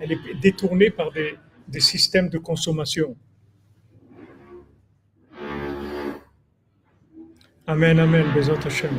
Elle 0.00 0.12
est 0.12 0.40
détournée 0.42 0.90
par 0.90 1.10
des 1.12 1.80
systèmes 1.80 2.28
de 2.28 2.36
consommation. 2.36 3.16
Amen, 7.68 7.98
Amen, 7.98 8.26
Bezat 8.32 8.64
Hashem. 8.64 8.90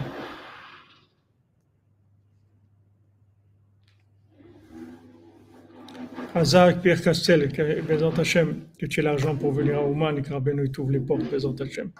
Hazak 6.36 6.82
Pierre 6.82 7.02
Castel, 7.02 7.48
Bezat 7.88 8.20
Hashem, 8.20 8.64
que 8.78 8.86
tu 8.86 9.00
aies 9.00 9.04
l'argent 9.04 9.38
pour 9.38 9.54
venir 9.54 9.78
à 9.78 9.88
Ouman 9.88 10.18
et 10.18 10.22
que 10.22 10.34
Rabbeinu 10.34 10.70
t'ouvre 10.70 10.92
les 10.92 11.00
portes, 11.00 11.24
Bezat 11.32 11.56
Hashem. 11.62 11.92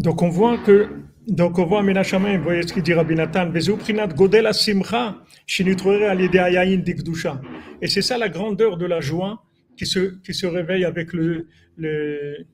Donc 0.00 0.20
on 0.20 0.30
voit 0.30 0.58
que, 0.58 0.88
donc 1.28 1.60
on 1.60 1.64
voit 1.64 1.84
Menachamim, 1.84 2.38
vous 2.38 2.42
voyez 2.42 2.66
ce 2.66 2.72
qu'il 2.72 2.82
dit 2.82 2.92
Rabbi 2.92 3.14
Nathan, 3.14 3.46
Bezou 3.46 3.76
Prinat 3.76 4.08
Godel 4.08 4.46
Asimcha, 4.46 5.22
Shinutrer 5.46 6.06
al 6.06 6.20
Yayin 6.20 6.78
Dikdusha. 6.78 7.40
Et 7.80 7.86
c'est 7.86 8.02
ça 8.02 8.18
la 8.18 8.28
grandeur 8.28 8.76
de 8.76 8.86
la 8.86 9.00
joie 9.00 9.44
qui 9.76 9.86
se, 9.86 10.16
qui 10.20 10.34
se 10.34 10.46
réveille 10.46 10.84
avec 10.84 11.12
le. 11.12 11.48
le... 11.76 12.46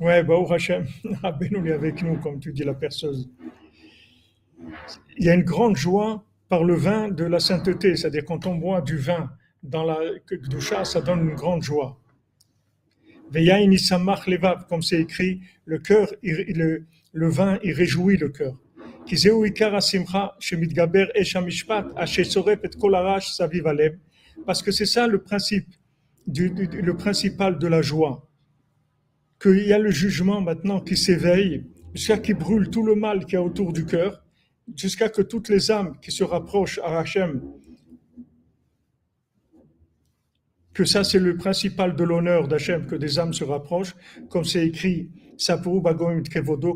Ouais, 0.00 0.22
bah, 0.22 0.34
Hachem, 0.50 0.86
Rabbeinu 1.22 1.72
avec 1.72 2.02
nous, 2.02 2.18
comme 2.18 2.40
tu 2.40 2.52
dis, 2.52 2.64
la 2.64 2.74
perceuse. 2.74 3.30
Il 5.18 5.24
y 5.24 5.30
a 5.30 5.34
une 5.34 5.42
grande 5.42 5.76
joie 5.76 6.24
par 6.48 6.64
le 6.64 6.74
vin 6.74 7.08
de 7.08 7.24
la 7.24 7.38
sainteté, 7.38 7.96
c'est-à-dire 7.96 8.24
quand 8.24 8.46
on 8.46 8.56
boit 8.56 8.80
du 8.80 8.96
vin 8.96 9.30
dans 9.62 9.84
la 9.84 9.98
Kedusha, 10.26 10.84
ça 10.84 11.00
donne 11.00 11.28
une 11.28 11.34
grande 11.34 11.62
joie. 11.62 11.98
Comme 14.68 14.82
c'est 14.82 15.00
écrit, 15.00 15.40
le 15.64 15.78
cœur, 15.78 16.08
le, 16.22 16.84
le 17.12 17.28
vin, 17.28 17.58
il 17.62 17.72
réjouit 17.72 18.16
le 18.16 18.28
cœur. 18.28 18.60
Parce 24.46 24.62
que 24.62 24.72
c'est 24.72 24.86
ça 24.86 25.06
le 25.06 25.22
principe, 25.22 25.68
du, 26.26 26.48
le 26.48 26.96
principal 26.96 27.58
de 27.58 27.66
la 27.66 27.82
joie. 27.82 28.28
Qu'il 29.40 29.66
y 29.66 29.72
a 29.72 29.78
le 29.78 29.90
jugement 29.90 30.40
maintenant 30.40 30.80
qui 30.80 30.96
s'éveille, 30.96 31.66
jusqu'à 31.94 32.18
qui 32.18 32.34
brûle 32.34 32.70
tout 32.70 32.84
le 32.84 32.94
mal 32.94 33.26
qui 33.26 33.34
est 33.34 33.38
autour 33.38 33.72
du 33.72 33.84
cœur, 33.84 34.24
jusqu'à 34.74 35.08
que 35.08 35.22
toutes 35.22 35.48
les 35.48 35.70
âmes 35.70 35.98
qui 36.00 36.10
se 36.10 36.24
rapprochent 36.24 36.80
à 36.82 36.98
Hachem, 36.98 37.42
que 40.72 40.84
ça 40.84 41.04
c'est 41.04 41.20
le 41.20 41.36
principal 41.36 41.94
de 41.94 42.04
l'honneur 42.04 42.48
d'Hachem, 42.48 42.86
que 42.86 42.96
des 42.96 43.18
âmes 43.18 43.32
se 43.32 43.44
rapprochent, 43.44 43.94
comme 44.28 44.44
c'est 44.44 44.66
écrit, 44.66 45.10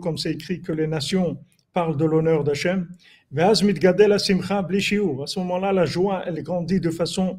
comme 0.03 0.19
c'est 0.19 0.33
écrit 0.33 0.63
que 0.63 0.73
les 0.73 0.87
nations 0.87 1.39
parlent 1.73 1.97
de 1.97 2.05
l'honneur 2.05 2.45
d'Hachem. 2.45 2.89
À 3.37 3.55
ce 3.55 3.65
moment-là, 5.39 5.73
la 5.73 5.85
joie, 5.85 6.23
elle 6.27 6.43
grandit 6.43 6.81
de 6.81 6.91
façon 6.91 7.39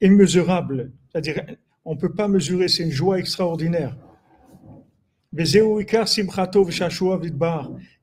immesurable. 0.00 0.92
C'est-à-dire, 1.10 1.44
on 1.84 1.94
ne 1.94 2.00
peut 2.00 2.12
pas 2.12 2.28
mesurer, 2.28 2.68
c'est 2.68 2.84
une 2.84 2.90
joie 2.90 3.18
extraordinaire. 3.18 3.96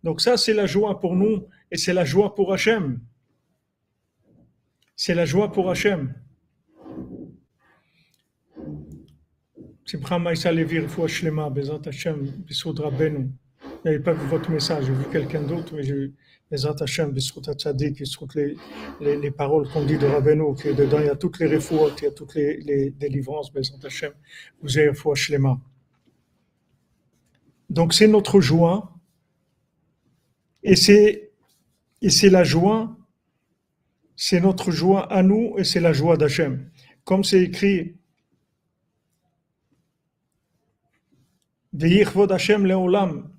Donc 0.04 0.22
ça, 0.22 0.38
c'est 0.38 0.54
la 0.54 0.66
joie 0.66 0.99
pour 0.99 1.16
nous 1.16 1.47
et 1.72 1.78
c'est 1.78 1.93
la 1.93 2.04
joie 2.04 2.36
pour 2.36 2.52
Hachem. 2.54 2.99
C'est 4.97 5.16
la 5.16 5.26
joie 5.26 5.52
pour 5.52 5.70
Hachem. 5.72 6.14
Simcha 9.86 10.20
Maïsa 10.20 10.52
Levir 10.52 10.88
Bezat 11.52 11.82
Hachem, 11.86 12.26
Bissoud. 12.45 12.82
N'avais 13.84 14.00
pas 14.00 14.14
vu 14.14 14.28
votre 14.28 14.52
message, 14.52 14.86
j'ai 14.86 14.94
vu 14.94 15.06
quelqu'un 15.12 15.42
d'autre, 15.42 15.74
mais 15.76 15.82
j'ai 15.82 15.94
vu 15.94 16.14
Bezat 16.52 16.76
Hachem, 16.82 17.16
les, 18.36 18.56
les, 19.00 19.18
les 19.18 19.32
paroles 19.32 19.68
qu'on 19.70 19.86
dit 19.86 19.98
de 19.98 20.06
Rabbeinu, 20.06 20.54
que 20.56 20.70
dedans 20.70 21.00
il 21.00 21.08
y 21.08 21.10
a 21.10 21.16
toutes 21.16 21.40
les 21.40 21.48
refouotes, 21.48 22.00
il 22.02 22.06
y 22.06 22.08
a 22.08 22.12
toutes 22.12 22.36
les, 22.36 22.58
les 22.62 22.92
délivrances, 22.92 23.52
Bezat 23.52 23.84
Hachem, 23.84 24.14
vous 24.62 24.78
avez 24.78 24.92
Shlema. 25.16 25.60
Donc 27.72 27.94
c'est 27.96 28.08
notre 28.08 28.40
joie, 28.40 28.94
et 30.62 30.76
c'est, 30.76 31.32
et 32.04 32.10
c'est 32.12 32.30
la 32.30 32.44
joie, 32.44 32.96
c'est 34.16 34.42
notre 34.42 34.70
joie 34.70 35.12
à 35.12 35.24
nous, 35.24 35.56
et 35.58 35.64
c'est 35.64 35.80
la 35.80 35.94
joie 35.94 36.18
d'Hachem. 36.18 36.70
Comme 37.04 37.24
c'est 37.24 37.42
écrit, 37.42 37.96
Hashem 41.74 42.68
leolam. 42.68 43.31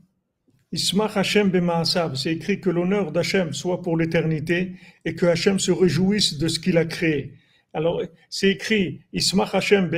Ismach 0.72 1.16
Hashem 1.16 1.50
b'maasav. 1.50 2.14
C'est 2.14 2.32
écrit 2.32 2.60
que 2.60 2.70
l'honneur 2.70 3.12
d'Hachem 3.12 3.52
soit 3.52 3.82
pour 3.82 3.96
l'éternité 3.98 4.72
et 5.04 5.14
que 5.14 5.26
Hachem 5.26 5.58
se 5.58 5.70
réjouisse 5.70 6.38
de 6.38 6.48
ce 6.48 6.58
qu'il 6.58 6.78
a 6.78 6.86
créé. 6.86 7.34
Alors, 7.74 8.02
c'est 8.30 8.48
écrit 8.50 9.00
Ismach 9.12 9.54
Hashem 9.54 9.90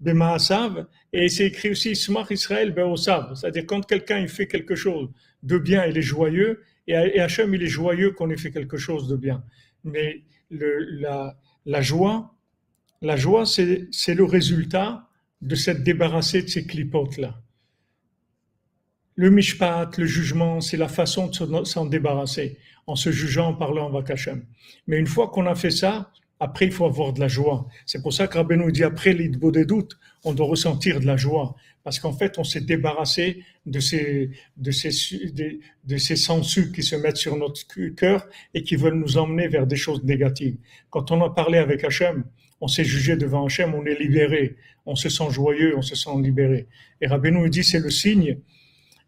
b'maasav 0.00 0.86
et 1.14 1.28
c'est 1.30 1.46
écrit 1.46 1.70
aussi 1.70 1.92
Ismach 1.92 2.30
Israël 2.30 2.72
be'osav. 2.72 3.34
C'est-à-dire 3.34 3.64
quand 3.66 3.86
quelqu'un 3.86 4.26
fait 4.26 4.46
quelque 4.46 4.74
chose 4.74 5.08
de 5.42 5.56
bien, 5.56 5.86
il 5.86 5.96
est 5.96 6.02
joyeux 6.02 6.62
et 6.86 7.20
Hachem 7.20 7.54
il 7.54 7.62
est 7.62 7.66
joyeux 7.66 8.10
qu'on 8.10 8.28
ait 8.30 8.36
fait 8.36 8.50
quelque 8.50 8.76
chose 8.76 9.08
de 9.08 9.16
bien. 9.16 9.42
Mais 9.84 10.22
la, 10.50 11.36
la 11.64 11.80
joie, 11.80 12.34
la 13.00 13.16
joie 13.16 13.46
c'est 13.46 14.14
le 14.14 14.24
résultat 14.24 15.08
de 15.40 15.54
s'être 15.54 15.82
débarrassé 15.82 16.42
de 16.42 16.48
ces 16.48 16.66
clipotes-là. 16.66 17.40
Le 19.18 19.30
mishpat, 19.30 19.98
le 19.98 20.06
jugement, 20.06 20.60
c'est 20.60 20.76
la 20.76 20.86
façon 20.86 21.26
de 21.26 21.64
s'en 21.64 21.86
débarrasser, 21.86 22.56
en 22.86 22.94
se 22.94 23.10
jugeant, 23.10 23.48
en 23.48 23.54
parlant 23.54 23.92
en 23.92 24.00
Hachem. 24.00 24.44
Mais 24.86 24.96
une 24.96 25.08
fois 25.08 25.26
qu'on 25.26 25.46
a 25.46 25.56
fait 25.56 25.72
ça, 25.72 26.12
après, 26.38 26.66
il 26.66 26.70
faut 26.70 26.84
avoir 26.84 27.12
de 27.12 27.18
la 27.18 27.26
joie. 27.26 27.66
C'est 27.84 28.00
pour 28.00 28.12
ça 28.12 28.28
que 28.28 28.38
Rabbeinu 28.38 28.70
dit 28.70 28.84
après 28.84 29.12
l'idbo 29.12 29.50
des 29.50 29.64
doutes, 29.64 29.98
on 30.22 30.34
doit 30.34 30.46
ressentir 30.46 31.00
de 31.00 31.06
la 31.06 31.16
joie. 31.16 31.56
Parce 31.82 31.98
qu'en 31.98 32.12
fait, 32.12 32.38
on 32.38 32.44
s'est 32.44 32.60
débarrassé 32.60 33.42
de 33.66 33.80
ces, 33.80 34.30
de 34.56 34.70
ces, 34.70 34.90
de, 35.32 35.96
ces 35.96 36.14
sensus 36.14 36.70
qui 36.70 36.84
se 36.84 36.94
mettent 36.94 37.16
sur 37.16 37.36
notre 37.36 37.66
cœur 37.96 38.24
et 38.54 38.62
qui 38.62 38.76
veulent 38.76 39.00
nous 39.00 39.18
emmener 39.18 39.48
vers 39.48 39.66
des 39.66 39.74
choses 39.74 40.04
négatives. 40.04 40.58
Quand 40.90 41.10
on 41.10 41.24
a 41.24 41.30
parlé 41.30 41.58
avec 41.58 41.82
Hachem, 41.82 42.22
on 42.60 42.68
s'est 42.68 42.84
jugé 42.84 43.16
devant 43.16 43.46
Hachem, 43.46 43.74
on 43.74 43.84
est 43.84 43.98
libéré. 43.98 44.54
On 44.86 44.94
se 44.94 45.08
sent 45.08 45.30
joyeux, 45.30 45.76
on 45.76 45.82
se 45.82 45.96
sent 45.96 46.22
libéré. 46.22 46.68
Et 47.00 47.08
Rabbeinu 47.08 47.50
dit, 47.50 47.64
c'est 47.64 47.80
le 47.80 47.90
signe 47.90 48.38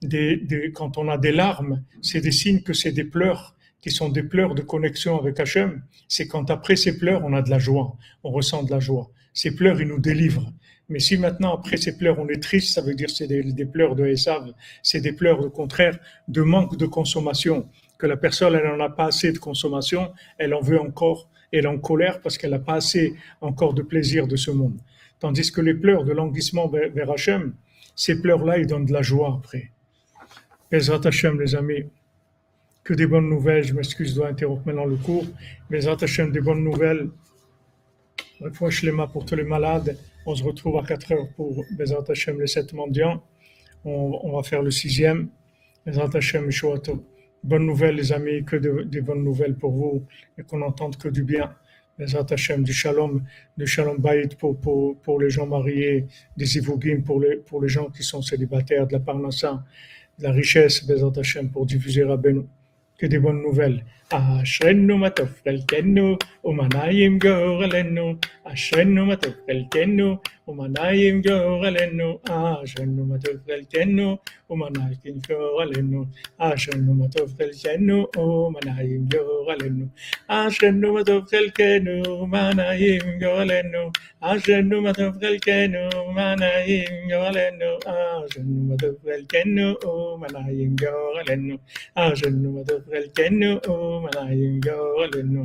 des, 0.03 0.73
quand 0.75 0.99
on 0.99 1.09
a 1.09 1.19
des 1.19 1.33
larmes, 1.33 1.83
c'est 2.03 2.21
des 2.21 2.33
signes 2.33 2.63
que 2.63 2.73
c'est 2.73 2.93
des 2.93 3.05
pleurs 3.05 3.57
qui 3.81 3.91
sont 3.91 4.09
des 4.09 4.23
pleurs 4.23 4.55
de 4.55 4.63
connexion 4.63 5.19
avec 5.19 5.41
Hachem. 5.41 5.83
C'est 6.09 6.27
quand 6.27 6.51
après 6.51 6.77
ces 6.77 6.99
pleurs, 6.99 7.25
on 7.25 7.33
a 7.33 7.43
de 7.43 7.51
la 7.51 7.59
joie, 7.59 7.97
on 8.25 8.31
ressent 8.31 8.63
de 8.63 8.71
la 8.71 8.81
joie. 8.81 9.11
Ces 9.33 9.55
pleurs, 9.55 9.81
ils 9.81 9.89
nous 9.89 10.01
délivrent. 10.01 10.53
Mais 10.89 10.99
si 10.99 11.17
maintenant, 11.17 11.55
après 11.55 11.77
ces 11.77 11.97
pleurs, 11.97 12.19
on 12.19 12.29
est 12.29 12.43
triste, 12.43 12.75
ça 12.75 12.83
veut 12.83 12.95
dire 12.95 13.09
c'est 13.09 13.29
des, 13.29 13.43
des, 13.43 13.65
pleurs 13.65 13.95
de 13.95 14.05
Esav, 14.07 14.53
c'est 14.83 15.01
des 15.01 15.13
pleurs, 15.13 15.41
au 15.41 15.49
contraire, 15.49 15.99
de 16.27 16.43
manque 16.43 16.77
de 16.77 16.87
consommation. 16.87 17.69
Que 17.97 18.07
la 18.07 18.17
personne, 18.17 18.55
elle 18.55 18.67
n'en 18.67 18.85
a 18.85 18.91
pas 18.91 19.07
assez 19.07 19.31
de 19.31 19.39
consommation, 19.39 20.13
elle 20.37 20.53
en 20.53 20.61
veut 20.61 20.81
encore, 20.81 21.31
elle 21.53 21.65
est 21.65 21.69
en 21.69 21.79
colère 21.79 22.21
parce 22.21 22.39
qu'elle 22.39 22.51
n'a 22.51 22.59
pas 22.59 22.75
assez 22.75 23.15
encore 23.41 23.75
de 23.75 23.83
plaisir 23.83 24.27
de 24.27 24.37
ce 24.37 24.51
monde. 24.51 24.81
Tandis 25.21 25.53
que 25.53 25.61
les 25.61 25.75
pleurs 25.75 26.05
de 26.05 26.13
languissement 26.13 26.67
vers, 26.67 26.91
vers 26.91 27.11
Hachem, 27.11 27.55
ces 27.95 28.21
pleurs-là, 28.21 28.59
ils 28.59 28.67
donnent 28.67 28.87
de 28.87 28.93
la 28.93 29.03
joie 29.03 29.39
après. 29.39 29.71
Bezrat 30.71 31.05
Hashem, 31.05 31.41
les 31.41 31.57
amis, 31.57 31.85
que 32.85 32.95
des 32.95 33.09
bonnes 33.09 33.29
nouvelles. 33.29 33.65
Je 33.65 33.75
m'excuse, 33.75 34.11
je 34.11 34.15
dois 34.15 34.29
interrompre 34.29 34.63
maintenant 34.67 34.85
le 34.85 34.97
cours. 34.97 35.27
Bezrat 35.69 35.97
Hashem, 36.01 36.31
des 36.31 36.41
bonnes 36.41 36.63
nouvelles. 36.63 37.09
pour 39.13 39.25
tous 39.25 39.35
les 39.35 39.43
malades. 39.43 39.97
On 40.27 40.35
se 40.37 40.45
retrouve 40.45 40.79
à 40.79 40.85
4 40.85 41.13
heures 41.13 41.29
pour 41.35 41.65
Bezrat 41.77 42.05
Hashem, 42.09 42.41
les 42.41 42.47
sept 42.47 42.73
mendiants. 42.73 43.21
On, 43.85 44.33
va 44.37 44.45
faire 44.45 44.63
le 44.63 44.71
sixième. 44.71 45.29
Bezrat 45.85 46.11
Hashem, 46.15 46.49
Bonnes 47.43 47.67
nouvelles, 47.67 47.97
les 47.97 48.13
amis, 48.13 48.45
que 48.45 48.57
des 48.57 49.01
bonnes 49.01 49.25
nouvelles 49.25 49.57
pour 49.57 49.73
vous 49.73 50.07
et 50.39 50.45
qu'on 50.45 50.59
n'entende 50.59 50.97
que 50.97 51.09
du 51.09 51.25
bien. 51.25 51.53
Bezrat 51.99 52.27
Hashem, 52.31 52.63
du 52.63 52.73
shalom, 52.73 53.25
du 53.57 53.67
shalom 53.67 53.97
bayit 53.99 54.37
pour, 54.39 54.57
pour, 54.61 55.21
les 55.21 55.31
gens 55.31 55.47
mariés, 55.49 56.07
des 56.37 56.59
ivugim 56.59 57.03
pour 57.03 57.21
les, 57.21 57.39
pour 57.39 57.61
les 57.61 57.69
gens 57.69 57.91
qui 57.91 58.05
sont 58.05 58.23
célibataires, 58.23 58.87
de 58.87 58.93
la 58.93 59.01
parnassa 59.01 59.65
la 60.21 60.33
richesse, 60.33 60.87
Bezat 60.87 61.13
Hashem, 61.19 61.51
pour 61.51 61.67
diffuser 61.67 62.03
à 62.03 62.09
Rabbeinu. 62.09 62.43
Que 62.99 63.07
des 63.07 63.19
bonnes 63.19 63.43
nouvelles. 63.43 63.85
Ashrenu 64.11 64.99
matov 64.99 65.31
kelkenu, 65.45 66.17
umanayim 66.45 67.19
gorelenu, 67.19 68.19
ashrenu 68.45 69.05
matov 69.07 69.35
kelkenu, 69.47 70.19
ومنا 70.51 70.91
يمجور 70.91 71.63
لنو 71.77 72.21
عشان 72.31 72.97
ما 73.09 73.17
تفضل 73.25 73.61
كنو 73.73 74.19
ومنا 74.51 74.85
يمجور 75.07 75.65
لنو 75.75 76.03
عشان 76.41 76.87
ما 76.99 77.07
تفضل 77.09 77.51
كنو 77.65 78.11
ومنا 78.19 78.81
يمجور 78.83 79.49
لنو 79.63 79.89
عشان 80.31 80.81
ما 80.95 81.03
تفضل 81.03 81.51
كنو 81.59 82.27
منا 82.33 82.73
يمجور 82.75 83.45
لنو 83.45 83.93
عشان 84.23 84.69
ما 84.85 84.93
تفضل 84.93 85.39
كنو 85.47 85.89
منا 86.17 86.53
يمجور 86.65 87.31
لنو 87.37 87.75
عشان 87.87 88.49
ما 88.69 88.77
تفضل 88.83 89.21
كنو 89.33 89.69
ومنا 89.87 90.45
يمجور 90.51 91.15
لنو 91.29 91.59
عشان 91.97 92.43
ما 92.55 92.63
تفضل 92.63 93.05
كنو 93.17 93.61
ومنا 93.69 94.25
يمجور 94.33 95.07
لنو 95.17 95.45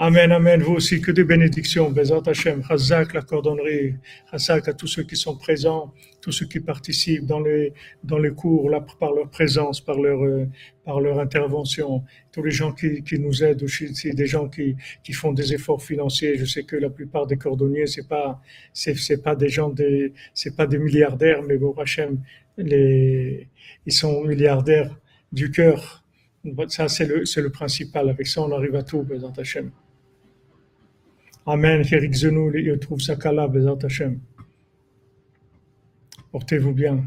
Amen, 0.00 0.30
Amen. 0.30 0.62
Vous 0.62 0.74
aussi, 0.74 1.00
que 1.00 1.10
des 1.10 1.24
bénédictions. 1.24 1.90
Bezat 1.90 2.22
Hashem, 2.24 2.62
Chazak, 2.62 3.14
la 3.14 3.22
cordonnerie, 3.22 3.96
Chazak 4.30 4.68
à 4.68 4.72
tous 4.72 4.86
ceux 4.86 5.02
qui 5.02 5.16
sont 5.16 5.36
présents, 5.36 5.92
tous 6.20 6.30
ceux 6.30 6.46
qui 6.46 6.60
participent 6.60 7.26
dans 7.26 7.40
les, 7.40 7.72
dans 8.04 8.18
les 8.20 8.30
cours, 8.30 8.70
par 9.00 9.12
leur 9.12 9.28
présence, 9.28 9.80
par 9.80 9.98
leur, 10.00 10.22
euh, 10.22 10.46
par 10.84 11.00
leur 11.00 11.18
intervention, 11.18 12.04
tous 12.30 12.44
les 12.44 12.52
gens 12.52 12.72
qui, 12.72 13.02
qui 13.02 13.18
nous 13.18 13.42
aident 13.42 13.64
aussi, 13.64 13.92
des 14.14 14.26
gens 14.26 14.48
qui, 14.48 14.76
qui 15.02 15.12
font 15.12 15.32
des 15.32 15.52
efforts 15.52 15.82
financiers. 15.82 16.38
Je 16.38 16.44
sais 16.44 16.62
que 16.62 16.76
la 16.76 16.90
plupart 16.90 17.26
des 17.26 17.36
cordonniers, 17.36 17.88
c'est 17.88 18.06
pas, 18.06 18.40
c'est, 18.72 18.96
c'est 18.96 19.20
pas 19.20 19.34
des 19.34 19.48
gens 19.48 19.68
des, 19.68 20.12
c'est 20.32 20.54
pas 20.54 20.68
des 20.68 20.78
milliardaires, 20.78 21.42
mais 21.42 21.56
bon, 21.58 21.72
Hachem, 21.72 22.22
ils 22.56 23.48
sont 23.88 24.22
milliardaires 24.22 24.96
du 25.32 25.50
cœur 25.50 26.04
ça, 26.68 26.88
c'est 26.88 27.04
le, 27.04 27.24
le, 27.36 27.50
principal. 27.50 28.08
Avec 28.08 28.26
ça, 28.26 28.40
on 28.40 28.52
arrive 28.52 28.76
à 28.76 28.82
tout, 28.82 29.02
Bézant 29.02 29.32
Hachem. 29.36 29.70
Amen. 31.50 31.82
Férik 31.82 32.12
Zenou, 32.14 32.54
il 32.54 32.78
trouve 32.78 33.00
sa 33.00 33.16
kala, 33.16 33.48
Bézant 33.48 33.78
Hachem. 33.82 34.20
Portez-vous 36.30 36.74
bien. 36.74 37.06